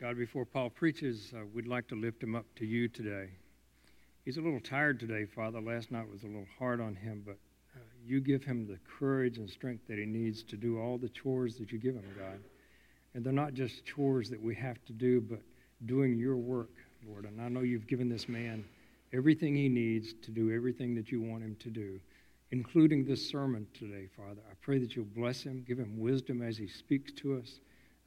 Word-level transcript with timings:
God, 0.00 0.16
before 0.16 0.44
Paul 0.44 0.70
preaches, 0.70 1.32
uh, 1.34 1.40
we'd 1.52 1.66
like 1.66 1.88
to 1.88 1.96
lift 1.96 2.22
him 2.22 2.36
up 2.36 2.44
to 2.54 2.64
you 2.64 2.86
today. 2.86 3.30
He's 4.24 4.36
a 4.36 4.40
little 4.40 4.60
tired 4.60 5.00
today, 5.00 5.24
Father. 5.24 5.60
Last 5.60 5.90
night 5.90 6.08
was 6.08 6.22
a 6.22 6.26
little 6.26 6.46
hard 6.56 6.80
on 6.80 6.94
him, 6.94 7.24
but 7.26 7.36
uh, 7.74 7.80
you 8.06 8.20
give 8.20 8.44
him 8.44 8.64
the 8.64 8.78
courage 8.96 9.38
and 9.38 9.50
strength 9.50 9.88
that 9.88 9.98
he 9.98 10.06
needs 10.06 10.44
to 10.44 10.56
do 10.56 10.78
all 10.78 10.98
the 10.98 11.08
chores 11.08 11.56
that 11.56 11.72
you 11.72 11.80
give 11.80 11.96
him, 11.96 12.04
God. 12.16 12.38
And 13.14 13.24
they're 13.24 13.32
not 13.32 13.54
just 13.54 13.84
chores 13.86 14.30
that 14.30 14.40
we 14.40 14.54
have 14.54 14.76
to 14.84 14.92
do, 14.92 15.20
but 15.20 15.40
doing 15.86 16.16
your 16.16 16.36
work, 16.36 16.70
Lord. 17.04 17.24
And 17.24 17.40
I 17.40 17.48
know 17.48 17.62
you've 17.62 17.88
given 17.88 18.08
this 18.08 18.28
man 18.28 18.64
everything 19.12 19.56
he 19.56 19.68
needs 19.68 20.14
to 20.22 20.30
do 20.30 20.54
everything 20.54 20.94
that 20.94 21.10
you 21.10 21.20
want 21.20 21.42
him 21.42 21.56
to 21.58 21.70
do, 21.70 21.98
including 22.52 23.04
this 23.04 23.28
sermon 23.28 23.66
today, 23.76 24.06
Father. 24.16 24.42
I 24.48 24.54
pray 24.62 24.78
that 24.78 24.94
you'll 24.94 25.06
bless 25.06 25.42
him, 25.42 25.64
give 25.66 25.78
him 25.78 25.98
wisdom 25.98 26.40
as 26.40 26.56
he 26.56 26.68
speaks 26.68 27.10
to 27.14 27.36
us. 27.36 27.58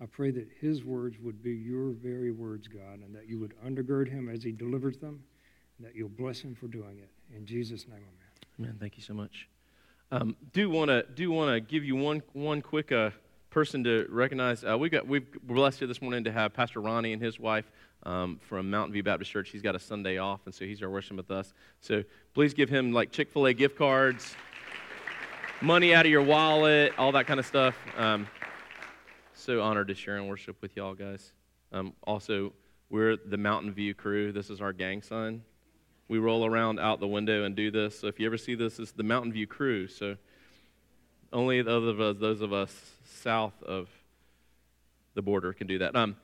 I 0.02 0.06
pray 0.08 0.32
that 0.32 0.48
his 0.60 0.84
words 0.84 1.18
would 1.22 1.44
be 1.44 1.52
your 1.52 1.92
very 1.92 2.32
words, 2.32 2.68
God, 2.68 3.02
and 3.06 3.16
that 3.16 3.28
you 3.30 3.40
would 3.40 3.54
undergird 3.64 4.10
him 4.10 4.30
as 4.30 4.42
he 4.42 4.52
delivers 4.52 4.98
them, 4.98 5.22
and 5.78 5.86
that 5.88 5.96
you'll 5.96 6.10
bless 6.10 6.40
him 6.40 6.56
for 6.56 6.68
doing 6.68 6.98
it. 6.98 7.10
In 7.36 7.46
Jesus' 7.46 7.88
name, 7.88 7.98
amen. 8.00 8.60
Amen. 8.60 8.78
Thank 8.80 8.98
you 8.98 9.04
so 9.04 9.14
much. 9.14 9.48
Um, 10.12 10.36
do 10.54 10.70
want 10.70 10.90
to 10.90 11.04
do 11.04 11.32
want 11.32 11.54
to 11.54 11.62
give 11.62 11.84
you 11.86 11.96
one 11.96 12.24
one 12.34 12.62
quick 12.62 12.92
uh, 12.92 13.12
person 13.52 13.84
to 13.84 14.08
recognize. 14.10 14.64
Uh, 14.64 14.76
we 14.78 14.90
got 14.90 15.08
we've 15.08 15.28
we're 15.48 15.56
blessed 15.56 15.80
here 15.80 15.88
this 15.88 16.02
morning 16.02 16.24
to 16.24 16.32
have 16.32 16.54
Pastor 16.54 16.82
Ronnie 16.82 17.14
and 17.14 17.22
his 17.22 17.40
wife 17.40 17.72
um, 18.04 18.40
from 18.42 18.72
Mountain 18.72 18.94
View 18.94 19.04
Baptist 19.04 19.30
Church. 19.32 19.50
He's 19.52 19.62
got 19.62 19.76
a 19.76 19.80
Sunday 19.80 20.18
off, 20.18 20.42
and 20.46 20.54
so 20.54 20.66
he's 20.66 20.80
here 20.80 20.90
worshiping 20.90 21.18
with 21.18 21.30
us. 21.30 21.54
So 21.80 22.04
please 22.34 22.56
give 22.56 22.70
him 22.70 22.92
like 22.92 23.12
Chick 23.12 23.30
Fil 23.32 23.46
A 23.46 23.54
gift 23.54 23.78
cards, 23.78 24.36
money 25.62 25.94
out 25.94 26.06
of 26.06 26.12
your 26.12 26.24
wallet, 26.24 26.92
all 26.98 27.12
that 27.12 27.28
kind 27.28 27.40
of 27.40 27.46
stuff. 27.46 27.76
Um, 27.98 28.28
so 29.42 29.60
honored 29.60 29.88
to 29.88 29.96
share 29.96 30.18
and 30.18 30.30
worship 30.30 30.62
with 30.62 30.76
y'all 30.76 30.94
guys. 30.94 31.34
Um, 31.72 31.94
also, 32.04 32.54
we're 32.92 33.18
the 33.18 33.38
Mountain 33.38 33.74
View 33.74 33.96
crew. 33.96 34.32
This 34.32 34.52
is 34.52 34.62
our 34.62 34.72
gang 34.72 35.02
sign. 35.02 35.42
We 36.08 36.20
roll 36.20 36.46
around 36.46 36.80
out 36.80 37.00
the 37.00 37.08
window 37.08 37.44
and 37.44 37.56
do 37.56 37.72
this. 37.72 38.00
So 38.00 38.08
if 38.08 38.20
you 38.20 38.28
ever 38.28 38.38
see 38.38 38.54
this, 38.54 38.78
it's 38.78 38.92
the 38.92 39.04
Mountain 39.04 39.34
View 39.34 39.48
crew. 39.48 39.88
So 39.88 40.16
only 41.34 41.64
those 41.64 41.88
of 41.88 42.00
us, 42.00 42.18
those 42.20 42.42
of 42.42 42.54
us 42.54 42.76
south 43.04 43.64
of 43.64 43.90
the 45.16 45.24
border 45.24 45.54
can 45.54 45.66
do 45.66 45.80
that. 45.80 45.96
Um, 45.96 46.18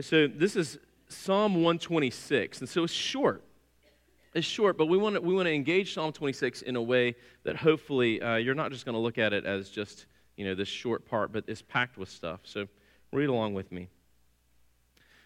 so 0.00 0.28
this 0.28 0.54
is 0.54 0.78
Psalm 1.08 1.54
126, 1.54 2.60
and 2.60 2.68
so 2.68 2.84
it's 2.84 2.92
short. 2.92 3.42
It's 4.34 4.46
short, 4.46 4.78
but 4.78 4.86
we 4.86 4.98
want 4.98 5.16
to, 5.16 5.20
we 5.20 5.34
want 5.34 5.46
to 5.46 5.52
engage 5.52 5.94
Psalm 5.94 6.12
26 6.12 6.62
in 6.62 6.76
a 6.76 6.82
way 6.82 7.16
that 7.42 7.56
hopefully 7.56 8.20
uh, 8.20 8.36
you're 8.36 8.54
not 8.54 8.70
just 8.70 8.84
going 8.84 8.94
to 8.94 9.00
look 9.00 9.18
at 9.18 9.32
it 9.32 9.46
as 9.46 9.68
just 9.70 10.06
you 10.36 10.44
know, 10.44 10.54
this 10.54 10.68
short 10.68 11.06
part, 11.06 11.32
but 11.32 11.44
it's 11.46 11.62
packed 11.62 11.96
with 11.96 12.08
stuff. 12.08 12.40
So 12.44 12.66
read 13.12 13.28
along 13.28 13.54
with 13.54 13.72
me. 13.72 13.88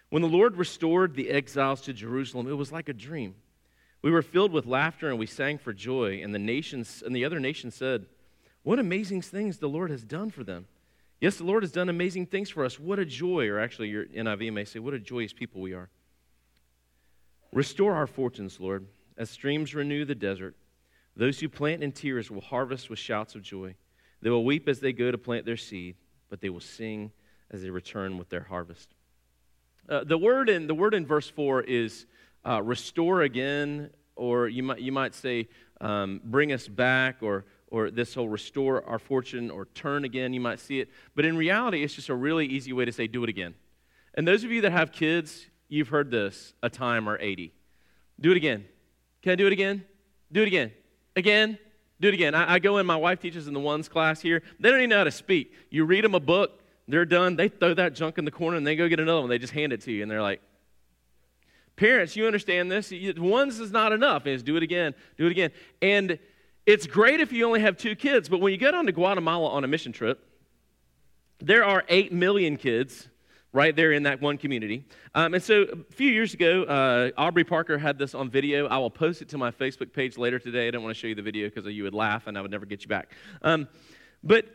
When 0.09 0.21
the 0.21 0.27
Lord 0.27 0.57
restored 0.57 1.15
the 1.15 1.29
exiles 1.29 1.81
to 1.81 1.93
Jerusalem, 1.93 2.47
it 2.47 2.57
was 2.57 2.71
like 2.71 2.89
a 2.89 2.93
dream. 2.93 3.35
We 4.01 4.11
were 4.11 4.21
filled 4.21 4.51
with 4.51 4.65
laughter 4.65 5.09
and 5.09 5.19
we 5.19 5.25
sang 5.25 5.57
for 5.57 5.73
joy, 5.73 6.21
and 6.23 6.33
the 6.33 6.39
nations 6.39 7.03
and 7.05 7.15
the 7.15 7.23
other 7.23 7.39
nations 7.39 7.75
said, 7.75 8.05
What 8.63 8.79
amazing 8.79 9.21
things 9.21 9.57
the 9.57 9.69
Lord 9.69 9.89
has 9.89 10.03
done 10.03 10.31
for 10.31 10.43
them. 10.43 10.67
Yes, 11.19 11.37
the 11.37 11.43
Lord 11.43 11.61
has 11.61 11.71
done 11.71 11.87
amazing 11.87 12.25
things 12.25 12.49
for 12.49 12.65
us. 12.65 12.79
What 12.79 12.97
a 12.97 13.05
joy, 13.05 13.47
or 13.47 13.59
actually 13.59 13.89
your 13.89 14.05
NIV 14.05 14.51
may 14.51 14.65
say, 14.65 14.79
What 14.79 14.93
a 14.93 14.99
joyous 14.99 15.33
people 15.33 15.61
we 15.61 15.73
are. 15.73 15.89
Restore 17.53 17.93
our 17.93 18.07
fortunes, 18.07 18.59
Lord, 18.59 18.87
as 19.17 19.29
streams 19.29 19.75
renew 19.75 20.03
the 20.03 20.15
desert. 20.15 20.55
Those 21.15 21.39
who 21.39 21.49
plant 21.49 21.83
in 21.83 21.91
tears 21.91 22.31
will 22.31 22.41
harvest 22.41 22.89
with 22.89 22.97
shouts 22.97 23.35
of 23.35 23.43
joy. 23.43 23.75
They 24.21 24.29
will 24.29 24.45
weep 24.45 24.67
as 24.67 24.79
they 24.79 24.93
go 24.93 25.11
to 25.11 25.17
plant 25.17 25.45
their 25.45 25.57
seed, 25.57 25.95
but 26.29 26.41
they 26.41 26.49
will 26.49 26.59
sing 26.59 27.11
as 27.49 27.61
they 27.61 27.69
return 27.69 28.17
with 28.17 28.29
their 28.29 28.43
harvest. 28.43 28.89
Uh, 29.89 30.03
the, 30.03 30.17
word 30.17 30.49
in, 30.49 30.67
the 30.67 30.75
word 30.75 30.93
in 30.93 31.05
verse 31.05 31.29
4 31.29 31.63
is 31.63 32.05
uh, 32.47 32.61
restore 32.61 33.21
again, 33.23 33.89
or 34.15 34.47
you 34.47 34.63
might, 34.63 34.79
you 34.79 34.91
might 34.91 35.13
say 35.13 35.47
um, 35.81 36.21
bring 36.23 36.53
us 36.53 36.67
back, 36.67 37.17
or, 37.21 37.45
or 37.67 37.89
this 37.89 38.13
whole 38.13 38.29
restore 38.29 38.87
our 38.87 38.99
fortune, 38.99 39.49
or 39.49 39.65
turn 39.73 40.05
again. 40.05 40.33
You 40.33 40.39
might 40.39 40.59
see 40.59 40.79
it. 40.79 40.89
But 41.15 41.25
in 41.25 41.35
reality, 41.35 41.83
it's 41.83 41.95
just 41.95 42.09
a 42.09 42.15
really 42.15 42.45
easy 42.45 42.73
way 42.73 42.85
to 42.85 42.91
say 42.91 43.07
do 43.07 43.23
it 43.23 43.29
again. 43.29 43.55
And 44.13 44.27
those 44.27 44.43
of 44.43 44.51
you 44.51 44.61
that 44.61 44.71
have 44.71 44.91
kids, 44.91 45.47
you've 45.67 45.87
heard 45.87 46.11
this 46.11 46.53
a 46.61 46.69
time 46.69 47.09
or 47.09 47.17
80. 47.19 47.53
Do 48.19 48.31
it 48.31 48.37
again. 48.37 48.65
Can 49.23 49.31
I 49.31 49.35
do 49.35 49.47
it 49.47 49.53
again? 49.53 49.83
Do 50.31 50.43
it 50.43 50.47
again. 50.47 50.71
Again. 51.15 51.57
Do 52.01 52.09
it 52.09 52.13
again. 52.15 52.35
I, 52.35 52.55
I, 52.55 52.59
go 52.59 52.79
in, 52.79 52.85
my 52.85 52.95
wife 52.97 53.21
teaches 53.21 53.47
in 53.47 53.53
the 53.53 53.59
ones 53.59 53.87
class 53.87 54.21
here. 54.21 54.41
They 54.59 54.69
don't 54.69 54.79
even 54.79 54.89
know 54.89 54.97
how 54.97 55.03
to 55.05 55.11
speak. 55.11 55.53
You 55.69 55.85
read 55.85 56.03
them 56.03 56.15
a 56.15 56.19
book, 56.19 56.59
they're 56.87 57.05
done. 57.05 57.35
They 57.35 57.47
throw 57.47 57.73
that 57.75 57.93
junk 57.93 58.17
in 58.17 58.25
the 58.25 58.31
corner 58.31 58.57
and 58.57 58.67
they 58.67 58.75
go 58.75 58.89
get 58.89 58.99
another 58.99 59.21
one. 59.21 59.29
They 59.29 59.37
just 59.37 59.53
hand 59.53 59.71
it 59.71 59.81
to 59.81 59.91
you 59.91 60.01
and 60.01 60.11
they're 60.11 60.21
like, 60.21 60.41
Parents, 61.77 62.15
you 62.15 62.27
understand 62.27 62.71
this. 62.71 62.91
Ones 63.17 63.59
is 63.59 63.71
not 63.71 63.91
enough. 63.91 64.27
Is 64.27 64.43
do 64.43 64.55
it 64.57 64.63
again, 64.63 64.93
do 65.17 65.25
it 65.25 65.31
again. 65.31 65.51
And 65.81 66.19
it's 66.65 66.85
great 66.85 67.21
if 67.21 67.31
you 67.31 67.45
only 67.45 67.61
have 67.61 67.77
two 67.77 67.95
kids, 67.95 68.29
but 68.29 68.41
when 68.41 68.51
you 68.51 68.59
go 68.59 68.71
down 68.71 68.85
to 68.87 68.91
Guatemala 68.91 69.49
on 69.49 69.63
a 69.63 69.67
mission 69.67 69.91
trip, 69.91 70.23
there 71.39 71.63
are 71.63 71.83
8 71.87 72.11
million 72.11 72.57
kids 72.57 73.07
right 73.53 73.75
there 73.75 73.91
in 73.91 74.03
that 74.03 74.21
one 74.21 74.37
community. 74.37 74.85
Um, 75.13 75.33
and 75.33 75.43
so 75.43 75.63
a 75.63 75.93
few 75.93 76.09
years 76.09 76.33
ago, 76.33 76.63
uh, 76.63 77.11
Aubrey 77.17 77.43
Parker 77.43 77.77
had 77.77 77.97
this 77.97 78.15
on 78.15 78.29
video. 78.29 78.67
I 78.67 78.77
will 78.77 78.89
post 78.89 79.21
it 79.21 79.29
to 79.29 79.37
my 79.37 79.51
Facebook 79.51 79.91
page 79.91 80.17
later 80.17 80.39
today. 80.39 80.67
I 80.67 80.71
don't 80.71 80.83
want 80.83 80.95
to 80.95 80.99
show 80.99 81.07
you 81.07 81.15
the 81.15 81.21
video 81.21 81.49
because 81.49 81.65
you 81.65 81.83
would 81.83 81.93
laugh 81.93 82.27
and 82.27 82.37
I 82.37 82.41
would 82.41 82.51
never 82.51 82.65
get 82.65 82.81
you 82.81 82.87
back. 82.87 83.11
Um, 83.41 83.67
but 84.23 84.45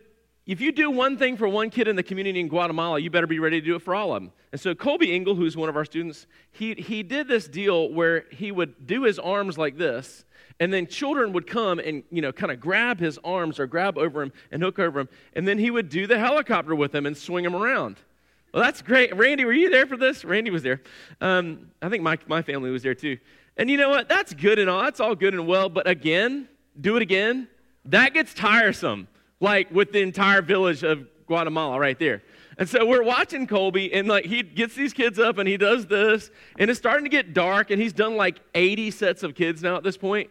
if 0.47 0.61
you 0.61 0.71
do 0.71 0.91
one 0.91 1.19
thing 1.19 1.37
for 1.37 1.49
one 1.49 1.71
kid 1.71 1.89
in 1.89 1.97
the 1.97 2.05
community 2.05 2.39
in 2.39 2.49
Guatemala, 2.49 3.01
you 3.01 3.11
better 3.11 3.27
be 3.27 3.41
ready 3.41 3.61
to 3.61 3.67
do 3.67 3.75
it 3.75 3.83
for 3.83 3.95
all 3.95 4.15
of 4.15 4.23
them. 4.23 4.33
And 4.53 4.61
so 4.61 4.75
Colby 4.75 5.13
Engel, 5.13 5.35
who's 5.35 5.57
one 5.57 5.69
of 5.69 5.77
our 5.77 5.85
students, 5.85 6.29
he, 6.53 6.75
he 6.75 7.03
did 7.03 7.27
this 7.27 7.49
deal 7.49 7.93
where 7.93 8.27
he 8.31 8.53
would 8.53 8.87
do 8.87 9.03
his 9.03 9.19
arms 9.19 9.59
like 9.59 9.77
this, 9.77 10.25
and 10.61 10.73
then 10.73 10.87
children 10.87 11.33
would 11.33 11.49
come 11.49 11.81
and, 11.81 12.05
you 12.11 12.23
know, 12.23 12.31
kind 12.33 12.53
of 12.53 12.61
grab 12.61 13.01
his 13.01 13.19
arms 13.25 13.59
or 13.59 13.67
grab 13.67 13.99
over 13.99 14.23
him 14.23 14.33
and 14.53 14.63
hook 14.63 14.79
over 14.79 15.01
him, 15.01 15.09
and 15.35 15.49
then 15.49 15.59
he 15.59 15.71
would 15.71 15.89
do 15.89 16.07
the 16.07 16.19
helicopter 16.19 16.77
with 16.77 16.95
him 16.95 17.07
and 17.07 17.17
swing 17.17 17.45
him 17.45 17.55
around. 17.55 17.97
Well, 18.57 18.65
that's 18.65 18.81
great. 18.81 19.15
Randy, 19.15 19.45
were 19.45 19.53
you 19.53 19.69
there 19.69 19.85
for 19.85 19.99
this? 19.99 20.25
Randy 20.25 20.51
was 20.51 20.63
there. 20.63 20.81
Um, 21.21 21.73
I 21.83 21.91
think 21.91 22.03
my, 22.03 22.17
my 22.27 22.41
family 22.41 22.71
was 22.71 22.83
there 22.83 22.95
too. 22.95 23.19
And 23.59 23.69
you 23.69 23.77
know 23.77 23.91
what? 23.91 24.09
That's 24.09 24.33
good 24.33 24.59
and 24.59 24.71
all. 24.71 24.81
That's 24.81 24.99
all 24.99 25.15
good 25.15 25.35
and 25.35 25.47
well. 25.47 25.69
But 25.69 25.87
again, 25.87 26.49
do 26.81 26.97
it 26.97 27.03
again. 27.03 27.49
That 27.85 28.15
gets 28.15 28.33
tiresome, 28.33 29.09
like 29.41 29.71
with 29.71 29.93
the 29.93 30.01
entire 30.01 30.41
village 30.41 30.83
of 30.85 31.07
Guatemala 31.27 31.79
right 31.79 31.99
there. 31.99 32.23
And 32.57 32.67
so 32.67 32.87
we're 32.87 33.03
watching 33.03 33.47
Colby, 33.47 33.93
and 33.93 34.09
like 34.09 34.25
he 34.25 34.43
gets 34.43 34.75
these 34.75 34.95
kids 34.95 35.19
up 35.19 35.37
and 35.37 35.47
he 35.47 35.59
does 35.59 35.85
this, 35.85 36.31
and 36.59 36.71
it's 36.71 36.79
starting 36.79 37.05
to 37.05 37.11
get 37.11 37.35
dark, 37.35 37.71
and 37.71 37.79
he's 37.79 37.93
done 37.93 38.17
like 38.17 38.41
80 38.55 38.91
sets 38.91 39.23
of 39.23 39.35
kids 39.35 39.63
now 39.63 39.77
at 39.77 39.83
this 39.83 39.99
point. 39.99 40.31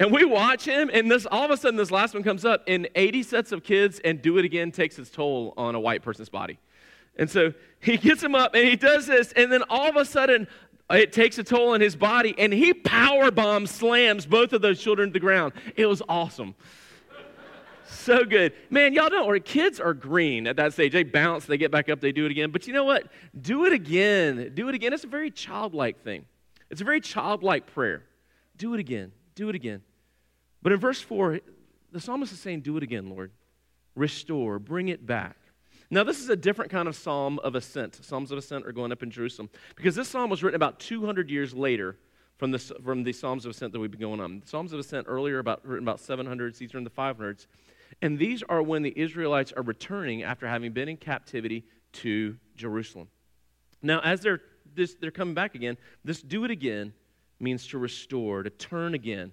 And 0.00 0.10
we 0.10 0.24
watch 0.24 0.64
him, 0.64 0.88
and 0.90 1.10
this 1.10 1.26
all 1.26 1.44
of 1.44 1.50
a 1.50 1.58
sudden 1.58 1.76
this 1.76 1.90
last 1.90 2.14
one 2.14 2.22
comes 2.22 2.46
up, 2.46 2.64
and 2.66 2.88
80 2.94 3.22
sets 3.22 3.52
of 3.52 3.64
kids 3.64 4.00
and 4.02 4.22
do 4.22 4.38
it 4.38 4.46
again 4.46 4.72
takes 4.72 4.98
its 4.98 5.10
toll 5.10 5.52
on 5.58 5.74
a 5.74 5.80
white 5.80 6.00
person's 6.00 6.30
body. 6.30 6.58
And 7.18 7.28
so 7.28 7.52
he 7.80 7.96
gets 7.96 8.22
him 8.22 8.34
up 8.34 8.54
and 8.54 8.66
he 8.66 8.76
does 8.76 9.06
this, 9.06 9.32
and 9.32 9.52
then 9.52 9.62
all 9.68 9.88
of 9.88 9.96
a 9.96 10.04
sudden 10.04 10.46
it 10.90 11.12
takes 11.12 11.36
a 11.38 11.44
toll 11.44 11.70
on 11.70 11.80
his 11.80 11.96
body, 11.96 12.34
and 12.38 12.52
he 12.52 12.72
power 12.72 13.30
bombs, 13.30 13.70
slams 13.70 14.24
both 14.24 14.52
of 14.52 14.62
those 14.62 14.80
children 14.80 15.10
to 15.10 15.12
the 15.12 15.20
ground. 15.20 15.52
It 15.76 15.86
was 15.86 16.02
awesome. 16.08 16.54
so 17.86 18.24
good. 18.24 18.54
Man, 18.70 18.94
y'all 18.94 19.10
don't 19.10 19.26
worry. 19.26 19.40
Kids 19.40 19.80
are 19.80 19.92
green 19.92 20.46
at 20.46 20.56
that 20.56 20.72
stage. 20.72 20.92
They 20.92 21.04
bounce, 21.04 21.44
they 21.44 21.58
get 21.58 21.70
back 21.70 21.88
up, 21.88 22.00
they 22.00 22.12
do 22.12 22.24
it 22.24 22.30
again. 22.30 22.50
But 22.50 22.66
you 22.66 22.72
know 22.72 22.84
what? 22.84 23.04
Do 23.38 23.66
it 23.66 23.72
again. 23.72 24.52
Do 24.54 24.68
it 24.68 24.74
again. 24.74 24.92
It's 24.92 25.04
a 25.04 25.08
very 25.08 25.30
childlike 25.30 26.02
thing. 26.02 26.24
It's 26.70 26.80
a 26.80 26.84
very 26.84 27.00
childlike 27.00 27.66
prayer. 27.66 28.04
Do 28.56 28.74
it 28.74 28.80
again. 28.80 29.12
Do 29.34 29.48
it 29.48 29.54
again. 29.54 29.82
But 30.62 30.72
in 30.72 30.80
verse 30.80 31.00
4, 31.00 31.40
the 31.92 32.00
psalmist 32.00 32.32
is 32.32 32.40
saying, 32.40 32.62
Do 32.62 32.76
it 32.76 32.82
again, 32.82 33.08
Lord. 33.08 33.30
Restore, 33.94 34.58
bring 34.58 34.88
it 34.88 35.06
back. 35.06 35.36
Now, 35.90 36.04
this 36.04 36.20
is 36.20 36.28
a 36.28 36.36
different 36.36 36.70
kind 36.70 36.86
of 36.86 36.94
psalm 36.94 37.38
of 37.38 37.54
ascent. 37.54 38.04
Psalms 38.04 38.30
of 38.30 38.38
ascent 38.38 38.66
are 38.66 38.72
going 38.72 38.92
up 38.92 39.02
in 39.02 39.10
Jerusalem 39.10 39.48
because 39.74 39.94
this 39.94 40.08
psalm 40.08 40.28
was 40.28 40.42
written 40.42 40.56
about 40.56 40.80
200 40.80 41.30
years 41.30 41.54
later 41.54 41.96
from 42.38 42.52
the, 42.52 42.58
from 42.58 43.02
the 43.02 43.12
Psalms 43.12 43.44
of 43.44 43.50
Ascent 43.50 43.72
that 43.72 43.80
we've 43.80 43.90
been 43.90 44.00
going 44.00 44.20
on. 44.20 44.40
The 44.40 44.46
Psalms 44.46 44.72
of 44.72 44.78
Ascent 44.78 45.06
earlier, 45.08 45.40
about, 45.40 45.66
written 45.66 45.86
about 45.86 45.98
700s, 45.98 46.58
these 46.58 46.74
are 46.74 46.78
in 46.78 46.84
the 46.84 46.90
500s. 46.90 47.46
And 48.00 48.18
these 48.18 48.42
are 48.48 48.62
when 48.62 48.82
the 48.82 48.96
Israelites 48.96 49.52
are 49.56 49.62
returning 49.62 50.22
after 50.22 50.46
having 50.46 50.72
been 50.72 50.88
in 50.88 50.96
captivity 50.96 51.64
to 51.94 52.36
Jerusalem. 52.56 53.08
Now, 53.82 54.00
as 54.00 54.20
they're, 54.20 54.40
this, 54.74 54.94
they're 55.00 55.10
coming 55.10 55.34
back 55.34 55.54
again, 55.54 55.76
this 56.04 56.22
do 56.22 56.44
it 56.44 56.50
again 56.50 56.92
means 57.40 57.66
to 57.68 57.78
restore, 57.78 58.42
to 58.42 58.50
turn 58.50 58.94
again. 58.94 59.32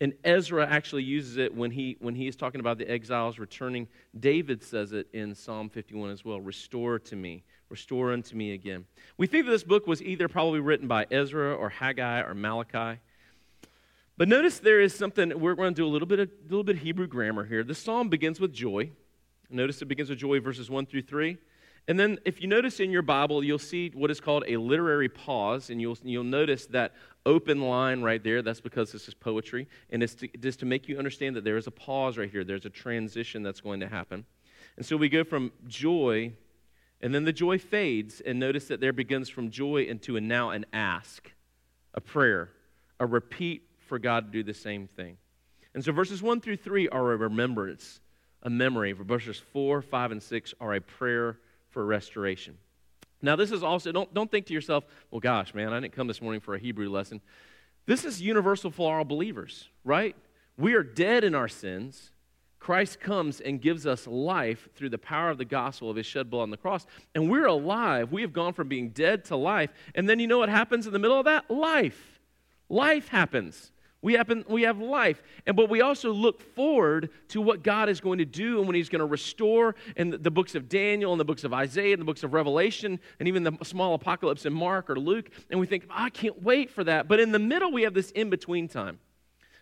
And 0.00 0.14
Ezra 0.22 0.64
actually 0.66 1.02
uses 1.02 1.38
it 1.38 1.52
when 1.54 1.72
he, 1.72 1.96
when 2.00 2.14
he 2.14 2.28
is 2.28 2.36
talking 2.36 2.60
about 2.60 2.78
the 2.78 2.88
exiles 2.88 3.38
returning. 3.38 3.88
David 4.18 4.62
says 4.62 4.92
it 4.92 5.08
in 5.12 5.34
Psalm 5.34 5.68
51 5.68 6.10
as 6.10 6.24
well 6.24 6.40
Restore 6.40 7.00
to 7.00 7.16
me, 7.16 7.42
restore 7.68 8.12
unto 8.12 8.36
me 8.36 8.52
again. 8.52 8.84
We 9.16 9.26
think 9.26 9.46
that 9.46 9.50
this 9.50 9.64
book 9.64 9.88
was 9.88 10.00
either 10.00 10.28
probably 10.28 10.60
written 10.60 10.86
by 10.86 11.06
Ezra 11.10 11.54
or 11.54 11.68
Haggai 11.68 12.20
or 12.20 12.34
Malachi. 12.34 13.00
But 14.16 14.28
notice 14.28 14.58
there 14.60 14.80
is 14.80 14.94
something, 14.94 15.38
we're 15.38 15.54
going 15.54 15.74
to 15.74 15.80
do 15.80 15.86
a 15.86 15.88
little 15.88 16.08
bit 16.08 16.20
of, 16.20 16.28
a 16.28 16.42
little 16.44 16.64
bit 16.64 16.76
of 16.76 16.82
Hebrew 16.82 17.06
grammar 17.06 17.44
here. 17.44 17.64
The 17.64 17.74
psalm 17.74 18.08
begins 18.08 18.40
with 18.40 18.52
joy. 18.52 18.90
Notice 19.50 19.80
it 19.82 19.86
begins 19.86 20.10
with 20.10 20.18
joy, 20.18 20.40
verses 20.40 20.70
1 20.70 20.86
through 20.86 21.02
3. 21.02 21.38
And 21.88 21.98
then, 21.98 22.18
if 22.26 22.42
you 22.42 22.48
notice 22.48 22.80
in 22.80 22.90
your 22.90 23.02
Bible, 23.02 23.42
you'll 23.42 23.58
see 23.58 23.90
what 23.94 24.10
is 24.10 24.20
called 24.20 24.44
a 24.46 24.58
literary 24.58 25.08
pause, 25.08 25.70
and 25.70 25.80
you'll, 25.80 25.96
you'll 26.02 26.22
notice 26.22 26.66
that 26.66 26.92
open 27.28 27.60
line 27.60 28.02
right 28.02 28.24
there. 28.24 28.42
That's 28.42 28.60
because 28.60 28.90
this 28.90 29.06
is 29.06 29.14
poetry, 29.14 29.68
and 29.90 30.02
it's 30.02 30.14
to, 30.16 30.28
just 30.40 30.60
to 30.60 30.66
make 30.66 30.88
you 30.88 30.98
understand 30.98 31.36
that 31.36 31.44
there 31.44 31.58
is 31.58 31.66
a 31.66 31.70
pause 31.70 32.16
right 32.18 32.30
here. 32.30 32.42
There's 32.42 32.66
a 32.66 32.70
transition 32.70 33.42
that's 33.42 33.60
going 33.60 33.80
to 33.80 33.88
happen. 33.88 34.24
And 34.76 34.86
so 34.86 34.96
we 34.96 35.08
go 35.08 35.24
from 35.24 35.52
joy, 35.66 36.32
and 37.00 37.14
then 37.14 37.24
the 37.24 37.32
joy 37.32 37.58
fades, 37.58 38.20
and 38.20 38.40
notice 38.40 38.66
that 38.68 38.80
there 38.80 38.92
begins 38.92 39.28
from 39.28 39.50
joy 39.50 39.82
into 39.82 40.16
a 40.16 40.20
now 40.20 40.50
an 40.50 40.64
ask, 40.72 41.30
a 41.94 42.00
prayer, 42.00 42.50
a 42.98 43.06
repeat 43.06 43.62
for 43.86 43.98
God 43.98 44.26
to 44.26 44.30
do 44.30 44.42
the 44.42 44.54
same 44.54 44.86
thing. 44.86 45.18
And 45.74 45.84
so 45.84 45.92
verses 45.92 46.22
1 46.22 46.40
through 46.40 46.56
3 46.56 46.88
are 46.88 47.12
a 47.12 47.16
remembrance, 47.16 48.00
a 48.42 48.50
memory. 48.50 48.92
Verses 48.92 49.38
4, 49.52 49.82
5, 49.82 50.12
and 50.12 50.22
6 50.22 50.54
are 50.60 50.74
a 50.74 50.80
prayer 50.80 51.38
for 51.70 51.84
restoration. 51.84 52.56
Now, 53.20 53.36
this 53.36 53.50
is 53.50 53.62
also, 53.62 53.90
don't, 53.90 54.12
don't 54.14 54.30
think 54.30 54.46
to 54.46 54.54
yourself, 54.54 54.84
well, 55.10 55.20
gosh, 55.20 55.54
man, 55.54 55.72
I 55.72 55.80
didn't 55.80 55.94
come 55.94 56.06
this 56.06 56.22
morning 56.22 56.40
for 56.40 56.54
a 56.54 56.58
Hebrew 56.58 56.88
lesson. 56.88 57.20
This 57.86 58.04
is 58.04 58.20
universal 58.20 58.70
for 58.70 58.98
all 58.98 59.04
believers, 59.04 59.68
right? 59.84 60.14
We 60.56 60.74
are 60.74 60.82
dead 60.82 61.24
in 61.24 61.34
our 61.34 61.48
sins. 61.48 62.12
Christ 62.60 63.00
comes 63.00 63.40
and 63.40 63.60
gives 63.62 63.86
us 63.86 64.06
life 64.06 64.68
through 64.74 64.90
the 64.90 64.98
power 64.98 65.30
of 65.30 65.38
the 65.38 65.44
gospel 65.44 65.90
of 65.90 65.96
his 65.96 66.06
shed 66.06 66.28
blood 66.28 66.42
on 66.42 66.50
the 66.50 66.56
cross. 66.56 66.86
And 67.14 67.30
we're 67.30 67.46
alive. 67.46 68.12
We 68.12 68.22
have 68.22 68.32
gone 68.32 68.52
from 68.52 68.68
being 68.68 68.90
dead 68.90 69.24
to 69.26 69.36
life. 69.36 69.70
And 69.94 70.08
then 70.08 70.18
you 70.18 70.26
know 70.26 70.38
what 70.38 70.48
happens 70.48 70.86
in 70.86 70.92
the 70.92 70.98
middle 70.98 71.18
of 71.18 71.24
that? 71.24 71.50
Life. 71.50 72.20
Life 72.68 73.08
happens. 73.08 73.72
We, 74.00 74.14
happen, 74.14 74.44
we 74.48 74.62
have 74.62 74.78
life. 74.78 75.22
And 75.46 75.56
but 75.56 75.68
we 75.68 75.80
also 75.80 76.12
look 76.12 76.40
forward 76.54 77.10
to 77.28 77.40
what 77.40 77.64
God 77.64 77.88
is 77.88 78.00
going 78.00 78.18
to 78.18 78.24
do 78.24 78.58
and 78.58 78.66
when 78.68 78.76
He's 78.76 78.88
going 78.88 79.00
to 79.00 79.06
restore 79.06 79.74
And 79.96 80.12
the, 80.12 80.18
the 80.18 80.30
books 80.30 80.54
of 80.54 80.68
Daniel 80.68 81.12
and 81.12 81.20
the 81.20 81.24
books 81.24 81.42
of 81.42 81.52
Isaiah 81.52 81.94
and 81.94 82.00
the 82.00 82.06
books 82.06 82.22
of 82.22 82.32
Revelation 82.32 83.00
and 83.18 83.28
even 83.28 83.42
the 83.42 83.52
small 83.64 83.94
apocalypse 83.94 84.46
in 84.46 84.52
Mark 84.52 84.88
or 84.88 84.98
Luke. 84.98 85.30
And 85.50 85.58
we 85.58 85.66
think, 85.66 85.84
I 85.90 86.10
can't 86.10 86.42
wait 86.42 86.70
for 86.70 86.84
that. 86.84 87.08
But 87.08 87.18
in 87.18 87.32
the 87.32 87.40
middle, 87.40 87.72
we 87.72 87.82
have 87.82 87.94
this 87.94 88.12
in-between 88.12 88.68
time. 88.68 89.00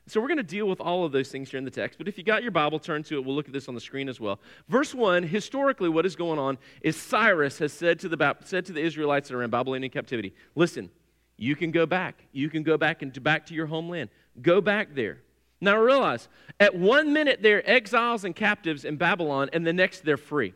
So 0.08 0.20
we're 0.20 0.28
going 0.28 0.36
to 0.36 0.44
deal 0.44 0.68
with 0.68 0.80
all 0.80 1.04
of 1.04 1.10
those 1.10 1.30
things 1.30 1.50
here 1.50 1.58
in 1.58 1.64
the 1.64 1.70
text. 1.70 1.98
But 1.98 2.06
if 2.06 2.16
you 2.16 2.22
got 2.22 2.42
your 2.42 2.52
Bible, 2.52 2.78
turn 2.78 3.02
to 3.04 3.16
it. 3.16 3.24
We'll 3.24 3.34
look 3.34 3.48
at 3.48 3.52
this 3.52 3.66
on 3.66 3.74
the 3.74 3.80
screen 3.80 4.08
as 4.08 4.20
well. 4.20 4.38
Verse 4.68 4.94
1, 4.94 5.24
historically, 5.24 5.88
what 5.88 6.06
is 6.06 6.14
going 6.14 6.38
on 6.38 6.58
is 6.82 6.96
Cyrus 6.96 7.58
has 7.58 7.72
said 7.72 7.98
to 8.00 8.08
the, 8.08 8.36
said 8.44 8.66
to 8.66 8.72
the 8.72 8.80
Israelites 8.80 9.28
that 9.28 9.34
are 9.34 9.42
in 9.42 9.50
Babylonian 9.50 9.90
captivity, 9.90 10.32
listen, 10.54 10.90
you 11.36 11.56
can 11.56 11.70
go 11.72 11.86
back. 11.86 12.24
You 12.32 12.48
can 12.48 12.62
go 12.62 12.76
back 12.76 13.02
and 13.02 13.22
back 13.22 13.46
to 13.46 13.54
your 13.54 13.66
homeland. 13.66 14.10
Go 14.40 14.60
back 14.60 14.94
there. 14.94 15.18
Now 15.60 15.78
realize, 15.78 16.28
at 16.60 16.74
one 16.74 17.12
minute 17.12 17.42
they're 17.42 17.68
exiles 17.68 18.24
and 18.24 18.36
captives 18.36 18.84
in 18.84 18.96
Babylon, 18.96 19.48
and 19.52 19.66
the 19.66 19.72
next 19.72 20.04
they're 20.04 20.16
free. 20.16 20.54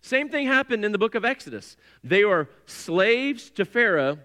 Same 0.00 0.28
thing 0.28 0.46
happened 0.46 0.84
in 0.84 0.92
the 0.92 0.98
book 0.98 1.14
of 1.14 1.24
Exodus. 1.24 1.76
They 2.02 2.24
were 2.24 2.48
slaves 2.66 3.50
to 3.50 3.64
Pharaoh, 3.64 4.18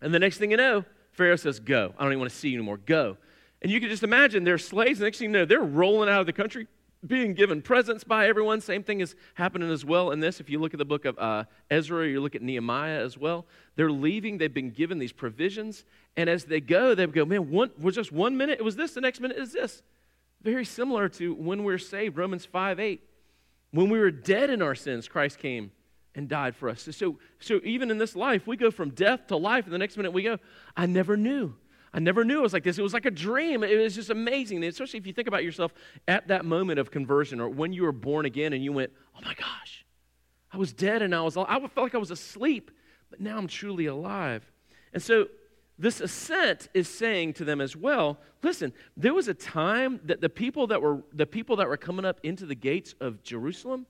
and 0.00 0.14
the 0.14 0.18
next 0.18 0.38
thing 0.38 0.50
you 0.50 0.56
know, 0.56 0.84
Pharaoh 1.12 1.36
says, 1.36 1.58
Go. 1.58 1.94
I 1.98 2.02
don't 2.04 2.12
even 2.12 2.20
want 2.20 2.30
to 2.30 2.36
see 2.36 2.50
you 2.50 2.58
anymore. 2.58 2.76
Go. 2.76 3.16
And 3.60 3.72
you 3.72 3.80
can 3.80 3.88
just 3.88 4.04
imagine 4.04 4.44
they're 4.44 4.58
slaves, 4.58 5.00
the 5.00 5.06
next 5.06 5.18
thing 5.18 5.30
you 5.30 5.32
know, 5.32 5.44
they're 5.44 5.60
rolling 5.60 6.08
out 6.08 6.20
of 6.20 6.26
the 6.26 6.32
country, 6.32 6.68
being 7.06 7.34
given 7.34 7.62
presents 7.62 8.04
by 8.04 8.28
everyone. 8.28 8.60
Same 8.60 8.82
thing 8.82 9.00
is 9.00 9.14
happening 9.34 9.70
as 9.70 9.84
well 9.84 10.10
in 10.10 10.20
this. 10.20 10.40
If 10.40 10.50
you 10.50 10.58
look 10.58 10.74
at 10.74 10.78
the 10.78 10.84
book 10.84 11.04
of 11.04 11.18
uh, 11.18 11.44
Ezra, 11.70 12.06
you 12.06 12.20
look 12.20 12.34
at 12.34 12.42
Nehemiah 12.42 13.04
as 13.04 13.16
well. 13.16 13.46
They're 13.76 13.90
leaving, 13.90 14.38
they've 14.38 14.52
been 14.52 14.70
given 14.70 14.98
these 14.98 15.12
provisions, 15.12 15.84
and 16.16 16.28
as 16.28 16.44
they 16.44 16.60
go, 16.60 16.94
they 16.94 17.06
go, 17.06 17.24
man, 17.24 17.50
one, 17.50 17.70
was 17.78 17.94
just 17.94 18.10
one 18.10 18.36
minute, 18.36 18.58
it 18.58 18.64
was 18.64 18.76
this, 18.76 18.94
the 18.94 19.00
next 19.00 19.20
minute 19.20 19.38
is 19.38 19.52
this. 19.52 19.82
Very 20.42 20.64
similar 20.64 21.08
to 21.10 21.34
when 21.34 21.64
we're 21.64 21.78
saved, 21.78 22.16
Romans 22.16 22.44
5 22.44 22.80
8. 22.80 23.02
When 23.70 23.90
we 23.90 23.98
were 23.98 24.10
dead 24.10 24.50
in 24.50 24.62
our 24.62 24.74
sins, 24.74 25.08
Christ 25.08 25.38
came 25.38 25.70
and 26.14 26.28
died 26.28 26.56
for 26.56 26.68
us. 26.68 26.88
So, 26.92 27.18
so 27.38 27.60
even 27.64 27.90
in 27.90 27.98
this 27.98 28.16
life, 28.16 28.46
we 28.46 28.56
go 28.56 28.70
from 28.70 28.90
death 28.90 29.26
to 29.28 29.36
life, 29.36 29.64
and 29.64 29.72
the 29.72 29.78
next 29.78 29.96
minute 29.96 30.12
we 30.12 30.22
go, 30.22 30.38
I 30.76 30.86
never 30.86 31.16
knew. 31.16 31.54
I 31.92 32.00
never 32.00 32.24
knew 32.24 32.38
it 32.38 32.42
was 32.42 32.52
like 32.52 32.64
this. 32.64 32.78
It 32.78 32.82
was 32.82 32.92
like 32.92 33.06
a 33.06 33.10
dream. 33.10 33.62
It 33.62 33.76
was 33.76 33.94
just 33.94 34.10
amazing. 34.10 34.58
And 34.58 34.66
especially 34.66 34.98
if 34.98 35.06
you 35.06 35.12
think 35.12 35.28
about 35.28 35.44
yourself 35.44 35.72
at 36.06 36.28
that 36.28 36.44
moment 36.44 36.78
of 36.78 36.90
conversion 36.90 37.40
or 37.40 37.48
when 37.48 37.72
you 37.72 37.82
were 37.82 37.92
born 37.92 38.26
again 38.26 38.52
and 38.52 38.62
you 38.62 38.72
went, 38.72 38.92
oh 39.16 39.20
my 39.24 39.34
gosh, 39.34 39.86
I 40.52 40.56
was 40.58 40.72
dead 40.72 41.02
and 41.02 41.14
I 41.14 41.22
was, 41.22 41.36
I 41.36 41.58
felt 41.58 41.76
like 41.76 41.94
I 41.94 41.98
was 41.98 42.10
asleep, 42.10 42.70
but 43.10 43.20
now 43.20 43.38
I'm 43.38 43.48
truly 43.48 43.86
alive. 43.86 44.50
And 44.92 45.02
so 45.02 45.28
this 45.78 46.00
ascent 46.00 46.68
is 46.74 46.88
saying 46.88 47.32
to 47.34 47.44
them 47.44 47.60
as 47.60 47.76
well 47.76 48.18
listen 48.42 48.72
there 48.96 49.14
was 49.14 49.28
a 49.28 49.34
time 49.34 50.00
that 50.04 50.20
the 50.20 50.28
people 50.28 50.66
that 50.66 50.82
were 50.82 51.02
the 51.12 51.26
people 51.26 51.56
that 51.56 51.68
were 51.68 51.76
coming 51.76 52.04
up 52.04 52.18
into 52.22 52.44
the 52.44 52.54
gates 52.54 52.94
of 53.00 53.22
jerusalem 53.22 53.86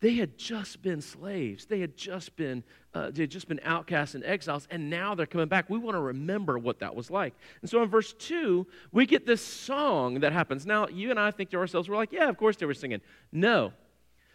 they 0.00 0.14
had 0.14 0.38
just 0.38 0.82
been 0.82 1.02
slaves. 1.02 1.66
They 1.66 1.80
had 1.80 1.96
just 1.96 2.34
been, 2.36 2.64
uh, 2.94 3.10
they 3.10 3.22
had 3.22 3.30
just 3.30 3.48
been 3.48 3.60
outcasts 3.64 4.14
and 4.14 4.24
exiles, 4.24 4.66
and 4.70 4.88
now 4.88 5.14
they're 5.14 5.26
coming 5.26 5.48
back. 5.48 5.68
We 5.68 5.78
want 5.78 5.94
to 5.94 6.00
remember 6.00 6.58
what 6.58 6.78
that 6.80 6.94
was 6.94 7.10
like. 7.10 7.34
And 7.60 7.70
so 7.70 7.82
in 7.82 7.88
verse 7.88 8.14
2, 8.14 8.66
we 8.92 9.04
get 9.04 9.26
this 9.26 9.42
song 9.42 10.20
that 10.20 10.32
happens. 10.32 10.64
Now, 10.64 10.88
you 10.88 11.10
and 11.10 11.20
I 11.20 11.30
think 11.30 11.50
to 11.50 11.58
ourselves, 11.58 11.88
we're 11.88 11.96
like, 11.96 12.12
yeah, 12.12 12.28
of 12.28 12.38
course 12.38 12.56
they 12.56 12.66
were 12.66 12.74
singing. 12.74 13.00
No. 13.30 13.72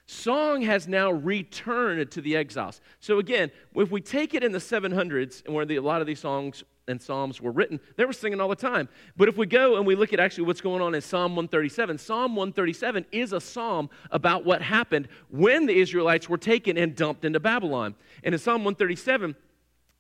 Song 0.08 0.62
has 0.62 0.88
now 0.88 1.12
returned 1.12 2.12
to 2.12 2.22
the 2.22 2.36
exiles. 2.36 2.80
So 3.00 3.18
again, 3.18 3.52
if 3.76 3.90
we 3.90 4.02
take 4.02 4.34
it 4.36 4.44
in 4.44 4.52
the 4.52 4.60
700s, 4.60 5.44
and 5.46 5.56
where 5.56 5.66
the, 5.66 5.78
a 5.78 5.82
lot 5.82 6.02
of 6.02 6.08
these 6.08 6.20
songs 6.20 6.64
and 6.88 7.02
Psalms 7.02 7.42
were 7.42 7.52
written, 7.52 7.80
they 7.98 8.06
were 8.06 8.14
singing 8.14 8.40
all 8.40 8.48
the 8.48 8.56
time. 8.56 8.88
But 9.18 9.30
if 9.30 9.38
we 9.38 9.48
go 9.48 9.78
and 9.78 9.88
we 9.88 9.96
look 9.96 10.14
at 10.14 10.20
actually 10.20 10.46
what's 10.46 10.62
going 10.62 10.84
on 10.84 10.94
in 10.94 11.02
Psalm 11.02 11.36
137, 11.36 11.98
Psalm 11.98 12.36
137 12.36 13.06
is 13.12 13.34
a 13.34 13.42
psalm 13.42 13.90
about 14.12 14.46
what 14.46 14.62
happened 14.62 15.08
when 15.30 15.66
the 15.66 15.76
Israelites 15.76 16.30
were 16.30 16.38
taken 16.38 16.78
and 16.78 16.96
dumped 16.96 17.26
into 17.26 17.40
Babylon. 17.40 17.96
And 18.24 18.36
in 18.36 18.40
Psalm 18.40 18.64
137, 18.64 19.36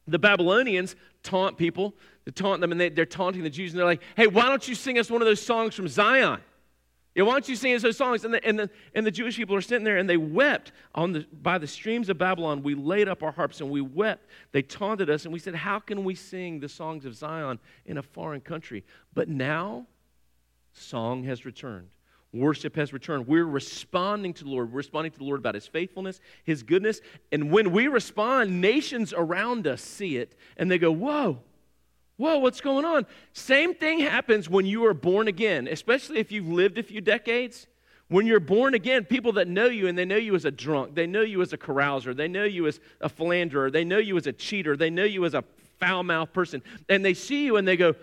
the 0.08 0.20
Babylonians 0.20 0.96
taunt 1.24 1.58
people, 1.58 1.96
they 2.26 2.32
taunt 2.32 2.62
them, 2.62 2.72
and 2.72 2.80
they, 2.80 2.90
they're 2.90 3.08
taunting 3.08 3.42
the 3.42 3.50
Jews, 3.50 3.72
and 3.72 3.80
they're 3.80 3.88
like, 3.88 4.04
hey, 4.16 4.28
why 4.28 4.50
don't 4.50 4.68
you 4.68 4.76
sing 4.76 5.00
us 5.00 5.10
one 5.10 5.24
of 5.24 5.26
those 5.26 5.42
songs 5.42 5.74
from 5.74 5.88
Zion? 5.88 6.42
Yeah, 7.16 7.24
why 7.24 7.32
don't 7.32 7.48
you 7.48 7.56
sing 7.56 7.78
those 7.80 7.96
songs? 7.96 8.26
And 8.26 8.34
the, 8.34 8.46
and, 8.46 8.60
the, 8.60 8.70
and 8.94 9.06
the 9.06 9.12
Jewish 9.12 9.38
people 9.38 9.56
are 9.56 9.62
sitting 9.62 9.86
there 9.86 9.98
and 9.98 10.10
they 10.10 10.18
wept 10.18 10.74
on 10.94 11.14
the, 11.14 11.26
by 11.42 11.58
the 11.58 11.68
streams 11.68 12.10
of 12.10 12.18
Babylon. 12.18 12.62
We 12.62 12.76
laid 12.76 13.08
up 13.08 13.24
our 13.24 13.32
harps 13.32 13.62
and 13.62 13.70
we 13.70 13.80
wept. 13.80 14.28
They 14.52 14.62
taunted 14.62 15.10
us 15.10 15.24
and 15.24 15.34
we 15.34 15.40
said, 15.40 15.56
How 15.56 15.80
can 15.80 16.04
we 16.04 16.14
sing 16.14 16.60
the 16.60 16.68
songs 16.68 17.06
of 17.06 17.16
Zion 17.16 17.58
in 17.86 17.98
a 17.98 18.02
foreign 18.02 18.42
country? 18.42 18.84
But 19.14 19.30
now, 19.30 19.88
song 20.74 21.24
has 21.24 21.46
returned. 21.46 21.88
Worship 22.34 22.76
has 22.76 22.92
returned. 22.92 23.28
We're 23.28 23.46
responding 23.46 24.34
to 24.34 24.44
the 24.44 24.50
Lord. 24.50 24.70
We're 24.74 24.78
responding 24.78 25.14
to 25.14 25.18
the 25.18 25.24
Lord 25.24 25.40
about 25.40 25.56
His 25.56 25.68
faithfulness, 25.68 26.20
His 26.44 26.64
goodness. 26.64 27.00
And 27.32 27.50
when 27.50 27.72
we 27.72 27.88
respond, 27.88 28.60
nations 28.60 29.14
around 29.14 29.68
us 29.68 29.82
see 29.82 30.18
it 30.18 30.36
and 30.58 30.70
they 30.70 30.78
go, 30.78 30.92
Whoa, 30.92 31.40
Whoa, 32.18 32.38
what's 32.40 32.62
going 32.62 32.86
on? 32.86 33.06
Same 33.34 33.74
thing 33.74 34.00
happens 34.00 34.50
when 34.50 34.66
you 34.66 34.86
are 34.86 34.94
born 34.94 35.28
again, 35.28 35.68
especially 35.68 36.20
if 36.20 36.32
you've 36.32 36.48
lived 36.48 36.78
a 36.78 36.84
few 36.84 37.02
decades. 37.02 37.68
When 38.08 38.28
you're 38.28 38.40
born 38.40 38.76
again, 38.76 39.04
people 39.04 39.34
that 39.34 39.48
know 39.48 39.66
you 39.66 39.88
and 39.88 39.98
they 39.98 40.06
know 40.06 40.16
you 40.16 40.36
as 40.36 40.46
a 40.46 40.52
drunk, 40.52 40.94
they 40.94 41.08
know 41.08 41.22
you 41.22 41.42
as 41.42 41.54
a 41.54 41.58
carouser, 41.58 42.16
they 42.16 42.28
know 42.28 42.44
you 42.44 42.68
as 42.68 42.80
a 43.02 43.10
philanderer, 43.10 43.72
they 43.72 43.84
know 43.84 43.98
you 43.98 44.16
as 44.16 44.28
a 44.28 44.34
cheater, 44.34 44.78
they 44.78 44.92
know 44.92 45.04
you 45.04 45.26
as 45.26 45.34
a 45.34 45.44
foul 45.80 46.04
mouthed 46.04 46.32
person, 46.32 46.62
and 46.88 47.04
they 47.04 47.14
see 47.16 47.46
you 47.46 47.58
and 47.58 47.68
they 47.68 47.76
go, 47.76 47.96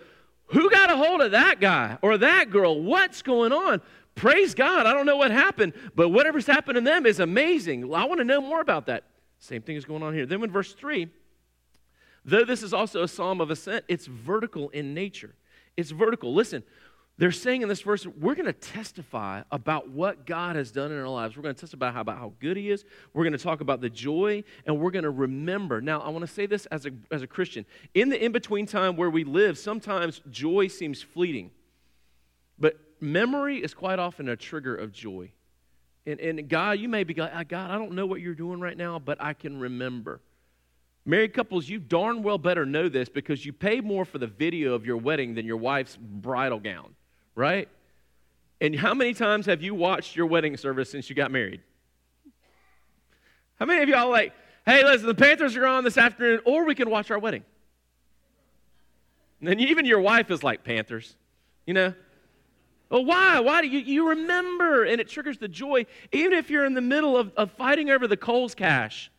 Who 0.47 0.69
got 0.71 0.91
a 0.91 0.97
hold 0.97 1.21
of 1.21 1.31
that 1.31 1.61
guy 1.61 1.99
or 2.03 2.19
that 2.19 2.51
girl? 2.51 2.83
What's 2.83 3.23
going 3.23 3.53
on? 3.53 3.81
Praise 4.15 4.55
God. 4.55 4.87
I 4.87 4.93
don't 4.93 5.07
know 5.07 5.17
what 5.17 5.31
happened, 5.31 5.73
but 5.95 6.11
whatever's 6.11 6.47
happened 6.47 6.75
to 6.75 6.81
them 6.81 7.07
is 7.07 7.21
amazing. 7.21 7.95
I 7.95 8.05
want 8.05 8.19
to 8.19 8.25
know 8.25 8.41
more 8.41 8.61
about 8.61 8.87
that. 8.87 9.05
Same 9.39 9.63
thing 9.63 9.77
is 9.77 9.85
going 9.85 10.03
on 10.03 10.15
here. 10.15 10.27
Then 10.27 10.43
in 10.43 10.51
verse 10.51 10.75
3, 10.75 11.09
Though 12.25 12.45
this 12.45 12.63
is 12.63 12.73
also 12.73 13.03
a 13.03 13.09
psalm 13.09 13.41
of 13.41 13.51
ascent, 13.51 13.85
it's 13.89 14.07
vertical 14.07 14.69
in 14.71 14.95
nature. 14.95 15.35
It's 15.77 15.91
vertical. 15.91 16.35
Listen, 16.35 16.63
they're 17.19 17.31
saying 17.31 17.63
in 17.63 17.69
this 17.69 17.83
verse, 17.83 18.07
we're 18.07 18.35
going 18.35 18.47
to 18.47 18.53
testify 18.53 19.43
about 19.51 19.91
what 19.91 20.25
God 20.25 20.57
has 20.57 20.71
done 20.71 20.91
in 20.91 20.99
our 20.99 21.09
lives. 21.09 21.37
We're 21.37 21.43
going 21.43 21.55
to 21.55 21.61
testify 21.61 21.99
about 22.01 22.19
how 22.19 22.33
good 22.41 22.57
He 22.57 22.71
is. 22.71 22.85
We're 23.13 23.25
going 23.25 23.35
to 23.35 23.43
talk 23.43 23.61
about 23.61 23.81
the 23.81 23.91
joy, 23.91 24.45
and 24.67 24.81
we're 24.81 24.91
going 24.91 25.05
to 25.05 25.11
remember. 25.11 25.81
Now, 25.81 26.01
I 26.01 26.09
want 26.09 26.27
to 26.27 26.33
say 26.33 26.47
this 26.47 26.67
as 26.67 26.87
a, 26.87 26.91
as 27.11 27.23
a 27.23 27.27
Christian. 27.27 27.67
In 27.95 28.09
the 28.09 28.23
in 28.23 28.33
between 28.33 28.67
time 28.67 28.97
where 28.97 29.11
we 29.11 29.25
live, 29.25 29.59
sometimes 29.59 30.23
joy 30.31 30.69
seems 30.69 31.03
fleeting, 31.03 31.51
but 32.59 32.77
memory 33.01 33.59
is 33.59 33.75
quite 33.75 33.99
often 33.99 34.29
a 34.29 34.37
trigger 34.37 34.75
of 34.75 34.93
joy. 34.93 35.33
And, 36.07 36.19
and 36.19 36.49
God, 36.49 36.79
you 36.79 36.89
may 36.89 37.05
be 37.05 37.15
like, 37.15 37.33
ah, 37.35 37.45
God, 37.45 37.71
I 37.71 37.79
don't 37.79 37.93
know 37.93 38.07
what 38.07 38.21
you're 38.21 38.35
doing 38.35 38.59
right 38.59 38.77
now, 38.77 38.99
but 38.99 39.21
I 39.21 39.35
can 39.35 39.61
remember. 39.61 40.21
Married 41.05 41.35
couples, 41.35 41.69
you 41.69 41.79
darn 41.79 42.23
well 42.23 42.39
better 42.39 42.65
know 42.65 42.89
this 42.89 43.09
because 43.09 43.45
you 43.45 43.53
pay 43.53 43.81
more 43.81 44.05
for 44.05 44.19
the 44.19 44.27
video 44.27 44.75
of 44.75 44.87
your 44.87 44.97
wedding 44.97 45.35
than 45.35 45.45
your 45.45 45.57
wife's 45.57 45.97
bridal 45.97 46.61
gown, 46.61 46.95
right? 47.35 47.69
And 48.61 48.77
how 48.77 48.95
many 48.95 49.13
times 49.13 49.47
have 49.47 49.63
you 49.63 49.75
watched 49.75 50.15
your 50.15 50.27
wedding 50.27 50.57
service 50.57 50.91
since 50.91 51.11
you 51.11 51.17
got 51.17 51.33
married? 51.33 51.61
How 53.59 53.67
many 53.67 53.83
of 53.83 53.89
y'all 53.89 54.11
like, 54.11 54.33
hey, 54.65 54.85
listen, 54.85 55.09
the 55.09 55.15
Panthers 55.15 55.57
are 55.57 55.67
on 55.67 55.83
this 55.83 55.99
afternoon, 55.99 56.41
or 56.45 56.65
we 56.65 56.77
can 56.77 56.89
watch 56.89 57.11
our 57.11 57.19
wedding? 57.19 57.43
And 59.41 59.49
then 59.49 59.59
even 59.59 59.85
your 59.85 60.01
wife 60.01 60.31
is 60.31 60.45
like, 60.45 60.63
Panthers, 60.63 61.17
you 61.67 61.75
know? 61.75 61.95
Well, 62.91 63.05
why? 63.05 63.41
Why 63.41 63.61
do 63.61 63.67
you, 63.67 63.81
you 63.81 64.11
remember? 64.11 64.85
And 64.85 65.01
it 65.01 65.09
triggers 65.09 65.39
the 65.39 65.49
joy, 65.49 65.87
even 66.13 66.33
if 66.33 66.49
you're 66.49 66.65
in 66.65 66.75
the 66.75 66.81
middle 66.81 67.17
of, 67.17 67.33
of 67.37 67.51
fighting 67.53 67.91
over 67.91 68.07
the 68.07 68.17
Kohl's 68.17 68.55
cash. 68.55 69.11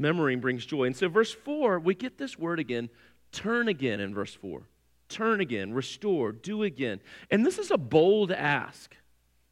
Memory 0.00 0.36
brings 0.36 0.64
joy. 0.64 0.84
And 0.84 0.96
so, 0.96 1.08
verse 1.08 1.32
4, 1.32 1.78
we 1.78 1.94
get 1.94 2.16
this 2.16 2.38
word 2.38 2.58
again 2.58 2.88
turn 3.32 3.68
again 3.68 4.00
in 4.00 4.12
verse 4.14 4.34
4. 4.34 4.62
Turn 5.08 5.40
again, 5.40 5.72
restore, 5.72 6.32
do 6.32 6.62
again. 6.62 7.00
And 7.30 7.44
this 7.44 7.58
is 7.58 7.70
a 7.70 7.78
bold 7.78 8.32
ask. 8.32 8.96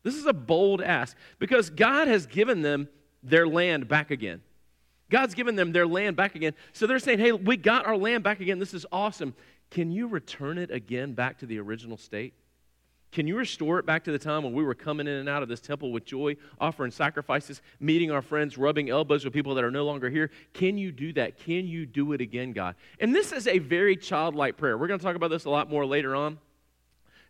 This 0.02 0.14
is 0.14 0.26
a 0.26 0.33
bold 0.33 0.81
ask 0.81 1.17
because 1.38 1.71
God 1.71 2.09
has 2.09 2.26
given 2.26 2.62
them 2.62 2.88
their 3.23 3.47
land 3.47 3.88
back 3.88 4.11
again. 4.11 4.40
God's 5.11 5.35
given 5.35 5.55
them 5.55 5.73
their 5.73 5.87
land 5.87 6.17
back 6.17 6.35
again. 6.35 6.55
So 6.73 6.87
they're 6.87 6.99
saying, 6.99 7.19
hey, 7.19 7.33
we 7.33 7.57
got 7.57 7.87
our 7.87 7.97
land 7.97 8.25
back 8.25 8.40
again. 8.40 8.59
This 8.59 8.75
is 8.75 8.87
awesome. 8.90 9.35
Can 9.71 9.90
you 9.90 10.07
return 10.09 10.59
it 10.59 10.71
again 10.71 11.12
back 11.12 11.38
to 11.38 11.47
the 11.47 11.59
original 11.59 11.97
state? 11.97 12.35
Can 13.11 13.27
you 13.27 13.37
restore 13.37 13.79
it 13.79 13.87
back 13.87 14.05
to 14.05 14.12
the 14.12 14.19
time 14.19 14.45
when 14.45 14.53
we 14.53 14.62
were 14.62 14.75
coming 14.75 15.07
in 15.07 15.15
and 15.15 15.29
out 15.29 15.43
of 15.43 15.49
this 15.49 15.61
temple 15.61 15.93
with 15.93 16.05
joy, 16.05 16.37
offering 16.61 16.91
sacrifices, 16.91 17.62
meeting 17.81 18.11
our 18.11 18.21
friends, 18.21 18.59
rubbing 18.59 18.91
elbows 18.91 19.25
with 19.25 19.33
people 19.33 19.55
that 19.55 19.65
are 19.65 19.71
no 19.71 19.87
longer 19.87 20.11
here? 20.11 20.31
Can 20.53 20.77
you 20.77 20.93
do 20.93 21.12
that? 21.15 21.38
Can 21.38 21.67
you 21.67 21.87
do 21.87 22.12
it 22.12 22.21
again, 22.21 22.53
God? 22.53 22.75
And 23.00 23.15
this 23.15 23.33
is 23.33 23.47
a 23.47 23.59
very 23.59 23.97
childlike 23.97 24.59
prayer. 24.59 24.77
We're 24.77 24.88
going 24.88 25.00
to 25.00 25.05
talk 25.05 25.17
about 25.17 25.31
this 25.31 25.47
a 25.47 25.50
lot 25.50 25.71
more 25.71 25.87
later 25.87 26.15
on. 26.15 26.38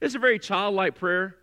It's 0.01 0.17
a 0.17 0.19
very 0.19 0.39
childlike 0.39 0.97
prayer. 0.97 1.37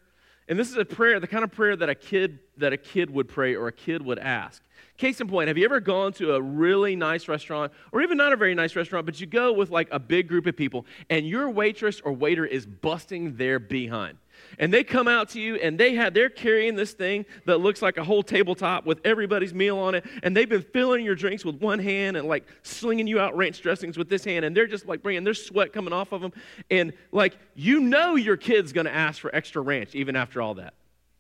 And 0.47 0.59
this 0.59 0.69
is 0.69 0.77
a 0.77 0.85
prayer, 0.85 1.19
the 1.19 1.27
kind 1.27 1.43
of 1.43 1.51
prayer 1.51 1.75
that 1.75 1.89
a 1.89 1.95
kid 1.95 2.39
that 2.57 2.71
a 2.71 2.77
kid 2.77 3.09
would 3.09 3.27
pray 3.27 3.55
or 3.55 3.67
a 3.67 3.71
kid 3.71 4.01
would 4.03 4.19
ask. 4.19 4.61
Case 4.97 5.19
in 5.19 5.27
point, 5.27 5.47
have 5.47 5.57
you 5.57 5.65
ever 5.65 5.79
gone 5.79 6.13
to 6.13 6.35
a 6.35 6.41
really 6.41 6.95
nice 6.95 7.27
restaurant, 7.27 7.73
or 7.91 8.01
even 8.01 8.17
not 8.17 8.31
a 8.31 8.37
very 8.37 8.55
nice 8.55 8.75
restaurant, 8.75 9.05
but 9.05 9.19
you 9.19 9.27
go 9.27 9.51
with 9.51 9.71
like 9.71 9.89
a 9.91 9.99
big 9.99 10.27
group 10.27 10.45
of 10.45 10.55
people, 10.55 10.85
and 11.09 11.27
your 11.27 11.49
waitress 11.49 11.99
or 12.01 12.13
waiter 12.13 12.45
is 12.45 12.65
busting 12.65 13.35
their 13.35 13.59
behind? 13.59 14.17
And 14.59 14.73
they 14.73 14.83
come 14.83 15.07
out 15.07 15.29
to 15.29 15.39
you 15.39 15.55
and 15.55 15.77
they 15.77 15.95
have 15.95 16.13
they're 16.13 16.29
carrying 16.29 16.75
this 16.75 16.93
thing 16.93 17.25
that 17.45 17.59
looks 17.59 17.81
like 17.81 17.97
a 17.97 18.03
whole 18.03 18.23
tabletop 18.23 18.85
with 18.85 18.99
everybody's 19.03 19.53
meal 19.53 19.77
on 19.77 19.95
it, 19.95 20.05
and 20.23 20.35
they've 20.35 20.49
been 20.49 20.61
filling 20.61 21.03
your 21.03 21.15
drinks 21.15 21.43
with 21.43 21.59
one 21.61 21.79
hand 21.79 22.17
and 22.17 22.27
like 22.27 22.45
slinging 22.63 23.07
you 23.07 23.19
out 23.19 23.35
ranch 23.35 23.61
dressings 23.61 23.97
with 23.97 24.09
this 24.09 24.23
hand, 24.23 24.45
and 24.45 24.55
they're 24.55 24.67
just 24.67 24.87
like 24.87 25.03
bringing 25.03 25.23
their 25.23 25.33
sweat 25.33 25.73
coming 25.73 25.93
off 25.93 26.11
of 26.11 26.21
them, 26.21 26.33
and 26.71 26.93
like 27.11 27.37
you 27.55 27.79
know 27.79 28.15
your 28.15 28.37
kid's 28.37 28.71
gonna 28.73 28.89
ask 28.89 29.21
for 29.21 29.33
extra 29.35 29.61
ranch 29.61 29.95
even 29.95 30.15
after 30.15 30.41
all 30.41 30.55
that. 30.55 30.73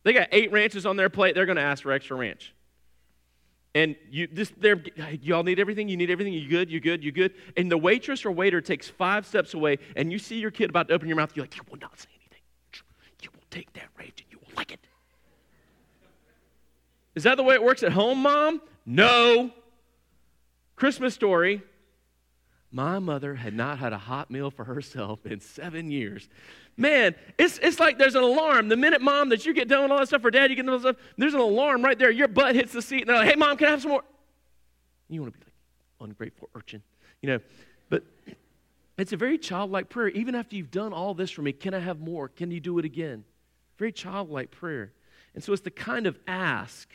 They 0.03 0.13
got 0.13 0.29
eight 0.31 0.51
ranches 0.51 0.85
on 0.85 0.97
their 0.97 1.09
plate, 1.09 1.35
they're 1.35 1.45
gonna 1.45 1.61
ask 1.61 1.83
for 1.83 1.91
extra 1.91 2.15
ranch. 2.15 2.53
And 3.73 3.97
you 4.09 4.27
this 4.31 4.53
they're 4.57 4.81
y'all 5.21 5.43
need 5.43 5.59
everything, 5.59 5.89
you 5.89 5.97
need 5.97 6.09
everything, 6.09 6.31
you 6.31 6.47
good, 6.47 6.71
you 6.71 6.79
good, 6.79 7.03
you 7.03 7.11
good. 7.11 7.33
And 7.57 7.69
the 7.69 7.77
waitress 7.77 8.25
or 8.25 8.31
waiter 8.31 8.61
takes 8.61 8.87
five 8.87 9.25
steps 9.25 9.53
away, 9.53 9.79
and 9.97 10.11
you 10.11 10.19
see 10.19 10.39
your 10.39 10.51
kid 10.51 10.69
about 10.69 10.87
to 10.87 10.93
open 10.93 11.09
your 11.09 11.17
mouth, 11.17 11.35
you're 11.35 11.43
like, 11.43 11.55
you 11.55 11.61
will 11.69 11.79
not 11.79 11.99
say 11.99 12.07
take 13.55 13.71
that 13.73 13.87
ranch 13.97 14.21
and 14.21 14.27
you 14.31 14.37
will 14.39 14.53
like 14.57 14.71
it. 14.71 14.79
Is 17.15 17.23
that 17.23 17.37
the 17.37 17.43
way 17.43 17.55
it 17.55 17.63
works 17.63 17.83
at 17.83 17.93
home, 17.93 18.21
mom? 18.21 18.61
No. 18.85 19.51
Christmas 20.75 21.13
story. 21.13 21.61
My 22.71 22.99
mother 22.99 23.35
had 23.35 23.53
not 23.53 23.79
had 23.79 23.93
a 23.93 23.97
hot 23.97 24.29
meal 24.29 24.51
for 24.51 24.65
herself 24.65 25.25
in 25.25 25.39
seven 25.39 25.89
years. 25.89 26.27
Man, 26.75 27.15
it's, 27.37 27.57
it's 27.59 27.79
like 27.79 27.97
there's 27.97 28.15
an 28.15 28.23
alarm. 28.23 28.67
The 28.67 28.75
minute, 28.75 29.01
mom, 29.01 29.29
that 29.29 29.45
you 29.45 29.53
get 29.53 29.69
done 29.69 29.83
with 29.83 29.91
all 29.91 29.99
that 29.99 30.07
stuff, 30.07 30.25
or 30.25 30.31
dad, 30.31 30.49
you 30.49 30.57
get 30.57 30.65
done 30.65 30.75
with 30.75 30.85
all 30.85 30.91
that 30.91 30.99
stuff, 30.99 31.13
there's 31.17 31.33
an 31.33 31.39
alarm 31.39 31.81
right 31.81 31.97
there. 31.97 32.11
Your 32.11 32.27
butt 32.27 32.53
hits 32.53 32.73
the 32.73 32.81
seat, 32.81 33.01
and 33.01 33.09
they're 33.09 33.17
like, 33.19 33.29
hey, 33.29 33.35
mom, 33.35 33.55
can 33.55 33.67
I 33.67 33.71
have 33.71 33.81
some 33.81 33.91
more? 33.91 34.03
You 35.07 35.21
want 35.21 35.33
to 35.33 35.39
be 35.39 35.45
like, 35.45 36.09
ungrateful 36.09 36.49
urchin, 36.53 36.83
you 37.21 37.29
know. 37.29 37.39
But 37.89 38.03
it's 38.97 39.13
a 39.13 39.17
very 39.17 39.37
childlike 39.37 39.87
prayer. 39.87 40.09
Even 40.09 40.35
after 40.35 40.57
you've 40.57 40.71
done 40.71 40.91
all 40.91 41.13
this 41.13 41.31
for 41.31 41.43
me, 41.43 41.53
can 41.53 41.73
I 41.73 41.79
have 41.79 42.01
more? 42.01 42.27
Can 42.27 42.51
you 42.51 42.59
do 42.59 42.77
it 42.77 42.83
again? 42.83 43.23
Very 43.77 43.91
childlike 43.91 44.51
prayer. 44.51 44.93
And 45.33 45.43
so 45.43 45.53
it's 45.53 45.61
the 45.61 45.71
kind 45.71 46.07
of 46.07 46.17
ask 46.27 46.89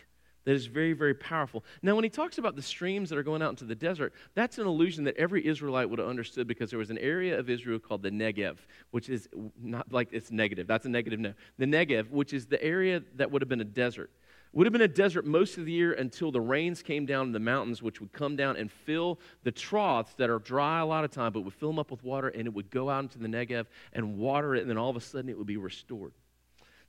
that 0.44 0.52
is 0.52 0.66
very, 0.66 0.94
very 0.94 1.14
powerful. 1.14 1.64
Now, 1.82 1.94
when 1.94 2.04
he 2.04 2.10
talks 2.10 2.38
about 2.38 2.56
the 2.56 2.62
streams 2.62 3.10
that 3.10 3.18
are 3.18 3.22
going 3.22 3.42
out 3.42 3.50
into 3.50 3.64
the 3.64 3.74
desert, 3.74 4.14
that's 4.34 4.58
an 4.58 4.66
illusion 4.66 5.04
that 5.04 5.16
every 5.16 5.46
Israelite 5.46 5.90
would 5.90 5.98
have 5.98 6.08
understood 6.08 6.46
because 6.46 6.70
there 6.70 6.78
was 6.78 6.90
an 6.90 6.98
area 6.98 7.38
of 7.38 7.50
Israel 7.50 7.78
called 7.78 8.02
the 8.02 8.10
Negev, 8.10 8.56
which 8.90 9.10
is 9.10 9.28
not 9.60 9.92
like 9.92 10.08
it's 10.12 10.30
negative. 10.30 10.66
That's 10.66 10.86
a 10.86 10.88
negative 10.88 11.20
no. 11.20 11.34
The 11.58 11.66
Negev, 11.66 12.10
which 12.10 12.32
is 12.32 12.46
the 12.46 12.62
area 12.62 13.02
that 13.16 13.30
would 13.30 13.42
have 13.42 13.48
been 13.48 13.60
a 13.60 13.64
desert. 13.64 14.10
Would 14.52 14.66
have 14.66 14.72
been 14.72 14.82
a 14.82 14.88
desert 14.88 15.26
most 15.26 15.58
of 15.58 15.66
the 15.66 15.72
year 15.72 15.92
until 15.92 16.32
the 16.32 16.40
rains 16.40 16.82
came 16.82 17.06
down 17.06 17.26
in 17.26 17.32
the 17.32 17.38
mountains, 17.38 17.82
which 17.82 18.00
would 18.00 18.12
come 18.12 18.34
down 18.34 18.56
and 18.56 18.72
fill 18.72 19.20
the 19.44 19.52
troughs 19.52 20.14
that 20.14 20.28
are 20.28 20.40
dry 20.40 20.80
a 20.80 20.86
lot 20.86 21.04
of 21.04 21.12
time, 21.12 21.32
but 21.32 21.42
would 21.42 21.54
fill 21.54 21.68
them 21.68 21.78
up 21.78 21.92
with 21.92 22.02
water, 22.02 22.28
and 22.28 22.46
it 22.46 22.52
would 22.52 22.70
go 22.70 22.90
out 22.90 23.04
into 23.04 23.18
the 23.18 23.28
Negev 23.28 23.66
and 23.92 24.16
water 24.16 24.56
it, 24.56 24.62
and 24.62 24.70
then 24.70 24.78
all 24.78 24.90
of 24.90 24.96
a 24.96 25.00
sudden 25.00 25.28
it 25.28 25.38
would 25.38 25.46
be 25.46 25.58
restored. 25.58 26.12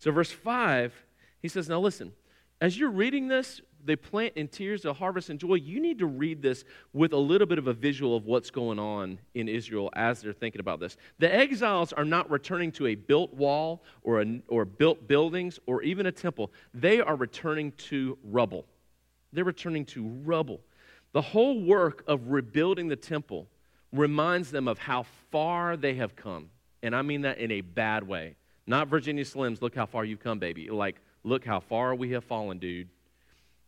So, 0.01 0.12
verse 0.12 0.31
5, 0.31 0.93
he 1.43 1.48
says, 1.48 1.70
Now 1.70 1.79
listen, 1.79 2.12
as 2.60 2.75
you're 2.75 2.89
reading 2.89 3.27
this, 3.27 3.62
they 3.86 3.96
plant 3.96 4.34
in 4.36 4.48
tears, 4.48 4.81
they'll 4.81 4.96
harvest 4.96 5.29
in 5.29 5.38
joy. 5.38 5.53
You 5.53 5.79
need 5.79 6.00
to 6.00 6.08
read 6.08 6.41
this 6.41 6.63
with 6.91 7.13
a 7.13 7.17
little 7.17 7.46
bit 7.46 7.60
of 7.60 7.67
a 7.67 7.74
visual 7.74 8.15
of 8.15 8.25
what's 8.25 8.50
going 8.50 8.79
on 8.79 9.20
in 9.36 9.48
Israel 9.48 9.91
as 9.93 10.20
they're 10.20 10.34
thinking 10.34 10.60
about 10.60 10.79
this. 10.79 10.98
The 11.20 11.31
exiles 11.31 11.93
are 11.93 12.03
not 12.03 12.31
returning 12.31 12.72
to 12.74 12.88
a 12.88 12.96
built 12.96 13.31
wall 13.36 13.84
or, 14.01 14.24
a, 14.24 14.41
or 14.48 14.65
built 14.65 15.08
buildings 15.08 15.60
or 15.67 15.84
even 15.84 16.08
a 16.08 16.12
temple, 16.12 16.51
they 16.74 17.00
are 17.00 17.15
returning 17.15 17.72
to 17.74 18.17
rubble. 18.24 18.65
They're 19.31 19.43
returning 19.43 19.86
to 19.86 20.08
rubble. 20.24 20.62
The 21.12 21.22
whole 21.22 21.62
work 21.62 22.03
of 22.08 22.29
rebuilding 22.29 22.88
the 22.88 22.96
temple 22.96 23.48
reminds 23.93 24.50
them 24.50 24.67
of 24.67 24.79
how 24.79 25.05
far 25.29 25.77
they 25.77 25.93
have 25.96 26.15
come. 26.15 26.50
And 26.81 26.96
I 26.96 27.03
mean 27.03 27.22
that 27.22 27.38
in 27.38 27.51
a 27.51 27.62
bad 27.62 28.08
way. 28.08 28.38
Not 28.68 28.88
Virginia 28.88 29.24
Slims, 29.24 29.62
look 29.62 29.75
how 29.75 29.86
far 29.86 30.06
you've 30.06 30.20
come, 30.20 30.39
baby. 30.39 30.70
Like, 30.70 31.01
Look 31.24 31.46
how 31.46 31.60
far 31.60 31.94
we 31.94 32.12
have 32.12 32.24
fallen, 32.24 32.58
dude. 32.58 32.89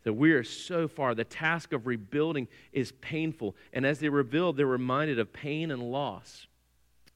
So 0.03 0.12
we 0.12 0.31
are 0.31 0.43
so 0.43 0.88
far. 0.88 1.15
The 1.15 1.23
task 1.23 1.71
of 1.71 1.88
rebuilding 1.88 2.47
is 2.71 2.91
painful. 2.93 3.55
And 3.71 3.85
as 3.85 4.00
they 4.00 4.09
rebuild, 4.09 4.57
they're 4.57 4.65
reminded 4.65 5.19
of 5.19 5.31
pain 5.31 5.71
and 5.71 5.81
loss. 5.81 6.47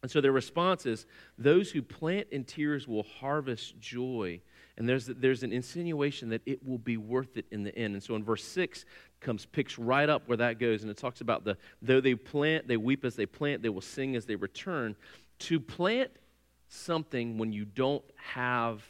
And 0.03 0.12
so 0.12 0.22
their 0.22 0.31
response 0.31 0.86
is 0.86 1.05
those 1.38 1.72
who 1.72 1.81
plant 1.81 2.27
in 2.31 2.43
tears 2.43 2.88
will 2.88 3.03
harvest 3.03 3.79
joy. 3.79 4.39
And 4.77 4.88
there's, 4.88 5.07
there's 5.07 5.41
an 5.41 5.51
insinuation 5.51 6.29
that 6.29 6.43
it 6.46 6.65
will 6.65 6.77
be 6.77 6.98
worth 6.98 7.36
it 7.36 7.46
in 7.51 7.63
the 7.63 7.75
end. 7.75 7.96
And 7.96 8.03
so 8.03 8.15
in 8.15 8.24
verse 8.24 8.43
6 8.43 8.86
comes, 9.19 9.48
picks 9.48 9.79
right 9.79 10.07
up 10.07 10.27
where 10.27 10.38
that 10.38 10.60
goes. 10.60 10.84
And 10.84 10.91
it 10.91 10.98
talks 10.98 11.19
about 11.19 11.43
the, 11.43 11.57
though 11.81 12.00
they 12.00 12.13
plant, 12.13 12.67
they 12.67 12.77
weep 12.77 13.03
as 13.03 13.15
they 13.15 13.25
plant, 13.25 13.63
they 13.63 13.69
will 13.69 13.81
sing 13.81 14.15
as 14.15 14.25
they 14.25 14.36
return. 14.36 14.96
To 15.39 15.60
plant 15.60 16.12
something 16.67 17.38
when 17.38 17.51
you 17.51 17.65
don't 17.65 18.03
have 18.15 18.83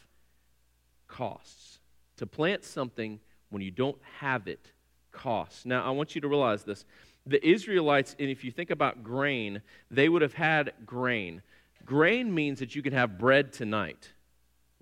costs. 1.08 1.80
To 2.18 2.26
plant 2.26 2.64
something 2.64 3.20
when 3.50 3.62
you 3.62 3.72
don't 3.72 3.98
have 4.20 4.48
it 4.48 4.72
costs. 5.12 5.66
Now, 5.66 5.84
I 5.84 5.92
want 5.92 6.16
you 6.16 6.22
to 6.22 6.28
realize 6.28 6.64
this. 6.64 6.86
The 7.26 7.46
Israelites, 7.48 8.16
and 8.20 8.30
if 8.30 8.44
you 8.44 8.52
think 8.52 8.72
about 8.72 9.04
grain, 9.04 9.62
they 9.92 10.10
would 10.10 10.22
have 10.22 10.34
had 10.34 10.74
grain. 10.86 11.42
Grain 11.86 12.34
means 12.34 12.60
that 12.60 12.76
you 12.76 12.82
can 12.82 12.94
have 12.94 13.18
bread 13.18 13.54
tonight, 13.54 14.12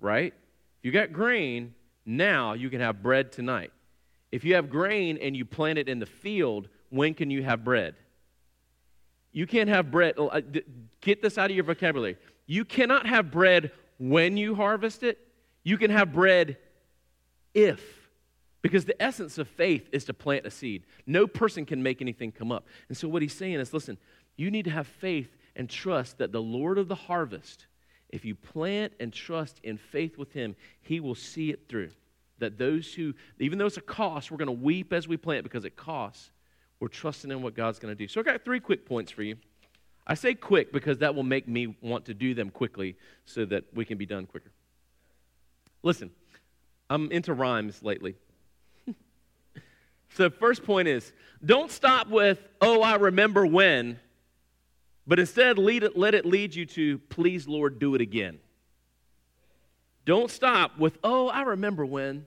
right? 0.00 0.32
If 0.78 0.84
you 0.84 0.92
got 0.92 1.12
grain, 1.12 1.74
now 2.04 2.52
you 2.52 2.70
can 2.70 2.80
have 2.80 3.02
bread 3.02 3.32
tonight. 3.32 3.72
If 4.30 4.44
you 4.44 4.54
have 4.54 4.70
grain 4.70 5.18
and 5.18 5.36
you 5.36 5.44
plant 5.44 5.78
it 5.78 5.88
in 5.88 5.98
the 5.98 6.06
field, 6.06 6.68
when 6.90 7.14
can 7.14 7.30
you 7.30 7.42
have 7.42 7.64
bread? 7.64 7.94
You 9.32 9.46
can't 9.46 9.68
have 9.68 9.90
bread. 9.90 10.14
Uh, 10.18 10.40
get 11.00 11.22
this 11.22 11.36
out 11.38 11.50
of 11.50 11.56
your 11.56 11.64
vocabulary. 11.64 12.16
You 12.46 12.64
cannot 12.64 13.06
have 13.06 13.30
bread 13.30 13.72
when 13.98 14.36
you 14.36 14.54
harvest 14.54 15.02
it. 15.02 15.18
You 15.62 15.78
can 15.78 15.90
have 15.90 16.12
bread 16.12 16.58
if. 17.54 17.82
Because 18.62 18.84
the 18.84 19.00
essence 19.00 19.38
of 19.38 19.48
faith 19.48 19.88
is 19.92 20.04
to 20.06 20.14
plant 20.14 20.46
a 20.46 20.50
seed. 20.50 20.84
No 21.06 21.26
person 21.26 21.64
can 21.64 21.82
make 21.82 22.00
anything 22.00 22.32
come 22.32 22.50
up. 22.50 22.66
And 22.88 22.96
so 22.96 23.08
what 23.08 23.22
he's 23.22 23.34
saying 23.34 23.60
is 23.60 23.72
listen, 23.72 23.98
you 24.36 24.50
need 24.50 24.64
to 24.64 24.70
have 24.70 24.86
faith 24.86 25.36
and 25.54 25.68
trust 25.70 26.18
that 26.18 26.32
the 26.32 26.42
Lord 26.42 26.78
of 26.78 26.88
the 26.88 26.94
harvest, 26.94 27.66
if 28.08 28.24
you 28.24 28.34
plant 28.34 28.92
and 29.00 29.12
trust 29.12 29.60
in 29.62 29.78
faith 29.78 30.18
with 30.18 30.32
him, 30.32 30.56
he 30.80 31.00
will 31.00 31.14
see 31.14 31.50
it 31.50 31.68
through. 31.68 31.90
That 32.38 32.58
those 32.58 32.92
who, 32.92 33.14
even 33.38 33.58
though 33.58 33.66
it's 33.66 33.78
a 33.78 33.82
cost, 33.82 34.30
we're 34.30 34.36
going 34.36 34.46
to 34.46 34.52
weep 34.52 34.92
as 34.92 35.08
we 35.08 35.16
plant 35.16 35.42
because 35.42 35.64
it 35.64 35.76
costs. 35.76 36.30
We're 36.78 36.88
trusting 36.88 37.30
in 37.30 37.40
what 37.40 37.54
God's 37.54 37.78
going 37.78 37.92
to 37.92 37.98
do. 37.98 38.06
So 38.06 38.20
I've 38.20 38.26
got 38.26 38.44
three 38.44 38.60
quick 38.60 38.84
points 38.84 39.10
for 39.10 39.22
you. 39.22 39.36
I 40.06 40.14
say 40.14 40.34
quick 40.34 40.72
because 40.72 40.98
that 40.98 41.14
will 41.14 41.24
make 41.24 41.48
me 41.48 41.76
want 41.80 42.04
to 42.06 42.14
do 42.14 42.34
them 42.34 42.50
quickly 42.50 42.96
so 43.24 43.44
that 43.46 43.64
we 43.74 43.84
can 43.84 43.98
be 43.98 44.06
done 44.06 44.26
quicker. 44.26 44.52
Listen, 45.82 46.10
I'm 46.88 47.10
into 47.10 47.34
rhymes 47.34 47.82
lately. 47.82 48.14
so, 50.10 50.30
first 50.30 50.64
point 50.64 50.86
is 50.86 51.12
don't 51.44 51.70
stop 51.70 52.08
with, 52.08 52.38
oh, 52.60 52.82
I 52.82 52.94
remember 52.96 53.44
when, 53.44 53.98
but 55.06 55.18
instead 55.18 55.58
lead 55.58 55.82
it, 55.82 55.96
let 55.96 56.14
it 56.14 56.24
lead 56.24 56.54
you 56.54 56.66
to, 56.66 56.98
please, 56.98 57.48
Lord, 57.48 57.78
do 57.78 57.94
it 57.94 58.00
again. 58.00 58.38
Don't 60.04 60.30
stop 60.30 60.78
with, 60.78 60.98
oh, 61.02 61.28
I 61.28 61.42
remember 61.42 61.84
when, 61.84 62.26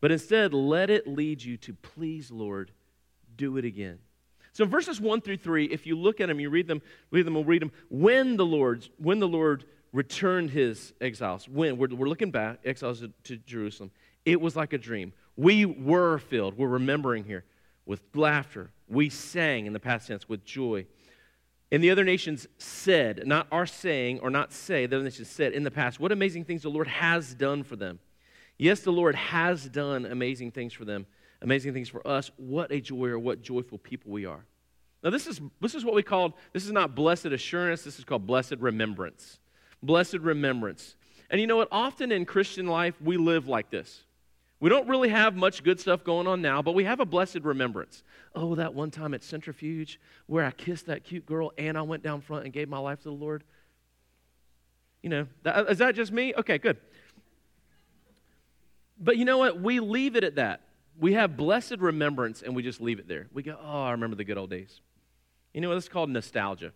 but 0.00 0.12
instead 0.12 0.52
let 0.52 0.90
it 0.90 1.06
lead 1.06 1.42
you 1.42 1.56
to, 1.58 1.72
please, 1.74 2.30
Lord, 2.30 2.70
do 3.34 3.56
it 3.56 3.64
again. 3.64 3.98
So 4.56 4.64
verses 4.64 5.02
1 5.02 5.20
through 5.20 5.36
3, 5.36 5.66
if 5.66 5.86
you 5.86 5.98
look 5.98 6.18
at 6.18 6.28
them, 6.28 6.40
you 6.40 6.48
read 6.48 6.66
them, 6.66 6.80
read 7.10 7.26
them, 7.26 7.34
we'll 7.34 7.44
read 7.44 7.60
them. 7.60 7.72
When 7.90 8.38
the 8.38 8.46
Lord, 8.46 8.88
when 8.96 9.20
the 9.20 9.28
Lord 9.28 9.66
returned 9.92 10.48
his 10.48 10.94
exiles, 10.98 11.46
when 11.46 11.76
we're, 11.76 11.94
we're 11.94 12.08
looking 12.08 12.30
back, 12.30 12.60
exiles 12.64 13.00
to, 13.00 13.12
to 13.24 13.36
Jerusalem, 13.36 13.90
it 14.24 14.40
was 14.40 14.56
like 14.56 14.72
a 14.72 14.78
dream. 14.78 15.12
We 15.36 15.66
were 15.66 16.16
filled, 16.16 16.56
we're 16.56 16.68
remembering 16.68 17.24
here, 17.24 17.44
with 17.84 18.00
laughter. 18.14 18.70
We 18.88 19.10
sang 19.10 19.66
in 19.66 19.74
the 19.74 19.78
past 19.78 20.08
tense 20.08 20.26
with 20.26 20.42
joy. 20.46 20.86
And 21.70 21.84
the 21.84 21.90
other 21.90 22.04
nations 22.04 22.46
said, 22.56 23.24
not 23.26 23.48
are 23.52 23.66
saying 23.66 24.20
or 24.20 24.30
not 24.30 24.54
say, 24.54 24.86
the 24.86 24.96
other 24.96 25.04
nations 25.04 25.28
said 25.28 25.52
in 25.52 25.64
the 25.64 25.70
past, 25.70 26.00
what 26.00 26.12
amazing 26.12 26.46
things 26.46 26.62
the 26.62 26.70
Lord 26.70 26.88
has 26.88 27.34
done 27.34 27.62
for 27.62 27.76
them. 27.76 27.98
Yes, 28.56 28.80
the 28.80 28.90
Lord 28.90 29.16
has 29.16 29.68
done 29.68 30.06
amazing 30.06 30.52
things 30.52 30.72
for 30.72 30.86
them, 30.86 31.04
amazing 31.42 31.72
things 31.72 31.88
for 31.88 32.06
us. 32.06 32.30
What 32.36 32.72
a 32.72 32.80
joy 32.80 33.06
or 33.06 33.18
what 33.18 33.42
joyful 33.42 33.78
people 33.78 34.12
we 34.12 34.24
are. 34.24 34.44
Now, 35.02 35.10
this 35.10 35.26
is, 35.26 35.40
this 35.60 35.74
is 35.74 35.84
what 35.84 35.94
we 35.94 36.02
call, 36.02 36.36
this 36.52 36.64
is 36.64 36.72
not 36.72 36.94
blessed 36.94 37.26
assurance, 37.26 37.82
this 37.82 37.98
is 37.98 38.04
called 38.04 38.26
blessed 38.26 38.56
remembrance. 38.58 39.38
Blessed 39.82 40.18
remembrance. 40.18 40.96
And 41.30 41.40
you 41.40 41.46
know 41.46 41.56
what? 41.56 41.68
Often 41.70 42.12
in 42.12 42.24
Christian 42.24 42.66
life, 42.66 43.00
we 43.00 43.16
live 43.16 43.46
like 43.46 43.70
this. 43.70 44.02
We 44.58 44.70
don't 44.70 44.88
really 44.88 45.10
have 45.10 45.36
much 45.36 45.62
good 45.62 45.78
stuff 45.78 46.02
going 46.02 46.26
on 46.26 46.40
now, 46.40 46.62
but 46.62 46.74
we 46.74 46.84
have 46.84 46.98
a 46.98 47.04
blessed 47.04 47.40
remembrance. 47.42 48.02
Oh, 48.34 48.54
that 48.54 48.74
one 48.74 48.90
time 48.90 49.12
at 49.12 49.22
Centrifuge 49.22 50.00
where 50.26 50.44
I 50.44 50.50
kissed 50.50 50.86
that 50.86 51.04
cute 51.04 51.26
girl 51.26 51.52
and 51.58 51.76
I 51.76 51.82
went 51.82 52.02
down 52.02 52.22
front 52.22 52.44
and 52.44 52.52
gave 52.52 52.68
my 52.68 52.78
life 52.78 52.98
to 53.00 53.04
the 53.04 53.14
Lord. 53.14 53.44
You 55.02 55.10
know, 55.10 55.26
that, 55.42 55.68
is 55.68 55.78
that 55.78 55.94
just 55.94 56.10
me? 56.10 56.34
Okay, 56.34 56.56
good. 56.56 56.78
But 58.98 59.18
you 59.18 59.26
know 59.26 59.38
what? 59.38 59.60
We 59.60 59.78
leave 59.78 60.16
it 60.16 60.24
at 60.24 60.36
that. 60.36 60.62
We 60.98 61.14
have 61.14 61.36
blessed 61.36 61.78
remembrance 61.78 62.42
and 62.42 62.56
we 62.56 62.62
just 62.62 62.80
leave 62.80 62.98
it 62.98 63.08
there. 63.08 63.26
We 63.32 63.42
go, 63.42 63.58
oh, 63.62 63.82
I 63.82 63.90
remember 63.90 64.16
the 64.16 64.24
good 64.24 64.38
old 64.38 64.50
days. 64.50 64.80
You 65.52 65.60
know 65.60 65.68
what? 65.68 65.76
It's 65.78 65.88
called 65.88 66.10
nostalgia. 66.10 66.72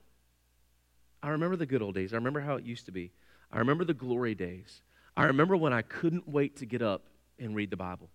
I 1.22 1.30
remember 1.30 1.56
the 1.56 1.66
good 1.66 1.82
old 1.82 1.94
days. 1.94 2.12
I 2.12 2.16
remember 2.16 2.40
how 2.40 2.56
it 2.56 2.64
used 2.64 2.86
to 2.86 2.92
be. 2.92 3.12
I 3.52 3.58
remember 3.58 3.84
the 3.84 3.94
glory 3.94 4.34
days. 4.34 4.82
I 5.16 5.24
remember 5.24 5.56
when 5.56 5.72
I 5.72 5.82
couldn't 5.82 6.28
wait 6.28 6.56
to 6.56 6.66
get 6.66 6.82
up 6.82 7.06
and 7.38 7.54
read 7.54 7.70
the 7.70 7.76
Bible. 7.76 8.10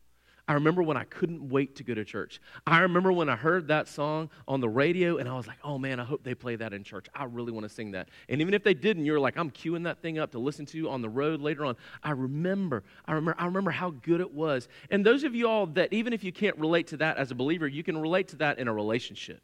I 0.48 0.54
remember 0.54 0.84
when 0.84 0.96
I 0.96 1.06
couldn't 1.06 1.50
wait 1.50 1.76
to 1.78 1.84
go 1.84 1.96
to 1.96 2.06
church. 2.06 2.40
I 2.68 2.80
remember 2.80 3.12
when 3.12 3.30
I 3.30 3.36
heard 3.36 3.68
that 3.70 3.88
song 3.88 4.30
on 4.48 4.62
the 4.62 4.70
radio 4.70 5.18
and 5.18 5.28
I 5.28 5.36
was 5.36 5.48
like, 5.48 5.58
oh 5.64 5.80
man, 5.80 6.00
I 6.00 6.04
hope 6.04 6.24
they 6.24 6.36
play 6.36 6.56
that 6.58 6.72
in 6.72 6.84
church. 6.84 7.08
I 7.16 7.24
really 7.24 7.52
want 7.52 7.64
to 7.64 7.70
sing 7.70 7.92
that. 7.92 8.10
And 8.30 8.42
even 8.42 8.54
if 8.54 8.64
they 8.64 8.76
didn't, 8.76 9.06
you're 9.06 9.20
like, 9.20 9.38
I'm 9.38 9.50
queuing 9.50 9.84
that 9.86 10.04
thing 10.04 10.20
up 10.20 10.32
to 10.34 10.40
listen 10.40 10.68
to 10.68 10.90
on 10.90 11.02
the 11.02 11.10
road 11.10 11.42
later 11.42 11.66
on. 11.66 11.76
I 12.04 12.12
remember, 12.12 12.84
I 13.06 13.14
remember, 13.14 13.42
I 13.42 13.46
remember 13.46 13.72
how 13.72 13.90
good 13.90 14.22
it 14.22 14.32
was. 14.32 14.68
And 14.92 15.04
those 15.04 15.24
of 15.24 15.34
you 15.34 15.48
all 15.48 15.66
that, 15.68 15.92
even 15.92 16.14
if 16.14 16.24
you 16.24 16.32
can't 16.32 16.58
relate 16.58 16.88
to 16.88 16.98
that 16.98 17.18
as 17.18 17.32
a 17.32 17.36
believer, 17.36 17.68
you 17.68 17.82
can 17.82 17.98
relate 17.98 18.28
to 18.30 18.36
that 18.38 18.60
in 18.60 18.68
a 18.68 18.74
relationship. 18.74 19.42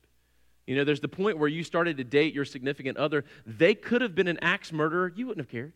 You 0.67 0.75
know, 0.75 0.83
there's 0.83 1.01
the 1.01 1.07
point 1.07 1.39
where 1.39 1.49
you 1.49 1.63
started 1.63 1.97
to 1.97 2.03
date 2.03 2.35
your 2.35 2.45
significant 2.45 2.97
other. 2.97 3.25
They 3.47 3.73
could 3.73 4.01
have 4.01 4.13
been 4.13 4.27
an 4.27 4.37
axe 4.43 4.71
murderer. 4.71 5.11
You 5.15 5.27
wouldn't 5.27 5.45
have 5.45 5.51
cared. 5.51 5.73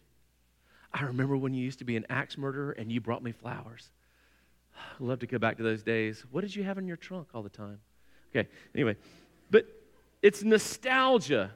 I 0.93 1.03
remember 1.03 1.35
when 1.35 1.55
you 1.55 1.63
used 1.63 1.79
to 1.79 1.85
be 1.85 1.97
an 1.97 2.05
axe 2.09 2.37
murderer 2.37 2.71
and 2.71 2.91
you 2.91 3.01
brought 3.01 3.23
me 3.23 3.31
flowers. 3.31 3.89
I'd 4.75 4.99
love 4.99 5.19
to 5.19 5.27
go 5.27 5.37
back 5.37 5.57
to 5.57 5.63
those 5.63 5.83
days. 5.83 6.23
What 6.31 6.41
did 6.41 6.55
you 6.55 6.63
have 6.63 6.77
in 6.77 6.87
your 6.87 6.97
trunk 6.97 7.29
all 7.33 7.43
the 7.43 7.49
time? 7.49 7.79
Okay, 8.35 8.49
anyway, 8.73 8.95
but 9.49 9.65
it's 10.21 10.43
nostalgia. 10.43 11.51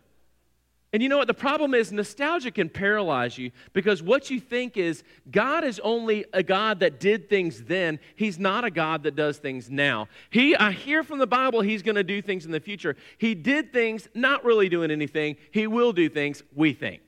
And 0.92 1.04
you 1.04 1.10
know 1.10 1.18
what? 1.18 1.28
The 1.28 1.36
problem 1.36 1.76
is 1.76 1.92
nostalgia 1.92 2.50
can 2.50 2.68
paralyze 2.68 3.38
you 3.38 3.52
because 3.74 4.02
what 4.02 4.32
you 4.32 4.40
think 4.40 4.76
is 4.76 5.04
God 5.30 5.64
is 5.64 5.80
only 5.82 6.26
a 6.34 6.42
God 6.42 6.80
that 6.80 7.00
did 7.00 7.30
things 7.30 7.64
then. 7.64 8.00
He's 8.16 8.40
not 8.40 8.64
a 8.64 8.72
God 8.72 9.04
that 9.04 9.16
does 9.16 9.38
things 9.38 9.70
now. 9.70 10.08
He, 10.32 10.56
I 10.56 10.72
hear 10.72 11.04
from 11.04 11.20
the 11.20 11.28
Bible, 11.28 11.62
He's 11.62 11.84
going 11.84 11.96
to 11.96 12.04
do 12.04 12.24
things 12.24 12.46
in 12.46 12.52
the 12.52 12.60
future. 12.60 12.96
He 13.20 13.36
did 13.36 13.72
things, 13.72 14.08
not 14.16 14.44
really 14.44 14.68
doing 14.68 14.90
anything. 14.90 15.36
He 15.52 15.68
will 15.68 15.94
do 15.94 16.10
things, 16.10 16.42
we 16.56 16.74
think. 16.74 17.02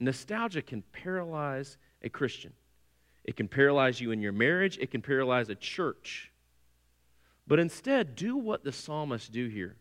Nostalgia 0.00 0.62
can 0.62 0.82
paralyze 0.92 1.78
a 2.02 2.08
Christian. 2.08 2.52
It 3.26 3.36
can 3.36 3.48
paralyze 3.48 4.00
you 4.00 4.12
in 4.12 4.22
your 4.22 4.32
marriage, 4.32 4.78
it 4.78 4.92
can 4.92 5.02
paralyze 5.02 5.48
a 5.48 5.56
church. 5.56 6.30
But 7.46 7.58
instead, 7.58 8.14
do 8.14 8.36
what 8.36 8.64
the 8.64 8.72
psalmists 8.72 9.28
do 9.28 9.48
here. 9.48 9.76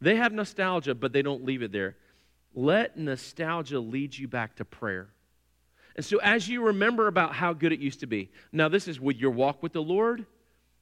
They 0.00 0.16
have 0.16 0.32
nostalgia, 0.32 0.94
but 0.94 1.12
they 1.12 1.22
don't 1.22 1.44
leave 1.44 1.62
it 1.62 1.72
there. 1.72 1.96
Let 2.54 2.98
nostalgia 2.98 3.80
lead 3.80 4.16
you 4.16 4.28
back 4.28 4.56
to 4.56 4.64
prayer. 4.64 5.08
And 5.96 6.04
so, 6.04 6.18
as 6.18 6.48
you 6.48 6.66
remember 6.66 7.08
about 7.08 7.34
how 7.34 7.54
good 7.54 7.72
it 7.72 7.80
used 7.80 8.00
to 8.00 8.06
be, 8.06 8.30
now 8.52 8.68
this 8.68 8.88
is 8.88 9.00
with 9.00 9.16
your 9.16 9.30
walk 9.30 9.62
with 9.62 9.72
the 9.72 9.82
Lord, 9.82 10.26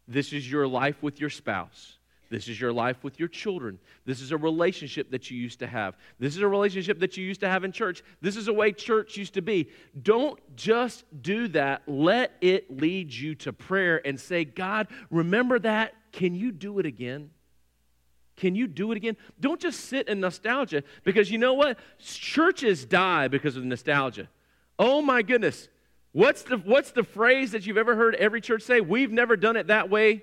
this 0.08 0.32
is 0.32 0.50
your 0.50 0.66
life 0.66 1.00
with 1.02 1.20
your 1.20 1.30
spouse. 1.30 1.98
This 2.30 2.46
is 2.46 2.60
your 2.60 2.72
life 2.72 3.02
with 3.02 3.18
your 3.18 3.28
children. 3.28 3.80
This 4.04 4.20
is 4.20 4.30
a 4.30 4.36
relationship 4.36 5.10
that 5.10 5.32
you 5.32 5.38
used 5.38 5.58
to 5.58 5.66
have. 5.66 5.96
This 6.20 6.36
is 6.36 6.42
a 6.42 6.48
relationship 6.48 7.00
that 7.00 7.16
you 7.16 7.24
used 7.26 7.40
to 7.40 7.48
have 7.48 7.64
in 7.64 7.72
church. 7.72 8.04
This 8.20 8.36
is 8.36 8.46
a 8.46 8.52
way 8.52 8.70
church 8.70 9.16
used 9.16 9.34
to 9.34 9.42
be. 9.42 9.68
Don't 10.00 10.38
just 10.54 11.04
do 11.22 11.48
that. 11.48 11.82
Let 11.88 12.32
it 12.40 12.80
lead 12.80 13.12
you 13.12 13.34
to 13.36 13.52
prayer 13.52 14.00
and 14.06 14.18
say, 14.18 14.44
God, 14.44 14.86
remember 15.10 15.58
that. 15.58 15.94
Can 16.12 16.36
you 16.36 16.52
do 16.52 16.78
it 16.78 16.86
again? 16.86 17.30
Can 18.36 18.54
you 18.54 18.68
do 18.68 18.92
it 18.92 18.96
again? 18.96 19.16
Don't 19.40 19.60
just 19.60 19.80
sit 19.80 20.08
in 20.08 20.20
nostalgia 20.20 20.84
because 21.02 21.32
you 21.32 21.38
know 21.38 21.54
what? 21.54 21.78
Churches 21.98 22.84
die 22.84 23.26
because 23.26 23.56
of 23.56 23.64
nostalgia. 23.64 24.28
Oh 24.78 25.02
my 25.02 25.22
goodness. 25.22 25.68
What's 26.12 26.42
the, 26.42 26.58
what's 26.58 26.92
the 26.92 27.04
phrase 27.04 27.50
that 27.52 27.66
you've 27.66 27.76
ever 27.76 27.96
heard 27.96 28.14
every 28.14 28.40
church 28.40 28.62
say? 28.62 28.80
We've 28.80 29.10
never 29.10 29.36
done 29.36 29.56
it 29.56 29.66
that 29.66 29.90
way 29.90 30.22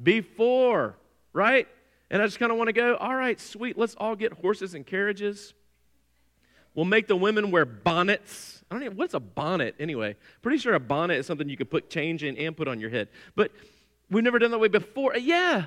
before 0.00 0.96
right? 1.34 1.68
And 2.10 2.22
I 2.22 2.26
just 2.26 2.38
kind 2.38 2.50
of 2.50 2.56
want 2.56 2.68
to 2.68 2.72
go, 2.72 2.96
all 2.96 3.14
right, 3.14 3.38
sweet, 3.38 3.76
let's 3.76 3.94
all 3.96 4.16
get 4.16 4.32
horses 4.32 4.74
and 4.74 4.86
carriages. 4.86 5.52
We'll 6.74 6.86
make 6.86 7.06
the 7.06 7.16
women 7.16 7.50
wear 7.50 7.64
bonnets. 7.66 8.62
I 8.70 8.74
don't 8.74 8.82
even, 8.84 8.96
what's 8.96 9.14
a 9.14 9.20
bonnet 9.20 9.74
anyway? 9.78 10.16
Pretty 10.42 10.58
sure 10.58 10.74
a 10.74 10.80
bonnet 10.80 11.18
is 11.18 11.26
something 11.26 11.48
you 11.48 11.56
could 11.56 11.70
put 11.70 11.90
change 11.90 12.24
in 12.24 12.36
and 12.38 12.56
put 12.56 12.66
on 12.66 12.80
your 12.80 12.90
head. 12.90 13.08
But 13.36 13.52
we've 14.10 14.24
never 14.24 14.38
done 14.38 14.50
that 14.50 14.58
way 14.58 14.68
before. 14.68 15.14
Uh, 15.14 15.18
yeah. 15.18 15.66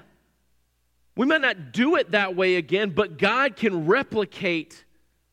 We 1.16 1.26
might 1.26 1.42
not 1.42 1.72
do 1.72 1.96
it 1.96 2.12
that 2.12 2.36
way 2.36 2.56
again, 2.56 2.92
but 2.92 3.18
God 3.18 3.56
can 3.56 3.86
replicate 3.86 4.86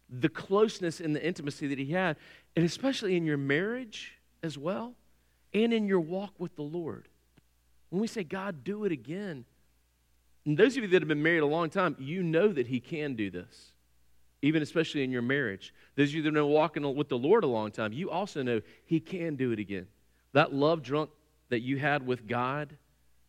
the 0.09 0.29
closeness 0.29 1.01
and 1.01 1.15
the 1.15 1.25
intimacy 1.25 1.67
that 1.69 1.79
He 1.79 1.93
had, 1.93 2.17
and 2.57 2.65
especially 2.65 3.17
in 3.17 3.27
your 3.27 3.37
marriage 3.37 4.19
as 4.43 4.57
well, 4.57 4.95
and 5.53 5.73
in 5.73 5.87
your 5.87 6.01
walk 6.01 6.33
with 6.39 6.55
the 6.57 6.63
Lord. 6.63 7.09
When 7.91 8.01
we 8.01 8.07
say, 8.07 8.25
God, 8.25 8.65
do 8.65 8.85
it 8.85 8.93
again, 8.93 9.45
and 10.47 10.57
those 10.59 10.77
of 10.77 10.83
you 10.83 10.89
that 10.89 11.03
have 11.03 11.09
been 11.09 11.23
married 11.23 11.43
a 11.43 11.47
long 11.47 11.71
time, 11.71 11.97
you 11.99 12.23
know 12.23 12.49
that 12.49 12.67
He 12.67 12.81
can 12.81 13.15
do 13.15 13.31
this, 13.31 13.73
even 14.43 14.63
especially 14.63 15.03
in 15.03 15.11
your 15.11 15.23
marriage. 15.23 15.73
Those 15.97 16.11
of 16.11 16.17
you 16.17 16.23
that 16.23 16.29
have 16.29 16.35
been 16.35 16.53
walking 16.53 16.95
with 16.95 17.09
the 17.09 17.19
Lord 17.19 17.45
a 17.45 17.49
long 17.49 17.71
time, 17.71 17.93
you 17.93 18.11
also 18.11 18.43
know 18.43 18.61
He 18.85 19.01
can 19.01 19.37
do 19.37 19.53
it 19.53 19.59
again. 19.59 19.87
That 20.33 20.53
love 20.53 20.83
drunk 20.83 21.11
that 21.49 21.61
you 21.61 21.79
had 21.79 22.07
with 22.07 22.27
God 22.27 22.77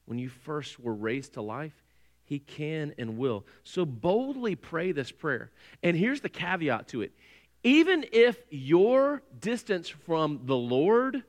when 0.06 0.20
you 0.20 0.30
first 0.30 0.80
were 0.80 0.94
raised 0.94 1.34
to 1.34 1.42
life, 1.42 1.84
He 2.24 2.40
can 2.40 2.94
and 2.98 3.18
will. 3.18 3.46
So 3.64 3.86
boldly 3.86 4.56
pray 4.56 4.92
this 4.92 5.12
prayer. 5.12 5.52
And 5.84 5.96
here's 5.96 6.22
the 6.22 6.30
caveat 6.30 6.90
to 6.90 7.02
it 7.02 7.12
even 7.64 8.06
if 8.12 8.38
your 8.52 9.24
distance 9.40 9.90
from 9.90 10.42
the 10.44 10.56
Lord, 10.56 11.24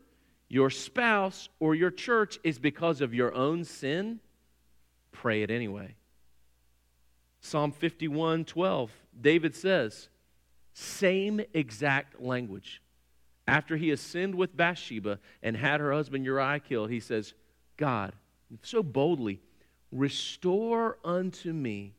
your 0.49 0.68
spouse, 0.68 1.49
or 1.61 1.75
your 1.75 1.90
church 1.90 2.38
is 2.44 2.59
because 2.59 3.01
of 3.01 3.14
your 3.14 3.35
own 3.35 3.64
sin, 3.64 4.20
pray 5.16 5.42
it 5.42 5.50
anyway. 5.50 5.94
Psalm 7.40 7.72
51 7.72 8.44
12, 8.44 8.90
David 9.20 9.55
says, 9.55 10.09
same 10.72 11.40
exact 11.55 12.20
language. 12.20 12.83
After 13.48 13.76
he 13.76 13.88
has 13.88 14.00
sinned 14.00 14.35
with 14.35 14.57
Bathsheba 14.57 15.20
and 15.42 15.57
had 15.57 15.81
her 15.81 15.92
husband 15.92 16.24
Uriah 16.24 16.61
killed, 16.61 16.90
he 16.90 17.00
says, 17.00 17.33
God, 17.76 18.12
so 18.62 18.83
boldly, 18.83 19.40
restore 19.90 20.98
unto 21.05 21.52
me 21.52 21.94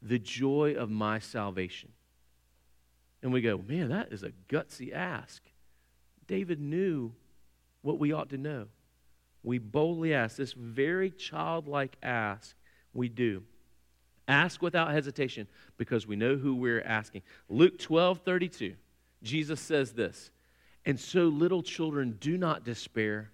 the 0.00 0.18
joy 0.18 0.74
of 0.74 0.90
my 0.90 1.18
salvation. 1.18 1.90
And 3.22 3.32
we 3.32 3.40
go, 3.40 3.62
man, 3.66 3.88
that 3.88 4.12
is 4.12 4.22
a 4.22 4.32
gutsy 4.48 4.94
ask. 4.94 5.42
David 6.26 6.60
knew 6.60 7.12
what 7.82 7.98
we 7.98 8.12
ought 8.12 8.30
to 8.30 8.38
know. 8.38 8.66
We 9.42 9.58
boldly 9.58 10.14
ask 10.14 10.36
this 10.36 10.52
very 10.52 11.10
childlike 11.10 11.96
ask 12.02 12.54
we 12.92 13.08
do. 13.08 13.42
Ask 14.28 14.62
without 14.62 14.92
hesitation 14.92 15.48
because 15.76 16.06
we 16.06 16.16
know 16.16 16.36
who 16.36 16.54
we're 16.54 16.82
asking. 16.82 17.22
Luke 17.48 17.78
12 17.78 18.20
32, 18.20 18.74
Jesus 19.22 19.60
says 19.60 19.92
this, 19.92 20.30
and 20.86 20.98
so 20.98 21.24
little 21.24 21.62
children 21.62 22.16
do 22.20 22.38
not 22.38 22.64
despair. 22.64 23.30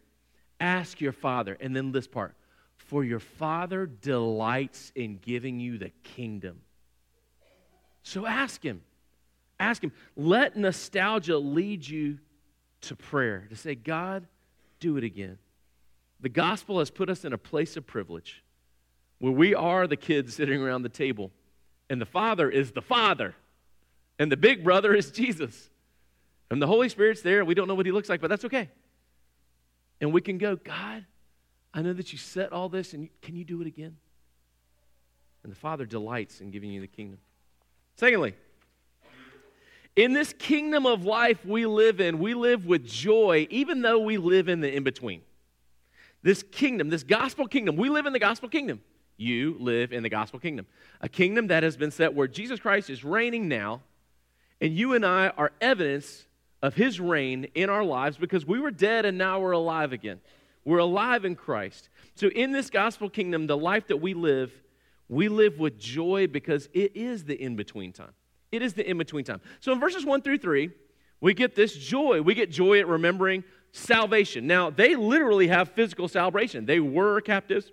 Ask 0.59 1.01
your 1.01 1.13
father. 1.13 1.57
And 1.61 1.77
then 1.77 1.93
this 1.93 2.07
part, 2.07 2.35
for 2.77 3.05
your 3.05 3.21
father 3.21 3.87
delights 3.87 4.91
in 4.95 5.19
giving 5.19 5.61
you 5.61 5.77
the 5.77 5.91
kingdom. 6.03 6.61
So 8.03 8.25
ask 8.25 8.63
him. 8.63 8.83
Ask 9.61 9.83
him. 9.83 9.93
Let 10.17 10.57
nostalgia 10.57 11.39
lead 11.39 11.87
you 11.87 12.19
to 12.83 12.97
prayer, 12.97 13.47
to 13.51 13.57
say, 13.57 13.75
God, 13.75 14.27
do 14.81 14.97
it 14.97 15.05
again. 15.05 15.39
The 16.21 16.29
gospel 16.29 16.79
has 16.79 16.91
put 16.91 17.11
us 17.11 17.25
in 17.25 17.33
a 17.33 17.39
place 17.39 17.77
of 17.77 17.87
privilege 17.87 18.43
where 19.19 19.33
we 19.33 19.55
are 19.55 19.87
the 19.87 19.97
kids 19.97 20.35
sitting 20.35 20.61
around 20.61 20.83
the 20.83 20.89
table, 20.89 21.31
and 21.89 22.01
the 22.01 22.07
Father 22.07 22.51
is 22.51 22.73
the 22.73 22.83
Father, 22.83 23.35
and 24.19 24.31
the 24.31 24.37
big 24.37 24.65
brother 24.65 24.95
is 24.95 25.11
Jesus. 25.11 25.71
And 26.51 26.63
the 26.63 26.67
Holy 26.67 26.89
Spirit's 26.89 27.23
there, 27.23 27.41
and 27.41 27.49
we 27.49 27.55
don't 27.55 27.67
know 27.67 27.75
what 27.75 27.87
he 27.87 27.93
looks 27.93 28.09
like, 28.09 28.21
but 28.21 28.31
that's 28.31 28.45
okay. 28.45 28.69
And 30.01 30.13
we 30.13 30.21
can 30.21 30.39
go, 30.39 30.57
God, 30.57 31.05
I 31.75 31.83
know 31.83 31.93
that 31.93 32.13
you 32.13 32.19
set 32.19 32.53
all 32.53 32.69
this, 32.69 32.93
and 32.93 33.09
can 33.21 33.35
you 33.37 33.45
do 33.45 33.61
it 33.61 33.67
again? 33.67 33.97
And 35.43 35.53
the 35.53 35.57
Father 35.57 35.87
delights 35.87 36.41
in 36.41 36.51
giving 36.51 36.71
you 36.71 36.81
the 36.81 36.87
kingdom. 36.87 37.19
Secondly, 37.97 38.35
in 39.97 40.13
this 40.13 40.35
kingdom 40.35 40.87
of 40.87 41.05
life 41.05 41.45
we 41.45 41.67
live 41.67 42.01
in, 42.01 42.19
we 42.19 42.35
live 42.35 42.67
with 42.67 42.87
joy, 42.87 43.47
even 43.51 43.83
though 43.83 43.99
we 43.99 44.19
live 44.19 44.49
in 44.49 44.61
the 44.61 44.73
in 44.73 44.85
between. 44.85 45.23
This 46.23 46.43
kingdom, 46.43 46.91
this 46.91 47.03
gospel 47.03 47.47
kingdom, 47.47 47.77
we 47.77 47.89
live 47.89 48.07
in 48.07 48.13
the 48.13 48.19
gospel 48.19 48.49
kingdom. 48.49 48.81
You 49.17 49.57
live 49.59 49.93
in 49.93 50.03
the 50.03 50.09
gospel 50.09 50.39
kingdom, 50.39 50.67
a 51.01 51.09
kingdom 51.09 51.47
that 51.49 51.63
has 51.63 51.77
been 51.77 51.91
set 51.91 52.15
where 52.15 52.29
Jesus 52.29 52.61
Christ 52.61 52.91
is 52.91 53.05
reigning 53.05 53.49
now, 53.49 53.83
and 54.61 54.77
you 54.77 54.95
and 54.95 55.05
I 55.05 55.29
are 55.29 55.53
evidence 55.61 56.27
of 56.63 56.75
his 56.75 57.01
reign 57.01 57.47
in 57.55 57.71
our 57.71 57.85
lives 57.85 58.17
because 58.17 58.47
we 58.47 58.59
were 58.59 58.71
dead 58.71 59.05
and 59.05 59.17
now 59.17 59.41
we're 59.41 59.53
alive 59.53 59.93
again. 59.93 60.21
We're 60.65 60.79
alive 60.79 61.25
in 61.25 61.37
Christ. 61.37 61.89
So, 62.17 62.29
in 62.29 62.51
this 62.51 62.71
gospel 62.71 63.09
kingdom, 63.09 63.47
the 63.47 63.57
life 63.57 63.87
that 63.87 63.99
we 63.99 64.15
live, 64.15 64.53
we 65.09 65.29
live 65.29 65.59
with 65.59 65.79
joy 65.79 66.27
because 66.27 66.69
it 66.75 66.97
is 66.97 67.25
the 67.25 67.41
in 67.41 67.55
between 67.55 67.93
time. 67.93 68.13
It 68.51 68.63
is 68.63 68.75
the 68.75 68.89
in 68.89 68.99
between 68.99 69.25
time. 69.25 69.41
So, 69.61 69.73
in 69.73 69.79
verses 69.79 70.05
1 70.05 70.23
through 70.23 70.39
3, 70.39 70.71
we 71.21 71.35
get 71.35 71.55
this 71.55 71.75
joy. 71.75 72.21
We 72.21 72.35
get 72.35 72.51
joy 72.51 72.81
at 72.81 72.89
remembering 72.89 73.45
salvation. 73.71 74.47
Now, 74.47 74.71
they 74.71 74.97
literally 74.97 75.49
have 75.49 75.71
physical 75.71 76.09
salvation. 76.09 76.67
They 76.67 76.81
were 76.81 77.21
captives, 77.21 77.71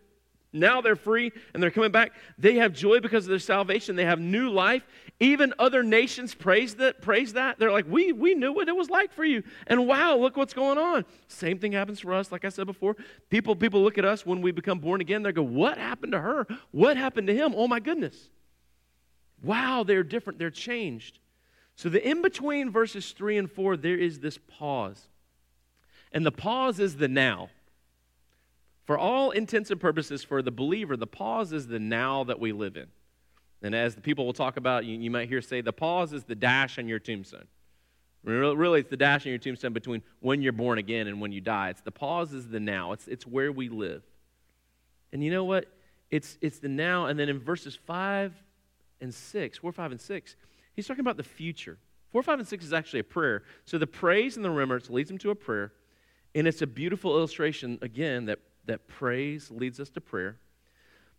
now 0.53 0.81
they're 0.81 0.95
free 0.95 1.31
and 1.53 1.61
they're 1.61 1.71
coming 1.71 1.91
back. 1.91 2.13
They 2.37 2.55
have 2.55 2.73
joy 2.73 2.99
because 2.99 3.25
of 3.25 3.29
their 3.29 3.39
salvation. 3.39 3.95
They 3.95 4.05
have 4.05 4.19
new 4.19 4.49
life. 4.49 4.85
Even 5.19 5.53
other 5.57 5.83
nations 5.83 6.35
praise 6.35 6.75
that. 6.75 7.01
Praise 7.01 7.33
that. 7.33 7.57
They're 7.57 7.71
like, 7.71 7.85
we, 7.87 8.11
we 8.11 8.35
knew 8.35 8.53
what 8.53 8.67
it 8.67 8.75
was 8.75 8.89
like 8.89 9.11
for 9.11 9.25
you. 9.25 9.43
And 9.67 9.87
wow, 9.87 10.15
look 10.15 10.37
what's 10.37 10.53
going 10.53 10.77
on. 10.77 11.05
Same 11.27 11.57
thing 11.57 11.71
happens 11.71 11.99
for 11.99 12.13
us. 12.13 12.31
Like 12.31 12.45
I 12.45 12.49
said 12.49 12.67
before, 12.67 12.95
people, 13.29 13.55
people 13.55 13.81
look 13.81 13.97
at 13.97 14.05
us 14.05 14.25
when 14.25 14.41
we 14.41 14.51
become 14.51 14.79
born 14.79 15.01
again. 15.01 15.23
They 15.23 15.31
go, 15.31 15.41
what 15.41 15.77
happened 15.77 16.11
to 16.11 16.21
her? 16.21 16.47
What 16.71 16.97
happened 16.97 17.27
to 17.27 17.35
him? 17.35 17.53
Oh 17.55 17.67
my 17.67 17.79
goodness. 17.79 18.29
Wow, 19.41 19.83
they're 19.83 20.03
different. 20.03 20.39
They're 20.39 20.51
changed. 20.51 21.19
So 21.75 21.89
the 21.89 22.07
in 22.07 22.21
between 22.21 22.69
verses 22.69 23.11
3 23.11 23.37
and 23.37 23.51
4, 23.51 23.77
there 23.77 23.97
is 23.97 24.19
this 24.19 24.37
pause. 24.37 25.07
And 26.11 26.25
the 26.25 26.31
pause 26.31 26.79
is 26.79 26.97
the 26.97 27.07
now. 27.07 27.49
For 28.85 28.97
all 28.97 29.31
intents 29.31 29.71
and 29.71 29.79
purposes, 29.79 30.23
for 30.23 30.41
the 30.41 30.51
believer, 30.51 30.97
the 30.97 31.07
pause 31.07 31.53
is 31.53 31.67
the 31.67 31.79
now 31.79 32.25
that 32.25 32.39
we 32.39 32.51
live 32.51 32.75
in. 32.75 32.87
And 33.61 33.73
as 33.73 33.95
the 33.95 34.01
people 34.01 34.25
will 34.25 34.33
talk 34.33 34.57
about, 34.57 34.83
you, 34.83 34.97
you 34.99 35.09
might 35.09 35.29
hear 35.29 35.41
say, 35.41 35.61
the 35.61 35.71
pause 35.71 36.11
is 36.11 36.25
the 36.25 36.35
dash 36.35 36.77
on 36.77 36.87
your 36.87 36.99
tombstone. 36.99 37.47
Really, 38.25 38.81
it's 38.81 38.89
the 38.89 38.97
dash 38.97 39.25
on 39.25 39.31
your 39.31 39.39
tombstone 39.39 39.73
between 39.73 40.01
when 40.19 40.41
you're 40.41 40.53
born 40.53 40.77
again 40.77 41.07
and 41.07 41.19
when 41.19 41.31
you 41.31 41.41
die. 41.41 41.69
It's 41.69 41.81
the 41.81 41.91
pause 41.91 42.33
is 42.33 42.47
the 42.47 42.59
now. 42.59 42.91
It's, 42.91 43.07
it's 43.07 43.25
where 43.25 43.51
we 43.51 43.69
live. 43.69 44.03
And 45.11 45.23
you 45.23 45.31
know 45.31 45.43
what? 45.43 45.67
It's, 46.09 46.37
it's 46.41 46.59
the 46.59 46.69
now. 46.69 47.07
And 47.07 47.19
then 47.19 47.29
in 47.29 47.39
verses 47.39 47.75
5 47.75 48.33
and 49.01 49.13
6, 49.13 49.57
4, 49.57 49.71
5, 49.71 49.91
and 49.91 50.01
6, 50.01 50.35
he's 50.73 50.87
talking 50.87 51.01
about 51.01 51.17
the 51.17 51.23
future. 51.23 51.77
4, 52.11 52.23
5, 52.23 52.39
and 52.39 52.47
6 52.47 52.65
is 52.65 52.73
actually 52.73 52.99
a 52.99 53.05
prayer. 53.05 53.43
So 53.65 53.77
the 53.77 53.87
praise 53.87 54.35
and 54.35 54.45
the 54.45 54.49
remembrance 54.49 54.89
leads 54.89 55.09
him 55.09 55.17
to 55.19 55.31
a 55.31 55.35
prayer. 55.35 55.73
And 56.35 56.47
it's 56.47 56.61
a 56.61 56.67
beautiful 56.67 57.17
illustration, 57.17 57.77
again, 57.81 58.25
that 58.25 58.39
that 58.65 58.87
praise 58.87 59.51
leads 59.51 59.79
us 59.79 59.89
to 59.91 60.01
prayer. 60.01 60.37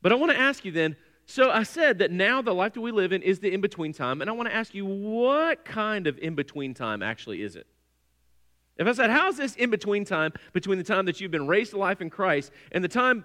But 0.02 0.12
I 0.12 0.14
want 0.16 0.32
to 0.32 0.38
ask 0.38 0.64
you 0.64 0.72
then 0.72 0.96
so 1.26 1.50
I 1.50 1.62
said 1.62 1.98
that 1.98 2.10
now 2.10 2.42
the 2.42 2.54
life 2.54 2.74
that 2.74 2.80
we 2.80 2.92
live 2.92 3.12
in 3.12 3.22
is 3.22 3.38
the 3.38 3.52
in 3.52 3.60
between 3.60 3.92
time, 3.92 4.20
and 4.20 4.28
I 4.28 4.32
want 4.34 4.48
to 4.48 4.54
ask 4.54 4.74
you 4.74 4.84
what 4.84 5.64
kind 5.64 6.06
of 6.06 6.18
in 6.18 6.34
between 6.34 6.74
time 6.74 7.02
actually 7.02 7.42
is 7.42 7.56
it? 7.56 7.66
If 8.76 8.86
I 8.86 8.92
said, 8.92 9.10
How's 9.10 9.36
this 9.36 9.54
in 9.56 9.70
between 9.70 10.04
time 10.04 10.32
between 10.52 10.78
the 10.78 10.84
time 10.84 11.06
that 11.06 11.20
you've 11.20 11.30
been 11.30 11.46
raised 11.46 11.70
to 11.70 11.78
life 11.78 12.00
in 12.00 12.10
Christ 12.10 12.50
and 12.72 12.84
the 12.84 12.88
time 12.88 13.24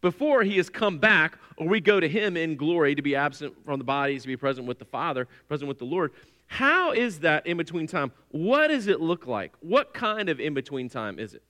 before 0.00 0.42
he 0.42 0.56
has 0.58 0.68
come 0.68 0.98
back, 0.98 1.38
or 1.56 1.66
we 1.66 1.80
go 1.80 1.98
to 1.98 2.08
him 2.08 2.36
in 2.36 2.56
glory 2.56 2.94
to 2.94 3.02
be 3.02 3.16
absent 3.16 3.54
from 3.64 3.78
the 3.78 3.84
bodies, 3.84 4.22
to 4.22 4.28
be 4.28 4.36
present 4.36 4.66
with 4.66 4.78
the 4.78 4.84
Father, 4.84 5.26
present 5.48 5.68
with 5.68 5.78
the 5.78 5.84
Lord? 5.84 6.12
How 6.46 6.92
is 6.92 7.20
that 7.20 7.46
in 7.46 7.56
between 7.56 7.86
time? 7.86 8.12
What 8.30 8.68
does 8.68 8.86
it 8.86 9.00
look 9.00 9.26
like? 9.26 9.54
What 9.60 9.94
kind 9.94 10.28
of 10.28 10.38
in 10.38 10.54
between 10.54 10.88
time 10.88 11.18
is 11.18 11.34
it? 11.34 11.42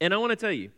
And 0.00 0.14
I 0.14 0.16
want 0.16 0.30
to 0.30 0.36
tell 0.36 0.52
you, 0.52 0.70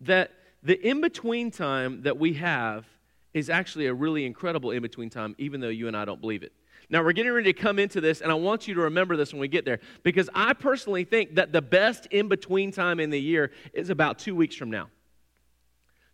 that 0.00 0.30
the 0.62 0.74
in 0.86 1.00
between 1.00 1.50
time 1.50 2.02
that 2.02 2.18
we 2.18 2.34
have 2.34 2.86
is 3.34 3.50
actually 3.50 3.86
a 3.86 3.94
really 3.94 4.26
incredible 4.26 4.70
in 4.70 4.82
between 4.82 5.10
time, 5.10 5.34
even 5.38 5.60
though 5.60 5.68
you 5.68 5.88
and 5.88 5.96
I 5.96 6.04
don't 6.04 6.20
believe 6.20 6.42
it. 6.42 6.52
Now, 6.90 7.02
we're 7.02 7.12
getting 7.12 7.32
ready 7.32 7.52
to 7.52 7.58
come 7.58 7.78
into 7.78 8.00
this, 8.00 8.20
and 8.20 8.30
I 8.30 8.34
want 8.34 8.68
you 8.68 8.74
to 8.74 8.80
remember 8.82 9.16
this 9.16 9.32
when 9.32 9.40
we 9.40 9.48
get 9.48 9.64
there, 9.64 9.80
because 10.02 10.28
I 10.34 10.52
personally 10.52 11.04
think 11.04 11.36
that 11.36 11.52
the 11.52 11.62
best 11.62 12.06
in 12.06 12.28
between 12.28 12.70
time 12.70 13.00
in 13.00 13.08
the 13.08 13.20
year 13.20 13.50
is 13.72 13.88
about 13.88 14.18
two 14.18 14.34
weeks 14.36 14.56
from 14.56 14.70
now. 14.70 14.88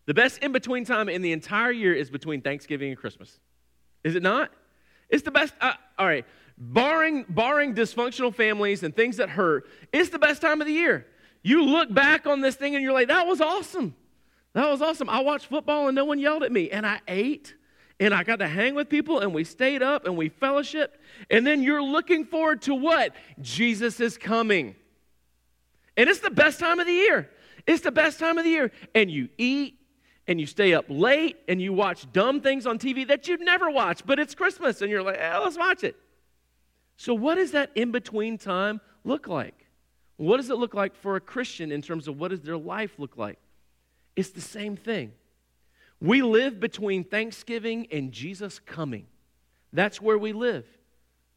The 0.07 0.15
best 0.15 0.39
in 0.39 0.53
between 0.53 0.85
time 0.85 1.09
in 1.09 1.21
the 1.21 1.33
entire 1.33 1.73
year 1.73 1.95
is 1.95 2.11
between 2.11 2.43
Thanksgiving 2.43 2.91
and 2.91 2.99
Christmas. 2.99 3.41
Is 4.05 4.15
it 4.15 4.23
not? 4.23 4.53
It's 5.09 5.23
the 5.23 5.31
best. 5.31 5.53
Uh, 5.61 5.73
all 5.99 6.07
right. 6.07 6.25
Barring, 6.57 7.25
barring 7.29 7.75
dysfunctional 7.75 8.35
families 8.35 8.83
and 8.83 8.95
things 8.95 9.17
that 9.19 9.29
hurt, 9.29 9.67
it's 9.93 10.11
the 10.11 10.19
best 10.19 10.41
time 10.41 10.61
of 10.61 10.67
the 10.67 10.73
year 10.73 11.07
you 11.43 11.65
look 11.65 11.93
back 11.93 12.27
on 12.27 12.41
this 12.41 12.57
thing 12.57 12.75
and 12.75 12.83
you're 12.83 12.93
like, 12.93 13.09
that 13.09 13.27
was 13.27 13.41
awesome. 13.41 13.95
That 14.55 14.69
was 14.69 14.83
awesome. 14.83 15.09
I 15.09 15.21
watched 15.21 15.47
football 15.47 15.89
and 15.89 15.95
no 15.95 16.05
one 16.05 16.19
yelled 16.19 16.43
at 16.43 16.53
me. 16.53 16.71
And 16.71 16.87
I 16.87 17.01
ate 17.07 17.55
and 18.01 18.15
I 18.15 18.25
got 18.25 18.41
to 18.41 18.49
hang 18.49 18.75
with 18.75 18.89
people 18.89 19.21
and 19.21 19.35
we 19.35 19.45
stayed 19.45 19.83
up 19.83 20.07
and 20.07 20.17
we 20.17 20.31
fellowshiped. 20.31 20.97
And 21.31 21.47
then 21.47 21.63
you're 21.63 21.83
looking 21.83 22.25
forward 22.25 22.63
to 22.63 22.75
what? 22.75 23.13
Jesus 23.41 24.01
is 24.01 24.17
coming. 24.17 24.75
And 25.97 26.09
it's 26.09 26.21
the 26.21 26.31
best 26.31 26.61
time 26.61 26.79
of 26.81 26.87
the 26.87 26.93
year. 26.93 27.29
It's 27.67 27.83
the 27.83 27.93
best 27.93 28.19
time 28.19 28.39
of 28.39 28.45
the 28.45 28.51
year. 28.51 28.73
And 28.95 29.11
you 29.11 29.29
eat 29.37 29.79
and 30.29 30.39
you 30.39 30.47
stay 30.47 30.75
up 30.75 30.85
late 30.89 31.39
and 31.49 31.61
you 31.61 31.73
watch 31.73 32.11
dumb 32.13 32.41
things 32.41 32.67
on 32.67 32.79
TV 32.79 33.07
that 33.09 33.27
you'd 33.27 33.41
never 33.41 33.71
watch, 33.71 34.05
but 34.05 34.19
it's 34.19 34.35
Christmas 34.35 34.83
and 34.83 34.91
you're 34.91 35.03
like, 35.03 35.17
hey, 35.17 35.37
let's 35.39 35.57
watch 35.57 35.83
it. 35.83 35.97
So, 36.99 37.15
what 37.15 37.37
does 37.37 37.53
that 37.53 37.71
in 37.75 37.93
between 37.93 38.39
time 38.39 38.81
look 39.05 39.27
like? 39.27 39.68
What 40.19 40.39
does 40.39 40.51
it 40.51 40.59
look 40.59 40.75
like 40.75 40.95
for 40.97 41.17
a 41.17 41.21
Christian 41.21 41.73
in 41.73 41.81
terms 41.81 42.09
of 42.09 42.19
what 42.19 42.33
does 42.33 42.41
their 42.41 42.59
life 42.59 42.99
look 42.99 43.17
like? 43.17 43.39
It's 44.17 44.31
the 44.31 44.41
same 44.41 44.77
thing. 44.77 45.13
We 46.01 46.23
live 46.23 46.59
between 46.61 47.05
Thanksgiving 47.05 47.87
and 47.93 48.13
Jesus 48.13 48.59
coming. 48.59 49.07
That's 49.73 50.03
where 50.03 50.19
we 50.19 50.33
live. 50.33 50.67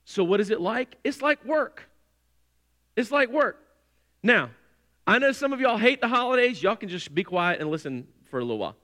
So, 0.03 0.23
what 0.23 0.39
is 0.39 0.49
it 0.49 0.59
like? 0.59 0.97
It's 1.03 1.21
like 1.21 1.45
work. 1.45 1.89
It's 2.95 3.11
like 3.11 3.29
work. 3.29 3.63
Now, 4.23 4.49
I 5.05 5.19
know 5.19 5.31
some 5.31 5.53
of 5.53 5.59
y'all 5.59 5.77
hate 5.77 6.01
the 6.01 6.07
holidays. 6.07 6.61
Y'all 6.61 6.75
can 6.75 6.89
just 6.89 7.13
be 7.13 7.23
quiet 7.23 7.61
and 7.61 7.69
listen 7.69 8.07
for 8.29 8.39
a 8.39 8.41
little 8.41 8.59
while 8.59 8.75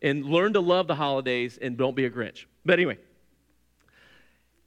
and 0.00 0.24
learn 0.24 0.52
to 0.52 0.60
love 0.60 0.86
the 0.86 0.94
holidays 0.94 1.58
and 1.60 1.76
don't 1.76 1.96
be 1.96 2.04
a 2.04 2.10
Grinch. 2.10 2.44
But 2.64 2.74
anyway, 2.74 2.98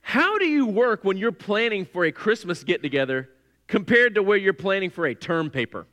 how 0.01 0.37
do 0.37 0.45
you 0.45 0.65
work 0.65 1.05
when 1.05 1.17
you're 1.17 1.31
planning 1.31 1.85
for 1.85 2.03
a 2.03 2.11
Christmas 2.11 2.63
get 2.63 2.81
together 2.81 3.29
compared 3.67 4.15
to 4.15 4.23
where 4.23 4.37
you're 4.37 4.53
planning 4.53 4.89
for 4.89 5.05
a 5.05 5.15
term 5.15 5.49
paper. 5.49 5.87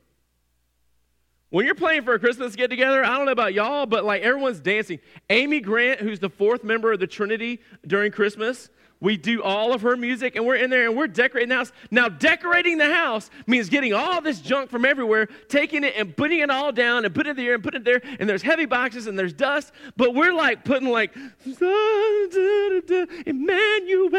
When 1.49 1.65
you're 1.67 1.75
planning 1.75 2.03
for 2.03 2.15
a 2.15 2.19
Christmas 2.19 2.55
get 2.55 2.69
together, 2.69 3.05
I 3.05 3.15
don't 3.15 3.25
know 3.25 3.31
about 3.31 3.53
y'all, 3.53 3.85
but 3.85 4.03
like 4.03 4.23
everyone's 4.23 4.59
dancing. 4.59 4.99
Amy 5.29 5.59
Grant, 5.59 5.99
who's 5.99 6.19
the 6.19 6.29
fourth 6.29 6.63
member 6.63 6.91
of 6.91 6.99
the 6.99 7.05
Trinity 7.05 7.61
during 7.85 8.11
Christmas, 8.11 8.69
we 9.03 9.17
do 9.17 9.43
all 9.43 9.73
of 9.73 9.81
her 9.81 9.97
music 9.97 10.37
and 10.37 10.45
we're 10.47 10.55
in 10.55 10.69
there 10.69 10.87
and 10.87 10.97
we're 10.97 11.07
decorating 11.07 11.49
the 11.49 11.55
house. 11.55 11.73
Now, 11.91 12.07
decorating 12.07 12.77
the 12.77 12.91
house 12.91 13.29
means 13.45 13.67
getting 13.67 13.93
all 13.93 14.21
this 14.21 14.39
junk 14.39 14.69
from 14.69 14.85
everywhere, 14.85 15.27
taking 15.49 15.83
it 15.83 15.95
and 15.97 16.15
putting 16.15 16.39
it 16.39 16.49
all 16.49 16.71
down 16.71 17.03
and 17.03 17.13
putting 17.13 17.31
it 17.31 17.35
there 17.35 17.53
and 17.53 17.61
putting 17.61 17.81
it 17.81 17.83
there. 17.83 18.01
And 18.17 18.29
there's 18.29 18.41
heavy 18.41 18.65
boxes 18.65 19.07
and 19.07 19.19
there's 19.19 19.33
dust, 19.33 19.73
but 19.97 20.15
we're 20.15 20.31
like 20.31 20.63
putting 20.63 20.87
like, 20.87 21.13
Emmanuel, 23.25 24.09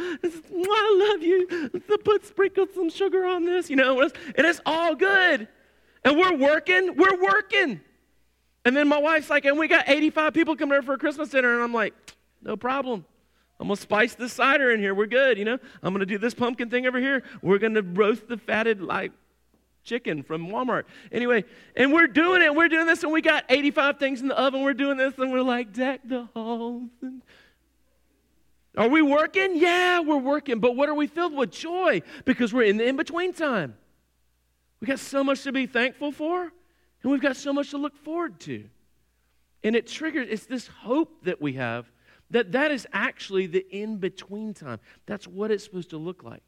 I 0.00 1.08
love 1.12 1.22
you. 1.22 1.70
Put 2.04 2.26
sprinkle 2.26 2.66
some 2.74 2.90
sugar 2.90 3.24
on 3.24 3.44
this, 3.44 3.70
you 3.70 3.76
know, 3.76 4.00
and 4.00 4.12
it's 4.36 4.60
all 4.66 4.96
good. 4.96 5.46
And 6.04 6.18
we're 6.18 6.36
working, 6.36 6.96
we're 6.96 7.22
working. 7.22 7.80
And 8.64 8.76
then 8.76 8.88
my 8.88 8.98
wife's 8.98 9.30
like, 9.30 9.44
and 9.44 9.56
we 9.56 9.68
got 9.68 9.88
85 9.88 10.34
people 10.34 10.56
coming 10.56 10.76
over 10.76 10.86
for 10.86 10.94
a 10.94 10.98
Christmas 10.98 11.28
dinner. 11.28 11.54
And 11.54 11.62
I'm 11.62 11.72
like, 11.72 11.94
no 12.42 12.56
problem. 12.56 13.04
I'm 13.60 13.68
to 13.68 13.76
spice 13.76 14.14
this 14.14 14.32
cider 14.32 14.70
in 14.70 14.80
here. 14.80 14.94
We're 14.94 15.06
good, 15.06 15.36
you 15.36 15.44
know. 15.44 15.58
I'm 15.82 15.92
to 15.98 16.06
do 16.06 16.18
this 16.18 16.34
pumpkin 16.34 16.70
thing 16.70 16.86
over 16.86 17.00
here. 17.00 17.24
We're 17.42 17.58
to 17.58 17.82
roast 17.82 18.28
the 18.28 18.36
fatted 18.36 18.80
like 18.80 19.12
chicken 19.82 20.22
from 20.22 20.48
Walmart. 20.48 20.84
Anyway, 21.10 21.44
and 21.74 21.92
we're 21.92 22.06
doing 22.06 22.42
it. 22.42 22.54
We're 22.54 22.68
doing 22.68 22.86
this, 22.86 23.02
and 23.02 23.12
we 23.12 23.20
got 23.20 23.44
85 23.48 23.98
things 23.98 24.20
in 24.20 24.28
the 24.28 24.38
oven. 24.38 24.62
We're 24.62 24.74
doing 24.74 24.96
this, 24.96 25.14
and 25.18 25.32
we're 25.32 25.42
like, 25.42 25.72
deck 25.72 26.02
the 26.04 26.28
halls. 26.34 26.88
Are 28.76 28.88
we 28.88 29.02
working? 29.02 29.56
Yeah, 29.56 30.00
we're 30.00 30.18
working. 30.18 30.60
But 30.60 30.76
what 30.76 30.88
are 30.88 30.94
we 30.94 31.08
filled 31.08 31.34
with? 31.34 31.50
Joy, 31.50 32.02
because 32.24 32.54
we're 32.54 32.64
in 32.64 32.76
the 32.76 32.86
in 32.86 32.96
between 32.96 33.32
time. 33.32 33.74
We 34.80 34.86
got 34.86 35.00
so 35.00 35.24
much 35.24 35.42
to 35.42 35.52
be 35.52 35.66
thankful 35.66 36.12
for, 36.12 36.42
and 37.02 37.10
we've 37.10 37.20
got 37.20 37.36
so 37.36 37.52
much 37.52 37.70
to 37.70 37.78
look 37.78 37.96
forward 37.96 38.38
to. 38.40 38.64
And 39.64 39.74
it 39.74 39.88
triggers, 39.88 40.28
it's 40.30 40.46
this 40.46 40.68
hope 40.68 41.24
that 41.24 41.42
we 41.42 41.54
have 41.54 41.90
that 42.30 42.52
that 42.52 42.70
is 42.70 42.86
actually 42.92 43.46
the 43.46 43.66
in 43.70 43.96
between 43.96 44.54
time. 44.54 44.80
That's 45.06 45.26
what 45.26 45.50
it's 45.50 45.64
supposed 45.64 45.90
to 45.90 45.98
look 45.98 46.22
like. 46.22 46.42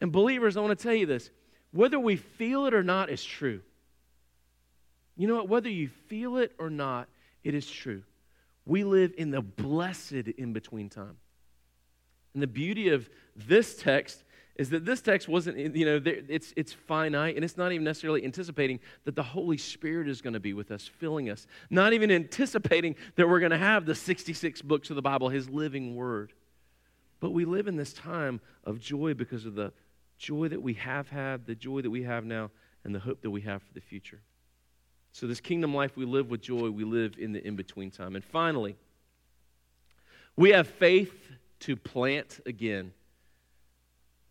And 0.00 0.10
believers, 0.10 0.56
I 0.56 0.60
want 0.60 0.78
to 0.78 0.82
tell 0.82 0.94
you 0.94 1.06
this 1.06 1.30
whether 1.72 1.98
we 1.98 2.16
feel 2.16 2.66
it 2.66 2.74
or 2.74 2.82
not 2.82 3.10
is 3.10 3.24
true. 3.24 3.60
You 5.16 5.28
know 5.28 5.36
what? 5.36 5.48
Whether 5.48 5.70
you 5.70 5.88
feel 5.88 6.38
it 6.38 6.52
or 6.58 6.70
not, 6.70 7.08
it 7.42 7.54
is 7.54 7.68
true. 7.68 8.02
We 8.66 8.84
live 8.84 9.12
in 9.16 9.30
the 9.30 9.42
blessed 9.42 10.12
in 10.12 10.52
between 10.52 10.88
time. 10.88 11.16
And 12.32 12.42
the 12.42 12.48
beauty 12.48 12.88
of 12.88 13.08
this 13.36 13.76
text 13.76 14.23
is 14.56 14.70
that 14.70 14.84
this 14.84 15.00
text 15.00 15.28
wasn't, 15.28 15.74
you 15.74 15.84
know, 15.84 16.00
it's, 16.04 16.52
it's 16.56 16.72
finite 16.72 17.34
and 17.34 17.44
it's 17.44 17.56
not 17.56 17.72
even 17.72 17.84
necessarily 17.84 18.24
anticipating 18.24 18.78
that 19.04 19.16
the 19.16 19.22
Holy 19.22 19.58
Spirit 19.58 20.08
is 20.08 20.22
going 20.22 20.34
to 20.34 20.40
be 20.40 20.52
with 20.52 20.70
us, 20.70 20.86
filling 20.86 21.28
us. 21.28 21.46
Not 21.70 21.92
even 21.92 22.10
anticipating 22.10 22.94
that 23.16 23.28
we're 23.28 23.40
going 23.40 23.50
to 23.50 23.58
have 23.58 23.84
the 23.84 23.96
66 23.96 24.62
books 24.62 24.90
of 24.90 24.96
the 24.96 25.02
Bible, 25.02 25.28
His 25.28 25.48
living 25.48 25.96
word. 25.96 26.32
But 27.18 27.30
we 27.30 27.44
live 27.44 27.66
in 27.66 27.76
this 27.76 27.92
time 27.92 28.40
of 28.62 28.78
joy 28.78 29.14
because 29.14 29.44
of 29.44 29.56
the 29.56 29.72
joy 30.18 30.48
that 30.48 30.62
we 30.62 30.74
have 30.74 31.08
had, 31.08 31.46
the 31.46 31.56
joy 31.56 31.80
that 31.80 31.90
we 31.90 32.04
have 32.04 32.24
now, 32.24 32.50
and 32.84 32.94
the 32.94 33.00
hope 33.00 33.22
that 33.22 33.30
we 33.30 33.40
have 33.40 33.62
for 33.62 33.72
the 33.72 33.80
future. 33.80 34.20
So, 35.10 35.26
this 35.26 35.40
kingdom 35.40 35.74
life 35.74 35.96
we 35.96 36.04
live 36.04 36.28
with 36.28 36.42
joy, 36.42 36.70
we 36.70 36.84
live 36.84 37.14
in 37.18 37.32
the 37.32 37.46
in 37.46 37.56
between 37.56 37.90
time. 37.90 38.14
And 38.14 38.24
finally, 38.24 38.76
we 40.36 40.50
have 40.50 40.68
faith 40.68 41.14
to 41.60 41.76
plant 41.76 42.40
again 42.46 42.92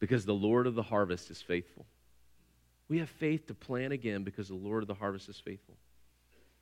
because 0.04 0.26
the 0.26 0.34
Lord 0.34 0.68
of 0.68 0.76
the 0.76 0.84
harvest 0.84 1.32
is 1.32 1.42
faithful. 1.42 1.86
We 2.90 2.98
have 2.98 3.10
faith 3.10 3.48
to 3.48 3.54
plant 3.54 3.94
again 3.94 4.26
because 4.26 4.50
the 4.50 4.54
Lord 4.54 4.84
of 4.84 4.88
the 4.88 4.94
harvest 4.94 5.30
is 5.30 5.40
faithful. 5.40 5.78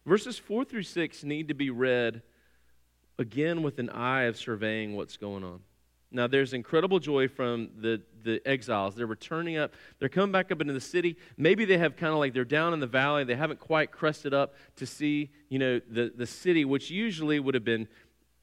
Verses 0.06 0.38
4 0.38 0.64
through 0.64 0.84
6 0.84 1.24
need 1.24 1.48
to 1.48 1.56
be 1.56 1.72
read 1.72 2.22
again 3.18 3.64
with 3.64 3.80
an 3.80 3.90
eye 3.90 4.26
of 4.26 4.38
surveying 4.38 4.96
what's 4.96 5.18
going 5.18 5.44
on. 5.44 5.62
Now, 6.12 6.28
there's 6.28 6.54
incredible 6.54 7.00
joy 7.00 7.28
from 7.30 7.70
the, 7.80 8.04
the 8.22 8.48
exiles. 8.48 8.94
They're 8.94 9.08
returning 9.08 9.58
up. 9.58 9.74
They're 9.98 10.08
coming 10.08 10.32
back 10.32 10.52
up 10.52 10.62
into 10.62 10.74
the 10.74 10.80
city. 10.80 11.18
Maybe 11.36 11.66
they 11.66 11.80
have 11.80 11.96
kind 11.96 12.14
of 12.14 12.20
like 12.20 12.36
they're 12.36 12.46
down 12.46 12.76
in 12.76 12.80
the 12.80 12.86
valley. 12.86 13.24
They 13.24 13.36
haven't 13.36 13.60
quite 13.60 13.92
crested 13.92 14.36
up 14.36 14.54
to 14.76 14.86
see, 14.86 15.32
you 15.50 15.58
know, 15.58 15.82
the, 15.90 16.14
the 16.16 16.28
city, 16.28 16.64
which 16.64 16.92
usually 16.92 17.40
would 17.40 17.56
have 17.56 17.66
been, 17.66 17.88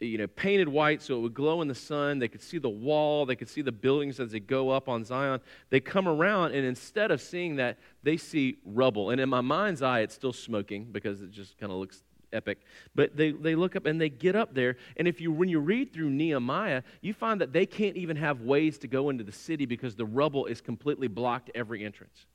you 0.00 0.18
know, 0.18 0.26
painted 0.26 0.68
white 0.68 1.02
so 1.02 1.16
it 1.16 1.20
would 1.20 1.34
glow 1.34 1.60
in 1.60 1.68
the 1.68 1.74
sun. 1.74 2.18
They 2.18 2.28
could 2.28 2.42
see 2.42 2.58
the 2.58 2.68
wall. 2.68 3.26
They 3.26 3.36
could 3.36 3.48
see 3.48 3.62
the 3.62 3.72
buildings 3.72 4.20
as 4.20 4.30
they 4.30 4.40
go 4.40 4.70
up 4.70 4.88
on 4.88 5.04
Zion. 5.04 5.40
They 5.70 5.80
come 5.80 6.06
around, 6.06 6.52
and 6.54 6.64
instead 6.64 7.10
of 7.10 7.20
seeing 7.20 7.56
that, 7.56 7.78
they 8.02 8.16
see 8.16 8.58
rubble. 8.64 9.10
And 9.10 9.20
in 9.20 9.28
my 9.28 9.40
mind's 9.40 9.82
eye, 9.82 10.00
it's 10.00 10.14
still 10.14 10.32
smoking 10.32 10.84
because 10.92 11.20
it 11.20 11.30
just 11.30 11.58
kind 11.58 11.72
of 11.72 11.78
looks 11.78 12.02
epic. 12.32 12.60
But 12.94 13.16
they, 13.16 13.32
they 13.32 13.54
look 13.54 13.74
up 13.74 13.86
and 13.86 14.00
they 14.00 14.08
get 14.08 14.36
up 14.36 14.54
there. 14.54 14.76
And 14.96 15.08
if 15.08 15.20
you 15.20 15.32
when 15.32 15.48
you 15.48 15.60
read 15.60 15.92
through 15.92 16.10
Nehemiah, 16.10 16.82
you 17.00 17.12
find 17.12 17.40
that 17.40 17.52
they 17.52 17.66
can't 17.66 17.96
even 17.96 18.16
have 18.16 18.42
ways 18.42 18.78
to 18.78 18.88
go 18.88 19.10
into 19.10 19.24
the 19.24 19.32
city 19.32 19.66
because 19.66 19.96
the 19.96 20.06
rubble 20.06 20.46
is 20.46 20.60
completely 20.60 21.08
blocked 21.08 21.50
every 21.54 21.84
entrance. 21.84 22.26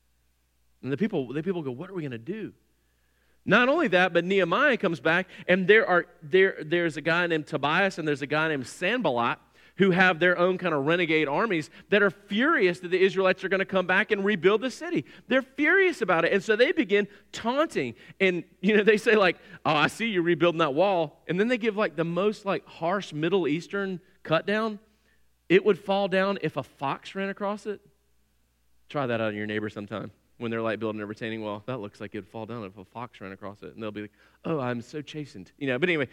And 0.82 0.91
the 0.91 0.97
people, 0.97 1.32
the 1.32 1.43
people 1.43 1.62
go, 1.62 1.71
What 1.71 1.89
are 1.89 1.93
we 1.93 2.02
going 2.02 2.12
to 2.12 2.17
do? 2.17 2.54
Not 3.45 3.67
only 3.67 3.89
that, 3.89 4.13
but 4.13 4.23
Nehemiah 4.23 4.77
comes 4.77 4.99
back, 4.99 5.27
and 5.47 5.67
there 5.67 5.86
are 5.86 6.06
there 6.21 6.56
there's 6.63 6.95
a 6.95 7.01
guy 7.01 7.27
named 7.27 7.47
Tobias 7.47 7.97
and 7.97 8.08
there's 8.08 8.21
a 8.21 8.27
guy 8.27 8.47
named 8.47 8.67
Sanballat 8.67 9.38
who 9.77 9.91
have 9.91 10.19
their 10.19 10.38
own 10.38 10.58
kind 10.58 10.73
of 10.73 10.86
renegade 10.86 11.27
armies 11.27 11.69
that 11.89 12.03
are 12.03 12.12
furious 12.12 12.79
that 12.79 12.89
the 12.89 13.01
Israelites 13.01 13.43
are 13.43 13.49
going 13.49 13.60
to 13.60 13.65
come 13.65 13.88
back 13.88 14.12
and 14.12 14.23
rebuild 14.23 14.62
the 14.62 14.69
city. 14.69 15.03
They're 15.27 15.41
furious 15.41 16.01
about 16.01 16.25
it. 16.25 16.32
And 16.32 16.43
so 16.43 16.56
they 16.56 16.71
begin 16.71 17.08
taunting. 17.32 17.95
And, 18.19 18.43
you 18.62 18.77
know, 18.77 18.84
they 18.84 18.97
say, 18.97 19.15
like, 19.15 19.38
oh, 19.65 19.73
I 19.73 19.88
see 19.88 20.06
you 20.06 20.21
rebuilding 20.21 20.60
that 20.60 20.75
wall. 20.75 21.23
And 21.27 21.39
then 21.39 21.47
they 21.47 21.58
give, 21.58 21.75
like, 21.75 21.95
the 21.95 22.03
most, 22.03 22.45
like, 22.45 22.67
harsh 22.67 23.13
Middle 23.13 23.47
Eastern 23.47 23.99
cut 24.21 24.45
down. 24.45 24.77
It 25.49 25.65
would 25.65 25.79
fall 25.79 26.08
down 26.08 26.38
if 26.43 26.56
a 26.56 26.63
fox 26.63 27.15
ran 27.15 27.29
across 27.29 27.65
it. 27.65 27.82
Try 28.89 29.08
that 29.08 29.21
out 29.21 29.29
on 29.29 29.36
your 29.36 29.47
neighbor 29.47 29.69
sometime 29.69 30.12
when 30.43 30.51
they're 30.51 30.62
like 30.62 30.79
building 30.79 31.01
a 31.01 31.06
retaining 31.06 31.41
wall. 31.41 31.63
That 31.65 31.79
looks 31.79 31.99
like 31.99 32.13
it'd 32.13 32.27
fall 32.27 32.45
down 32.45 32.63
if 32.65 32.77
a 32.77 32.86
fox 32.86 33.19
ran 33.21 33.32
across 33.32 33.63
it. 33.63 33.73
And 33.73 33.82
they'll 33.82 33.91
be 33.91 34.01
like, 34.01 34.12
oh, 34.45 34.60
I'm 34.60 34.82
so 34.82 35.01
chastened. 35.01 35.51
You 35.58 35.67
know, 35.67 35.79
but 35.79 35.89
anyway, 35.89 36.10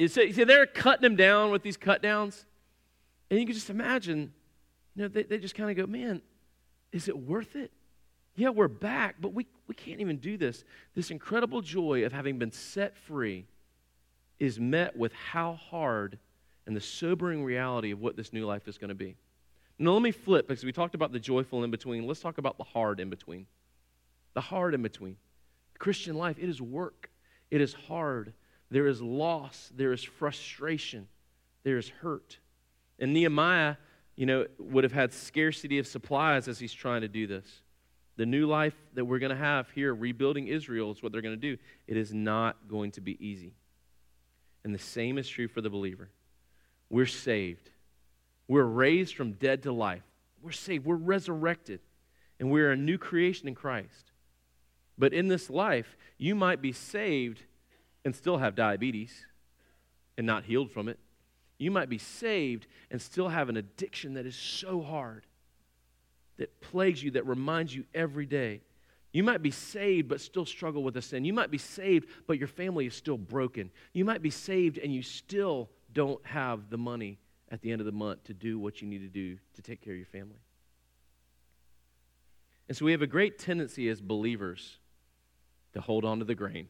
so, 0.00 0.06
see, 0.30 0.44
they're 0.44 0.66
cutting 0.66 1.02
them 1.02 1.16
down 1.16 1.50
with 1.50 1.62
these 1.62 1.76
cut 1.76 2.02
downs. 2.02 2.46
And 3.30 3.38
you 3.38 3.46
can 3.46 3.54
just 3.54 3.70
imagine, 3.70 4.32
you 4.96 5.02
know, 5.02 5.08
they, 5.08 5.22
they 5.22 5.38
just 5.38 5.54
kind 5.54 5.70
of 5.70 5.76
go, 5.76 5.86
man, 5.86 6.22
is 6.90 7.06
it 7.06 7.16
worth 7.16 7.54
it? 7.54 7.70
Yeah, 8.34 8.48
we're 8.48 8.68
back, 8.68 9.16
but 9.20 9.34
we, 9.34 9.46
we 9.66 9.74
can't 9.74 10.00
even 10.00 10.16
do 10.16 10.38
this. 10.38 10.64
This 10.94 11.10
incredible 11.10 11.60
joy 11.60 12.04
of 12.04 12.12
having 12.12 12.38
been 12.38 12.52
set 12.52 12.96
free 12.96 13.46
is 14.38 14.58
met 14.58 14.96
with 14.96 15.12
how 15.12 15.54
hard 15.54 16.18
and 16.66 16.74
the 16.74 16.80
sobering 16.80 17.44
reality 17.44 17.90
of 17.90 18.00
what 18.00 18.16
this 18.16 18.32
new 18.32 18.46
life 18.46 18.66
is 18.66 18.78
going 18.78 18.88
to 18.88 18.94
be. 18.94 19.16
Now, 19.82 19.92
let 19.92 20.02
me 20.02 20.10
flip 20.10 20.46
because 20.46 20.62
we 20.62 20.72
talked 20.72 20.94
about 20.94 21.10
the 21.10 21.18
joyful 21.18 21.64
in 21.64 21.70
between. 21.70 22.06
Let's 22.06 22.20
talk 22.20 22.36
about 22.36 22.58
the 22.58 22.64
hard 22.64 23.00
in 23.00 23.08
between. 23.08 23.46
The 24.34 24.42
hard 24.42 24.74
in 24.74 24.82
between. 24.82 25.16
Christian 25.78 26.16
life, 26.16 26.36
it 26.38 26.50
is 26.50 26.60
work, 26.60 27.10
it 27.50 27.62
is 27.62 27.72
hard, 27.72 28.34
there 28.70 28.86
is 28.86 29.00
loss, 29.00 29.72
there 29.74 29.94
is 29.94 30.04
frustration, 30.04 31.08
there 31.62 31.78
is 31.78 31.88
hurt. 31.88 32.36
And 32.98 33.14
Nehemiah, 33.14 33.76
you 34.16 34.26
know, 34.26 34.44
would 34.58 34.84
have 34.84 34.92
had 34.92 35.14
scarcity 35.14 35.78
of 35.78 35.86
supplies 35.86 36.46
as 36.46 36.58
he's 36.58 36.74
trying 36.74 37.00
to 37.00 37.08
do 37.08 37.26
this. 37.26 37.46
The 38.16 38.26
new 38.26 38.46
life 38.46 38.76
that 38.92 39.06
we're 39.06 39.18
going 39.18 39.30
to 39.30 39.42
have 39.42 39.70
here, 39.70 39.94
rebuilding 39.94 40.48
Israel, 40.48 40.92
is 40.92 41.02
what 41.02 41.10
they're 41.10 41.22
going 41.22 41.40
to 41.40 41.56
do. 41.56 41.56
It 41.86 41.96
is 41.96 42.12
not 42.12 42.68
going 42.68 42.90
to 42.92 43.00
be 43.00 43.16
easy. 43.26 43.54
And 44.62 44.74
the 44.74 44.78
same 44.78 45.16
is 45.16 45.26
true 45.26 45.48
for 45.48 45.62
the 45.62 45.70
believer. 45.70 46.10
We're 46.90 47.06
saved. 47.06 47.69
We're 48.50 48.64
raised 48.64 49.14
from 49.14 49.34
dead 49.34 49.62
to 49.62 49.70
life. 49.70 50.02
We're 50.42 50.50
saved. 50.50 50.84
We're 50.84 50.96
resurrected. 50.96 51.78
And 52.40 52.50
we're 52.50 52.72
a 52.72 52.76
new 52.76 52.98
creation 52.98 53.46
in 53.46 53.54
Christ. 53.54 54.10
But 54.98 55.12
in 55.12 55.28
this 55.28 55.50
life, 55.50 55.96
you 56.18 56.34
might 56.34 56.60
be 56.60 56.72
saved 56.72 57.44
and 58.04 58.12
still 58.12 58.38
have 58.38 58.56
diabetes 58.56 59.24
and 60.18 60.26
not 60.26 60.42
healed 60.42 60.72
from 60.72 60.88
it. 60.88 60.98
You 61.58 61.70
might 61.70 61.88
be 61.88 61.98
saved 61.98 62.66
and 62.90 63.00
still 63.00 63.28
have 63.28 63.50
an 63.50 63.56
addiction 63.56 64.14
that 64.14 64.26
is 64.26 64.34
so 64.34 64.82
hard, 64.82 65.26
that 66.38 66.60
plagues 66.60 67.04
you, 67.04 67.12
that 67.12 67.28
reminds 67.28 67.72
you 67.72 67.84
every 67.94 68.26
day. 68.26 68.62
You 69.12 69.22
might 69.22 69.42
be 69.42 69.52
saved 69.52 70.08
but 70.08 70.20
still 70.20 70.44
struggle 70.44 70.82
with 70.82 70.96
a 70.96 71.02
sin. 71.02 71.24
You 71.24 71.34
might 71.34 71.52
be 71.52 71.58
saved 71.58 72.08
but 72.26 72.36
your 72.36 72.48
family 72.48 72.86
is 72.86 72.96
still 72.96 73.16
broken. 73.16 73.70
You 73.92 74.04
might 74.04 74.22
be 74.22 74.30
saved 74.30 74.76
and 74.76 74.92
you 74.92 75.02
still 75.02 75.70
don't 75.92 76.26
have 76.26 76.68
the 76.68 76.78
money 76.78 77.19
at 77.50 77.60
the 77.62 77.72
end 77.72 77.80
of 77.80 77.84
the 77.86 77.92
month 77.92 78.24
to 78.24 78.34
do 78.34 78.58
what 78.58 78.80
you 78.80 78.88
need 78.88 78.98
to 78.98 79.08
do 79.08 79.38
to 79.54 79.62
take 79.62 79.82
care 79.82 79.92
of 79.92 79.98
your 79.98 80.06
family. 80.06 80.38
And 82.68 82.76
so 82.76 82.84
we 82.84 82.92
have 82.92 83.02
a 83.02 83.06
great 83.06 83.38
tendency 83.38 83.88
as 83.88 84.00
believers 84.00 84.78
to 85.72 85.80
hold 85.80 86.04
on 86.04 86.20
to 86.20 86.24
the 86.24 86.34
grain 86.34 86.68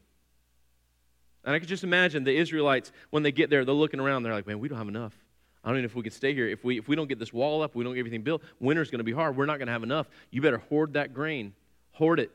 and 1.43 1.55
I 1.55 1.59
could 1.59 1.67
just 1.67 1.83
imagine 1.83 2.23
the 2.23 2.35
Israelites, 2.35 2.91
when 3.09 3.23
they 3.23 3.31
get 3.31 3.49
there, 3.49 3.65
they're 3.65 3.73
looking 3.73 3.99
around, 3.99 4.23
they're 4.23 4.33
like, 4.33 4.47
man, 4.47 4.59
we 4.59 4.67
don't 4.67 4.77
have 4.77 4.87
enough. 4.87 5.17
I 5.63 5.69
don't 5.69 5.77
even 5.77 5.83
know 5.83 5.87
if 5.87 5.95
we 5.95 6.03
can 6.03 6.11
stay 6.11 6.33
here. 6.33 6.47
If 6.47 6.63
we, 6.63 6.77
if 6.77 6.87
we 6.87 6.95
don't 6.95 7.07
get 7.07 7.19
this 7.19 7.33
wall 7.33 7.61
up, 7.61 7.75
we 7.75 7.83
don't 7.83 7.93
get 7.93 7.99
everything 7.99 8.21
built, 8.21 8.41
winter's 8.59 8.89
going 8.89 8.99
to 8.99 9.03
be 9.03 9.11
hard. 9.11 9.35
We're 9.35 9.45
not 9.45 9.57
going 9.57 9.67
to 9.67 9.73
have 9.73 9.83
enough. 9.83 10.09
You 10.29 10.41
better 10.41 10.59
hoard 10.69 10.93
that 10.93 11.13
grain. 11.13 11.53
Hoard 11.93 12.19
it. 12.19 12.31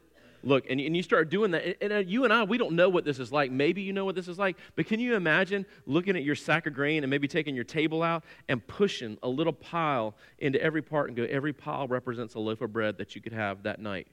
Look, 0.46 0.64
and, 0.70 0.80
and 0.80 0.96
you 0.96 1.02
start 1.02 1.28
doing 1.28 1.50
that. 1.50 1.64
And, 1.64 1.76
and 1.80 1.92
uh, 1.92 1.96
you 1.96 2.22
and 2.22 2.32
I, 2.32 2.44
we 2.44 2.56
don't 2.56 2.76
know 2.76 2.88
what 2.88 3.04
this 3.04 3.18
is 3.18 3.32
like. 3.32 3.50
Maybe 3.50 3.82
you 3.82 3.92
know 3.92 4.04
what 4.04 4.14
this 4.14 4.28
is 4.28 4.38
like. 4.38 4.56
But 4.76 4.86
can 4.86 5.00
you 5.00 5.16
imagine 5.16 5.66
looking 5.86 6.16
at 6.16 6.22
your 6.22 6.36
sack 6.36 6.68
of 6.68 6.72
grain 6.72 7.02
and 7.02 7.10
maybe 7.10 7.26
taking 7.26 7.56
your 7.56 7.64
table 7.64 8.00
out 8.00 8.22
and 8.48 8.64
pushing 8.64 9.18
a 9.24 9.28
little 9.28 9.52
pile 9.52 10.14
into 10.38 10.62
every 10.62 10.82
part 10.82 11.08
and 11.08 11.16
go, 11.16 11.24
every 11.24 11.52
pile 11.52 11.88
represents 11.88 12.34
a 12.34 12.38
loaf 12.38 12.60
of 12.60 12.72
bread 12.72 12.98
that 12.98 13.16
you 13.16 13.20
could 13.20 13.32
have 13.32 13.64
that 13.64 13.80
night? 13.80 14.06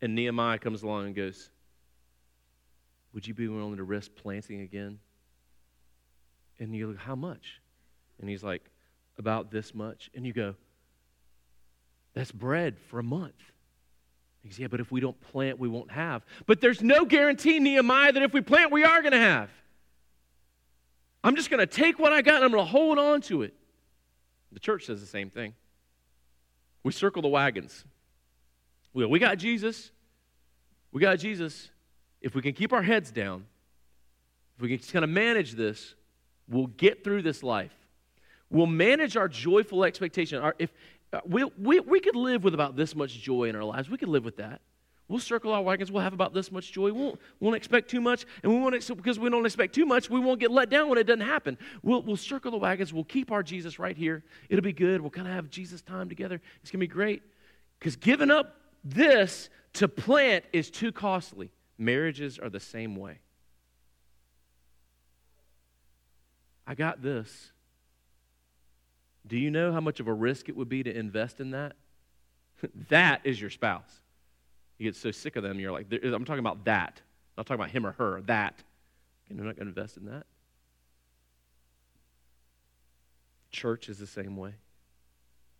And 0.00 0.14
Nehemiah 0.14 0.58
comes 0.58 0.82
along 0.82 1.06
and 1.06 1.14
goes, 1.14 1.50
would 3.12 3.26
you 3.26 3.34
be 3.34 3.48
willing 3.48 3.76
to 3.76 3.84
risk 3.84 4.14
planting 4.16 4.62
again? 4.62 4.98
And 6.58 6.74
you 6.74 6.86
look, 6.86 6.96
How 6.96 7.14
much? 7.14 7.60
And 8.18 8.30
he's 8.30 8.42
like, 8.42 8.62
About 9.18 9.50
this 9.50 9.74
much. 9.74 10.10
And 10.14 10.26
you 10.26 10.32
go, 10.32 10.54
That's 12.14 12.32
bread 12.32 12.78
for 12.78 12.98
a 12.98 13.02
month. 13.02 13.34
Yeah, 14.56 14.66
but 14.66 14.80
if 14.80 14.92
we 14.92 15.00
don't 15.00 15.18
plant, 15.32 15.58
we 15.58 15.68
won't 15.68 15.90
have. 15.90 16.24
But 16.46 16.60
there's 16.60 16.82
no 16.82 17.04
guarantee, 17.04 17.58
Nehemiah, 17.60 18.12
that 18.12 18.22
if 18.22 18.32
we 18.32 18.42
plant, 18.42 18.70
we 18.70 18.84
are 18.84 19.00
going 19.00 19.12
to 19.12 19.18
have. 19.18 19.50
I'm 21.22 21.34
just 21.34 21.48
going 21.48 21.60
to 21.60 21.66
take 21.66 21.98
what 21.98 22.12
I 22.12 22.20
got 22.20 22.36
and 22.36 22.44
I'm 22.44 22.50
going 22.50 22.64
to 22.64 22.70
hold 22.70 22.98
on 22.98 23.22
to 23.22 23.42
it. 23.42 23.54
The 24.52 24.60
church 24.60 24.84
says 24.86 25.00
the 25.00 25.06
same 25.06 25.30
thing. 25.30 25.54
We 26.82 26.92
circle 26.92 27.22
the 27.22 27.28
wagons. 27.28 27.84
We, 28.92 29.06
we 29.06 29.18
got 29.18 29.38
Jesus. 29.38 29.90
We 30.92 31.00
got 31.00 31.18
Jesus 31.18 31.70
if 32.24 32.34
we 32.34 32.40
can 32.40 32.54
keep 32.54 32.72
our 32.72 32.82
heads 32.82 33.10
down, 33.10 33.44
if 34.56 34.62
we 34.62 34.68
can 34.70 34.78
just 34.78 34.90
kind 34.94 35.04
of 35.04 35.10
manage 35.10 35.52
this, 35.52 35.94
we'll 36.48 36.68
get 36.68 37.04
through 37.04 37.20
this 37.20 37.42
life. 37.42 37.74
We'll 38.48 38.66
manage 38.66 39.14
our 39.18 39.28
joyful 39.28 39.84
expectation. 39.84 40.40
Our, 40.40 40.54
if 40.58 40.72
Uh, 41.14 41.20
we, 41.24 41.44
we, 41.56 41.80
we 41.80 42.00
could 42.00 42.16
live 42.16 42.42
with 42.42 42.54
about 42.54 42.74
this 42.74 42.96
much 42.96 43.20
joy 43.20 43.44
in 43.44 43.54
our 43.54 43.62
lives, 43.62 43.88
we 43.88 43.96
could 43.96 44.08
live 44.08 44.24
with 44.24 44.36
that. 44.38 44.60
We'll 45.06 45.20
circle 45.20 45.52
our 45.52 45.60
wagons. 45.60 45.92
We'll 45.92 46.02
have 46.02 46.14
about 46.14 46.32
this 46.32 46.50
much 46.50 46.72
joy. 46.72 46.84
We 46.86 46.92
won't, 46.92 47.20
won't 47.38 47.56
expect 47.56 47.90
too 47.90 48.00
much. 48.00 48.24
And 48.42 48.50
we 48.50 48.58
won't, 48.58 48.74
because 48.96 49.18
we 49.18 49.28
don't 49.28 49.44
expect 49.44 49.74
too 49.74 49.84
much, 49.84 50.08
we 50.08 50.18
won't 50.18 50.40
get 50.40 50.50
let 50.50 50.70
down 50.70 50.88
when 50.88 50.96
it 50.96 51.04
doesn't 51.04 51.20
happen. 51.20 51.58
We'll, 51.82 52.00
we'll 52.02 52.16
circle 52.16 52.50
the 52.50 52.56
wagons. 52.56 52.90
We'll 52.90 53.04
keep 53.04 53.30
our 53.30 53.42
Jesus 53.42 53.78
right 53.78 53.96
here. 53.96 54.24
It'll 54.48 54.62
be 54.62 54.72
good. 54.72 55.02
We'll 55.02 55.10
kind 55.10 55.28
of 55.28 55.34
have 55.34 55.50
Jesus 55.50 55.82
time 55.82 56.08
together. 56.08 56.40
It's 56.62 56.70
going 56.70 56.80
to 56.80 56.86
be 56.86 56.92
great. 56.92 57.22
Because 57.78 57.96
giving 57.96 58.30
up 58.30 58.56
this 58.82 59.50
to 59.74 59.88
plant 59.88 60.46
is 60.54 60.70
too 60.70 60.90
costly. 60.90 61.50
Marriages 61.76 62.38
are 62.38 62.48
the 62.48 62.58
same 62.58 62.96
way. 62.96 63.18
I 66.66 66.74
got 66.74 67.02
this. 67.02 67.52
Do 69.26 69.38
you 69.38 69.50
know 69.50 69.72
how 69.72 69.80
much 69.80 70.00
of 70.00 70.08
a 70.08 70.12
risk 70.12 70.48
it 70.48 70.56
would 70.56 70.68
be 70.68 70.82
to 70.82 70.94
invest 70.94 71.40
in 71.40 71.52
that? 71.52 71.74
that 72.88 73.22
is 73.24 73.40
your 73.40 73.50
spouse. 73.50 74.00
You 74.78 74.84
get 74.84 74.96
so 74.96 75.10
sick 75.10 75.36
of 75.36 75.42
them, 75.42 75.58
you're 75.58 75.72
like, 75.72 75.86
I'm 75.92 76.24
talking 76.24 76.40
about 76.40 76.64
that. 76.64 77.00
I'm 77.00 77.40
not 77.42 77.46
talking 77.46 77.60
about 77.60 77.70
him 77.70 77.86
or 77.86 77.92
her, 77.92 78.22
that. 78.22 78.62
And 79.28 79.38
they're 79.38 79.46
not 79.46 79.56
going 79.56 79.66
to 79.66 79.70
invest 79.70 79.96
in 79.96 80.06
that. 80.06 80.26
Church 83.50 83.88
is 83.88 83.98
the 83.98 84.06
same 84.06 84.36
way. 84.36 84.54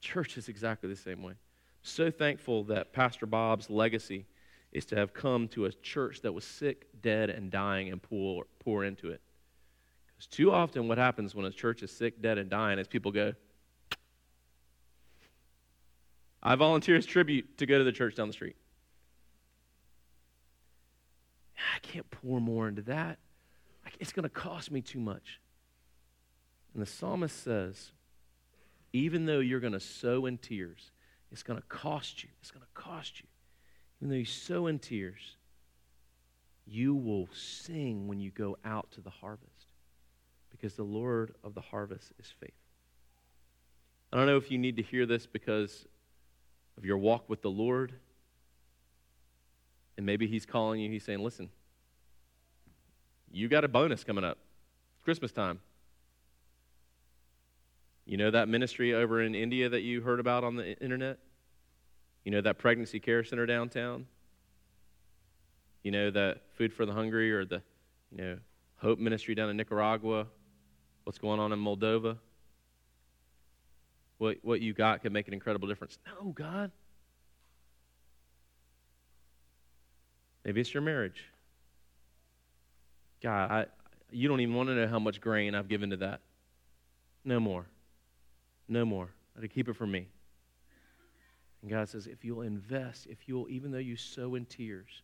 Church 0.01 0.37
is 0.37 0.49
exactly 0.49 0.89
the 0.89 0.97
same 0.97 1.23
way. 1.23 1.35
So 1.83 2.11
thankful 2.11 2.65
that 2.65 2.93
Pastor 2.93 3.27
Bob's 3.27 3.71
legacy 3.71 4.27
is 4.73 4.85
to 4.87 4.97
have 4.97 5.15
come 5.15 5.49
to 5.49 5.67
a 5.67 5.73
church 5.73 6.21
that 6.23 6.33
was 6.33 6.45
sick, 6.45 6.89
dead, 7.01 7.31
and 7.31 7.51
dying 7.51 7.91
and 7.91 8.03
pour, 8.03 8.47
pour 8.59 8.85
into 8.85 9.11
it. 9.11 9.21
Because 10.09 10.27
too 10.27 10.51
often, 10.51 10.89
what 10.89 10.99
happens 10.99 11.35
when 11.35 11.47
a 11.47 11.51
church 11.51 11.83
is 11.83 11.91
sick, 11.91 12.21
dead, 12.21 12.39
and 12.39 12.51
dying 12.51 12.79
is 12.79 12.89
people 12.89 13.13
go, 13.13 13.33
I 16.45 16.55
volunteer 16.57 16.97
as 16.97 17.07
tribute 17.07 17.57
to 17.59 17.67
go 17.67 17.79
to 17.79 17.85
the 17.85 17.93
church 17.93 18.17
down 18.17 18.27
the 18.27 18.35
street. 18.35 18.57
I 21.57 21.79
can't 21.81 22.11
pour 22.11 22.41
more 22.41 22.69
into 22.69 22.83
that. 22.83 23.19
It's 23.99 24.13
going 24.13 24.25
to 24.25 24.29
cost 24.29 24.71
me 24.71 24.83
too 24.83 25.01
much. 25.01 25.41
And 26.75 26.83
the 26.83 26.87
psalmist 26.87 27.43
says, 27.43 27.93
even 28.93 29.27
though 29.27 29.41
you're 29.41 29.61
going 29.61 29.73
to 29.73 29.81
sow 29.81 30.27
in 30.27 30.39
tears, 30.39 30.91
it's 31.31 31.43
going 31.43 31.59
to 31.59 31.67
cost 31.67 32.23
you. 32.23 32.29
It's 32.41 32.51
going 32.51 32.65
to 32.65 32.81
cost 32.81 33.21
you. 33.21 33.27
Even 34.01 34.11
though 34.11 34.19
you 34.19 34.25
sow 34.25 34.67
in 34.67 34.79
tears, 34.79 35.37
you 36.67 36.95
will 36.95 37.29
sing 37.33 38.09
when 38.09 38.21
you 38.21 38.31
go 38.31 38.59
out 38.65 38.91
to 38.93 39.01
the 39.01 39.11
harvest 39.11 39.67
because 40.51 40.75
the 40.75 40.83
Lord 40.83 41.35
of 41.43 41.55
the 41.55 41.61
harvest 41.61 42.13
is 42.19 42.27
faithful. 42.27 42.55
I 44.13 44.17
don't 44.17 44.27
know 44.27 44.37
if 44.37 44.51
you 44.51 44.59
need 44.59 44.77
to 44.77 44.83
hear 44.83 45.07
this 45.07 45.27
because 45.27 45.87
of 46.77 46.85
your 46.85 46.99
walk 46.99 47.29
with 47.29 47.43
the 47.43 47.51
Lord. 47.51 47.95
And 49.97 50.05
maybe 50.05 50.27
He's 50.27 50.47
calling 50.47 50.81
you, 50.81 50.91
He's 50.91 51.05
saying, 51.05 51.23
listen, 51.23 51.51
you 53.31 53.49
got 53.49 53.65
a 53.65 53.69
bonus 53.69 54.05
coming 54.05 54.25
up. 54.25 54.39
It's 54.95 55.05
Christmas 55.05 55.33
time. 55.33 55.61
You 58.07 58.17
know 58.17 58.31
that 58.31 58.49
ministry 58.49 58.95
over 58.95 59.23
in 59.23 59.35
India 59.35 59.69
that 59.69 59.81
you 59.81 60.03
heard 60.03 60.21
about 60.21 60.45
on 60.45 60.57
the 60.57 60.79
internet? 60.81 61.19
You 62.25 62.33
know 62.33 62.41
that 62.43 62.59
pregnancy 62.59 63.01
care 63.01 63.25
center 63.25 63.47
downtown? 63.47 64.07
You 65.83 65.91
know 65.91 66.11
that 66.11 66.43
Food 66.57 66.73
for 66.73 66.87
the 66.87 66.93
Hungry 66.93 67.33
or 67.33 67.45
the, 67.45 67.63
you 68.11 68.19
know, 68.19 68.39
Hope 68.77 68.99
Ministry 68.99 69.35
down 69.35 69.51
in 69.51 69.57
Nicaragua? 69.57 70.27
What's 71.05 71.19
going 71.19 71.41
on 71.41 71.53
in 71.53 71.59
Moldova? 71.59 72.19
What, 74.19 74.39
what 74.43 74.61
you 74.61 74.73
got 74.73 75.03
can 75.03 75.13
make 75.13 75.29
an 75.29 75.35
incredible 75.35 75.69
difference. 75.69 75.99
No, 76.07 76.31
God. 76.31 76.71
Maybe 80.45 80.61
it's 80.61 80.73
your 80.73 80.83
marriage. 80.83 81.25
God, 83.23 83.51
I, 83.51 83.67
you 84.11 84.29
don't 84.29 84.41
even 84.41 84.55
want 84.55 84.69
to 84.69 84.75
know 84.75 84.87
how 84.87 84.99
much 84.99 85.21
grain 85.21 85.55
I've 85.55 85.69
given 85.69 85.91
to 85.91 85.97
that. 85.99 86.21
No 87.25 87.41
more. 87.41 87.67
No 88.69 88.85
more. 88.85 89.09
I 89.43 89.47
keep 89.47 89.69
it 89.69 89.77
for 89.77 89.87
me. 89.87 90.09
And 91.63 91.71
God 91.71 91.89
says, 91.89 92.07
if 92.07 92.25
you'll 92.25 92.43
invest, 92.43 93.07
if 93.07 93.27
you'll, 93.27 93.49
even 93.49 93.73
though 93.73 93.79
you 93.79 93.97
sow 93.97 94.35
in 94.35 94.45
tears, 94.45 95.03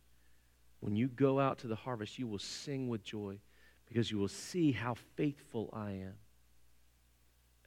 when 0.79 0.95
you 0.95 1.07
go 1.07 1.39
out 1.39 1.57
to 1.59 1.67
the 1.67 1.75
harvest, 1.75 2.19
you 2.19 2.27
will 2.27 2.39
sing 2.39 2.87
with 2.87 3.03
joy 3.03 3.39
because 3.87 4.11
you 4.11 4.19
will 4.19 4.27
see 4.27 4.71
how 4.71 4.95
faithful 5.15 5.69
I 5.73 5.91
am. 5.91 6.13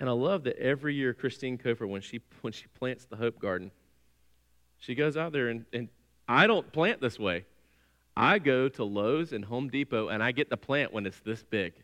And 0.00 0.08
I 0.08 0.12
love 0.12 0.44
that 0.44 0.58
every 0.58 0.94
year 0.94 1.14
Christine 1.14 1.56
Kofer, 1.56 1.88
when 1.88 2.02
she 2.02 2.20
when 2.40 2.52
she 2.52 2.66
plants 2.78 3.04
the 3.04 3.16
Hope 3.16 3.38
Garden, 3.38 3.70
she 4.78 4.94
goes 4.94 5.16
out 5.16 5.32
there 5.32 5.48
and, 5.48 5.64
and 5.72 5.88
I 6.28 6.46
don't 6.46 6.70
plant 6.72 7.00
this 7.00 7.18
way. 7.18 7.44
I 8.16 8.38
go 8.38 8.68
to 8.68 8.84
Lowe's 8.84 9.32
and 9.32 9.44
Home 9.44 9.68
Depot 9.68 10.08
and 10.08 10.22
I 10.22 10.32
get 10.32 10.50
the 10.50 10.56
plant 10.56 10.92
when 10.92 11.06
it's 11.06 11.20
this 11.20 11.42
big. 11.42 11.74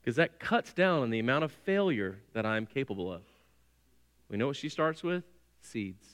Because 0.00 0.16
that 0.16 0.38
cuts 0.38 0.74
down 0.74 1.02
on 1.02 1.10
the 1.10 1.18
amount 1.18 1.44
of 1.44 1.52
failure 1.52 2.18
that 2.34 2.44
I'm 2.44 2.66
capable 2.66 3.10
of. 3.10 3.22
We 4.28 4.36
know 4.36 4.46
what 4.48 4.56
she 4.56 4.68
starts 4.68 5.02
with? 5.02 5.24
Seeds. 5.62 6.06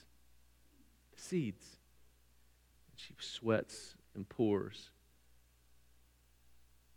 Seeds. 1.17 1.65
She 2.95 3.15
sweats 3.19 3.97
and 4.15 4.29
pours. 4.29 4.91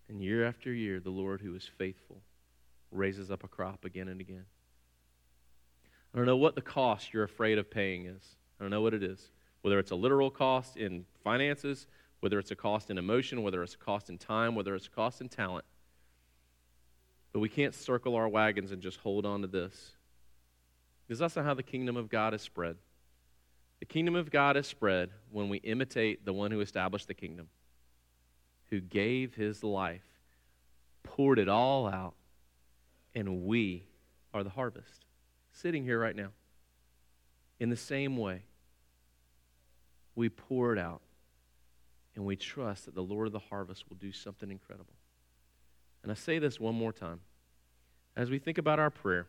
And 0.07 0.21
year 0.21 0.45
after 0.45 0.71
year, 0.71 0.99
the 0.99 1.09
Lord, 1.09 1.41
who 1.41 1.55
is 1.55 1.67
faithful, 1.77 2.21
raises 2.93 3.31
up 3.31 3.43
a 3.43 3.47
crop 3.47 3.85
again 3.85 4.07
and 4.07 4.21
again. 4.21 4.45
I 6.13 6.17
don't 6.17 6.25
know 6.27 6.37
what 6.37 6.55
the 6.55 6.61
cost 6.61 7.13
you're 7.13 7.23
afraid 7.23 7.57
of 7.57 7.71
paying 7.71 8.05
is. 8.05 8.35
I 8.59 8.63
don't 8.63 8.71
know 8.71 8.81
what 8.81 8.93
it 8.93 9.03
is 9.03 9.31
whether 9.63 9.79
it's 9.79 9.91
a 9.91 9.95
literal 9.95 10.29
cost 10.29 10.77
in 10.77 11.05
finances, 11.23 11.87
whether 12.19 12.37
it's 12.37 12.51
a 12.51 12.55
cost 12.55 12.91
in 12.91 12.97
emotion, 12.97 13.41
whether 13.41 13.63
it's 13.63 13.75
a 13.75 13.77
cost 13.77 14.09
in 14.09 14.17
time, 14.17 14.55
whether 14.55 14.75
it's 14.75 14.87
a 14.87 14.91
cost 14.91 15.21
in 15.21 15.29
talent. 15.29 15.65
But 17.31 17.39
we 17.39 17.49
can't 17.49 17.73
circle 17.73 18.15
our 18.15 18.27
wagons 18.27 18.73
and 18.73 18.81
just 18.81 18.99
hold 18.99 19.25
on 19.25 19.41
to 19.41 19.47
this. 19.47 19.93
Because 21.07 21.19
that's 21.19 21.37
not 21.37 21.45
how 21.45 21.53
the 21.53 21.63
kingdom 21.63 21.95
of 21.95 22.09
God 22.09 22.33
is 22.33 22.41
spread. 22.41 22.75
The 23.79 23.85
kingdom 23.85 24.15
of 24.15 24.29
God 24.29 24.57
is 24.57 24.67
spread 24.67 25.09
when 25.31 25.47
we 25.47 25.57
imitate 25.59 26.25
the 26.25 26.33
one 26.33 26.51
who 26.51 26.59
established 26.59 27.07
the 27.07 27.13
kingdom, 27.13 27.47
who 28.69 28.81
gave 28.81 29.33
his 29.33 29.63
life, 29.63 30.03
poured 31.03 31.39
it 31.39 31.47
all 31.47 31.87
out, 31.87 32.15
and 33.15 33.43
we 33.43 33.85
are 34.33 34.43
the 34.43 34.49
harvest. 34.49 35.05
Sitting 35.51 35.83
here 35.83 35.99
right 35.99 36.15
now. 36.15 36.29
In 37.59 37.69
the 37.69 37.77
same 37.77 38.17
way, 38.17 38.43
we 40.15 40.29
pour 40.29 40.73
it 40.73 40.79
out 40.79 41.01
and 42.15 42.25
we 42.25 42.35
trust 42.35 42.85
that 42.85 42.95
the 42.95 43.03
Lord 43.03 43.27
of 43.27 43.33
the 43.33 43.39
harvest 43.39 43.85
will 43.89 43.97
do 43.97 44.11
something 44.11 44.49
incredible. 44.51 44.93
And 46.01 46.11
I 46.11 46.15
say 46.15 46.39
this 46.39 46.59
one 46.59 46.75
more 46.75 46.93
time. 46.93 47.21
As 48.15 48.29
we 48.29 48.37
think 48.37 48.57
about 48.57 48.79
our 48.79 48.89
prayer, 48.89 49.27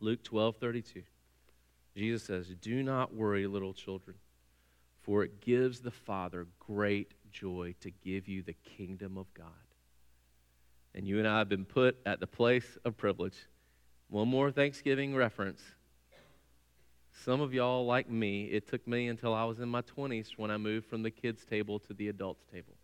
Luke 0.00 0.22
12 0.22 0.56
32, 0.56 1.02
Jesus 1.96 2.22
says, 2.22 2.48
Do 2.60 2.82
not 2.82 3.14
worry, 3.14 3.46
little 3.46 3.74
children, 3.74 4.16
for 5.02 5.22
it 5.22 5.40
gives 5.40 5.80
the 5.80 5.90
Father 5.90 6.46
great 6.58 7.12
joy 7.30 7.74
to 7.80 7.90
give 7.90 8.28
you 8.28 8.42
the 8.42 8.54
kingdom 8.54 9.18
of 9.18 9.32
God. 9.34 9.61
And 10.94 11.06
you 11.06 11.18
and 11.18 11.26
I 11.26 11.38
have 11.38 11.48
been 11.48 11.64
put 11.64 11.96
at 12.04 12.20
the 12.20 12.26
place 12.26 12.78
of 12.84 12.96
privilege. 12.96 13.36
One 14.08 14.28
more 14.28 14.50
Thanksgiving 14.50 15.14
reference 15.14 15.62
some 17.12 17.40
of 17.40 17.54
y'all, 17.54 17.86
like 17.86 18.10
me, 18.10 18.46
it 18.46 18.66
took 18.66 18.86
me 18.86 19.08
until 19.08 19.34
I 19.34 19.44
was 19.44 19.60
in 19.60 19.68
my 19.68 19.82
20s 19.82 20.32
when 20.36 20.50
I 20.50 20.56
moved 20.56 20.86
from 20.86 21.02
the 21.02 21.10
kids' 21.10 21.44
table 21.44 21.78
to 21.80 21.94
the 21.94 22.08
adults' 22.08 22.44
table. 22.52 22.74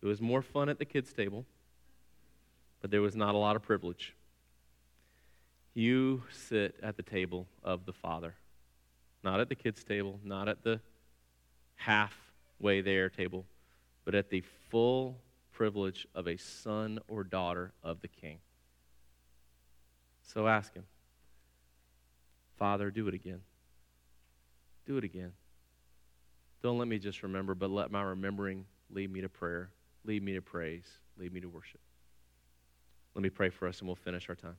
It 0.00 0.06
was 0.06 0.20
more 0.20 0.42
fun 0.42 0.68
at 0.68 0.78
the 0.78 0.84
kids' 0.84 1.12
table, 1.12 1.44
but 2.80 2.90
there 2.90 3.00
was 3.00 3.16
not 3.16 3.34
a 3.34 3.38
lot 3.38 3.56
of 3.56 3.62
privilege. 3.62 4.14
You 5.74 6.22
sit 6.30 6.76
at 6.82 6.96
the 6.96 7.02
table 7.02 7.46
of 7.64 7.86
the 7.86 7.92
Father, 7.92 8.34
not 9.24 9.40
at 9.40 9.48
the 9.48 9.54
kids' 9.54 9.82
table, 9.82 10.20
not 10.22 10.48
at 10.48 10.62
the 10.62 10.80
halfway 11.76 12.80
there 12.80 13.08
table, 13.08 13.46
but 14.04 14.14
at 14.14 14.30
the 14.30 14.42
full 14.70 15.18
privilege 15.52 16.06
of 16.14 16.26
a 16.26 16.36
son 16.36 16.98
or 17.08 17.24
daughter 17.24 17.72
of 17.82 18.00
the 18.00 18.08
King. 18.08 18.38
So 20.22 20.46
ask 20.46 20.74
Him, 20.74 20.84
Father, 22.58 22.90
do 22.90 23.08
it 23.08 23.14
again. 23.14 23.40
Do 24.86 24.96
it 24.96 25.04
again. 25.04 25.32
Don't 26.62 26.78
let 26.78 26.88
me 26.88 26.98
just 26.98 27.22
remember, 27.22 27.54
but 27.54 27.70
let 27.70 27.90
my 27.90 28.02
remembering 28.02 28.64
lead 28.90 29.12
me 29.12 29.20
to 29.20 29.28
prayer, 29.28 29.70
lead 30.04 30.22
me 30.22 30.34
to 30.34 30.42
praise, 30.42 30.86
lead 31.18 31.32
me 31.32 31.40
to 31.40 31.48
worship. 31.48 31.80
Let 33.14 33.22
me 33.22 33.30
pray 33.30 33.50
for 33.50 33.68
us 33.68 33.80
and 33.80 33.88
we'll 33.88 33.96
finish 33.96 34.28
our 34.28 34.34
time. 34.34 34.56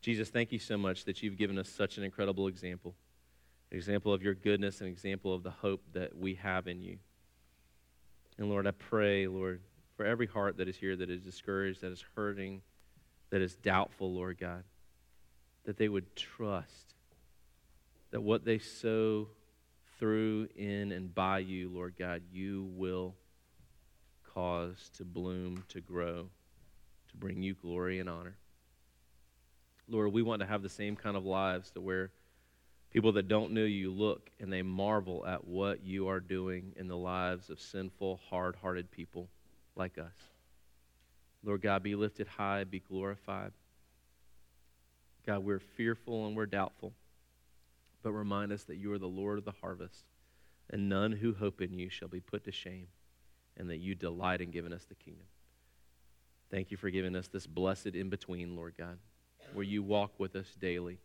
Jesus, 0.00 0.28
thank 0.28 0.52
you 0.52 0.58
so 0.58 0.76
much 0.76 1.04
that 1.04 1.22
you've 1.22 1.36
given 1.36 1.58
us 1.58 1.68
such 1.68 1.98
an 1.98 2.04
incredible 2.04 2.48
example 2.48 2.94
an 3.70 3.78
example 3.78 4.12
of 4.12 4.22
your 4.22 4.34
goodness, 4.34 4.80
an 4.80 4.86
example 4.86 5.34
of 5.34 5.42
the 5.42 5.50
hope 5.50 5.82
that 5.94 6.16
we 6.16 6.34
have 6.34 6.68
in 6.68 6.80
you. 6.80 6.98
And 8.38 8.48
Lord, 8.48 8.66
I 8.66 8.72
pray, 8.72 9.26
Lord, 9.26 9.60
for 9.96 10.04
every 10.04 10.26
heart 10.26 10.56
that 10.56 10.68
is 10.68 10.76
here 10.76 10.96
that 10.96 11.10
is 11.10 11.22
discouraged, 11.22 11.82
that 11.82 11.92
is 11.92 12.04
hurting, 12.16 12.62
that 13.30 13.40
is 13.40 13.54
doubtful, 13.56 14.12
Lord 14.12 14.38
God, 14.38 14.64
that 15.64 15.76
they 15.76 15.88
would 15.88 16.14
trust 16.16 16.94
that 18.10 18.20
what 18.20 18.44
they 18.44 18.58
sow 18.58 19.28
through, 19.98 20.48
in, 20.56 20.92
and 20.92 21.14
by 21.14 21.38
you, 21.38 21.68
Lord 21.68 21.94
God, 21.98 22.22
you 22.32 22.68
will 22.74 23.14
cause 24.34 24.90
to 24.96 25.04
bloom, 25.04 25.64
to 25.68 25.80
grow, 25.80 26.28
to 27.10 27.16
bring 27.16 27.42
you 27.42 27.54
glory 27.54 28.00
and 28.00 28.08
honor. 28.08 28.36
Lord, 29.88 30.12
we 30.12 30.22
want 30.22 30.40
to 30.40 30.46
have 30.46 30.62
the 30.62 30.68
same 30.68 30.96
kind 30.96 31.16
of 31.16 31.24
lives 31.24 31.70
to 31.72 31.80
where 31.80 32.10
people 32.94 33.10
that 33.10 33.26
don't 33.26 33.50
know 33.50 33.64
you 33.64 33.92
look 33.92 34.30
and 34.38 34.52
they 34.52 34.62
marvel 34.62 35.26
at 35.26 35.44
what 35.44 35.84
you 35.84 36.06
are 36.08 36.20
doing 36.20 36.72
in 36.76 36.86
the 36.86 36.96
lives 36.96 37.50
of 37.50 37.60
sinful, 37.60 38.20
hard 38.30 38.54
hearted 38.62 38.88
people 38.92 39.28
like 39.74 39.98
us. 39.98 40.14
Lord 41.42 41.60
God, 41.60 41.82
be 41.82 41.96
lifted 41.96 42.28
high, 42.28 42.62
be 42.62 42.78
glorified. 42.78 43.50
God, 45.26 45.44
we're 45.44 45.58
fearful 45.58 46.26
and 46.26 46.36
we're 46.36 46.46
doubtful, 46.46 46.92
but 48.04 48.12
remind 48.12 48.52
us 48.52 48.62
that 48.64 48.76
you 48.76 48.92
are 48.92 48.98
the 48.98 49.06
Lord 49.06 49.38
of 49.38 49.44
the 49.44 49.54
harvest, 49.60 50.04
and 50.70 50.88
none 50.88 51.10
who 51.10 51.34
hope 51.34 51.60
in 51.60 51.76
you 51.76 51.88
shall 51.88 52.08
be 52.08 52.20
put 52.20 52.44
to 52.44 52.52
shame, 52.52 52.86
and 53.56 53.68
that 53.70 53.78
you 53.78 53.96
delight 53.96 54.40
in 54.40 54.52
giving 54.52 54.72
us 54.72 54.84
the 54.84 54.94
kingdom. 54.94 55.26
Thank 56.48 56.70
you 56.70 56.76
for 56.76 56.90
giving 56.90 57.16
us 57.16 57.26
this 57.26 57.46
blessed 57.46 57.88
in 57.88 58.08
between, 58.08 58.54
Lord 58.54 58.74
God, 58.78 58.98
where 59.52 59.64
you 59.64 59.82
walk 59.82 60.12
with 60.18 60.36
us 60.36 60.54
daily, 60.60 61.00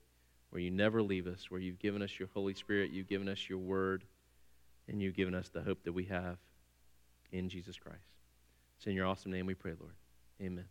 where 0.50 0.62
you 0.62 0.72
never 0.72 1.02
leave 1.02 1.28
us, 1.28 1.50
where 1.50 1.60
you've 1.60 1.80
given 1.80 2.02
us 2.02 2.20
your 2.20 2.30
Holy 2.34 2.54
Spirit, 2.54 2.92
you've 2.92 3.08
given 3.08 3.30
us 3.30 3.50
your 3.50 3.60
word, 3.60 4.04
and 4.88 5.02
you've 5.02 5.16
given 5.16 5.36
us 5.36 5.50
the 5.50 5.62
hope 5.62 5.84
that 5.84 5.94
we 5.94 6.06
have 6.06 6.38
in 7.32 7.50
Jesus 7.50 7.78
Christ. 7.78 8.00
It's 8.78 8.88
in 8.88 8.94
your 8.94 9.06
awesome 9.06 9.32
name 9.32 9.46
we 9.46 9.54
pray, 9.54 9.74
Lord. 9.80 9.94
Amen. 10.42 10.66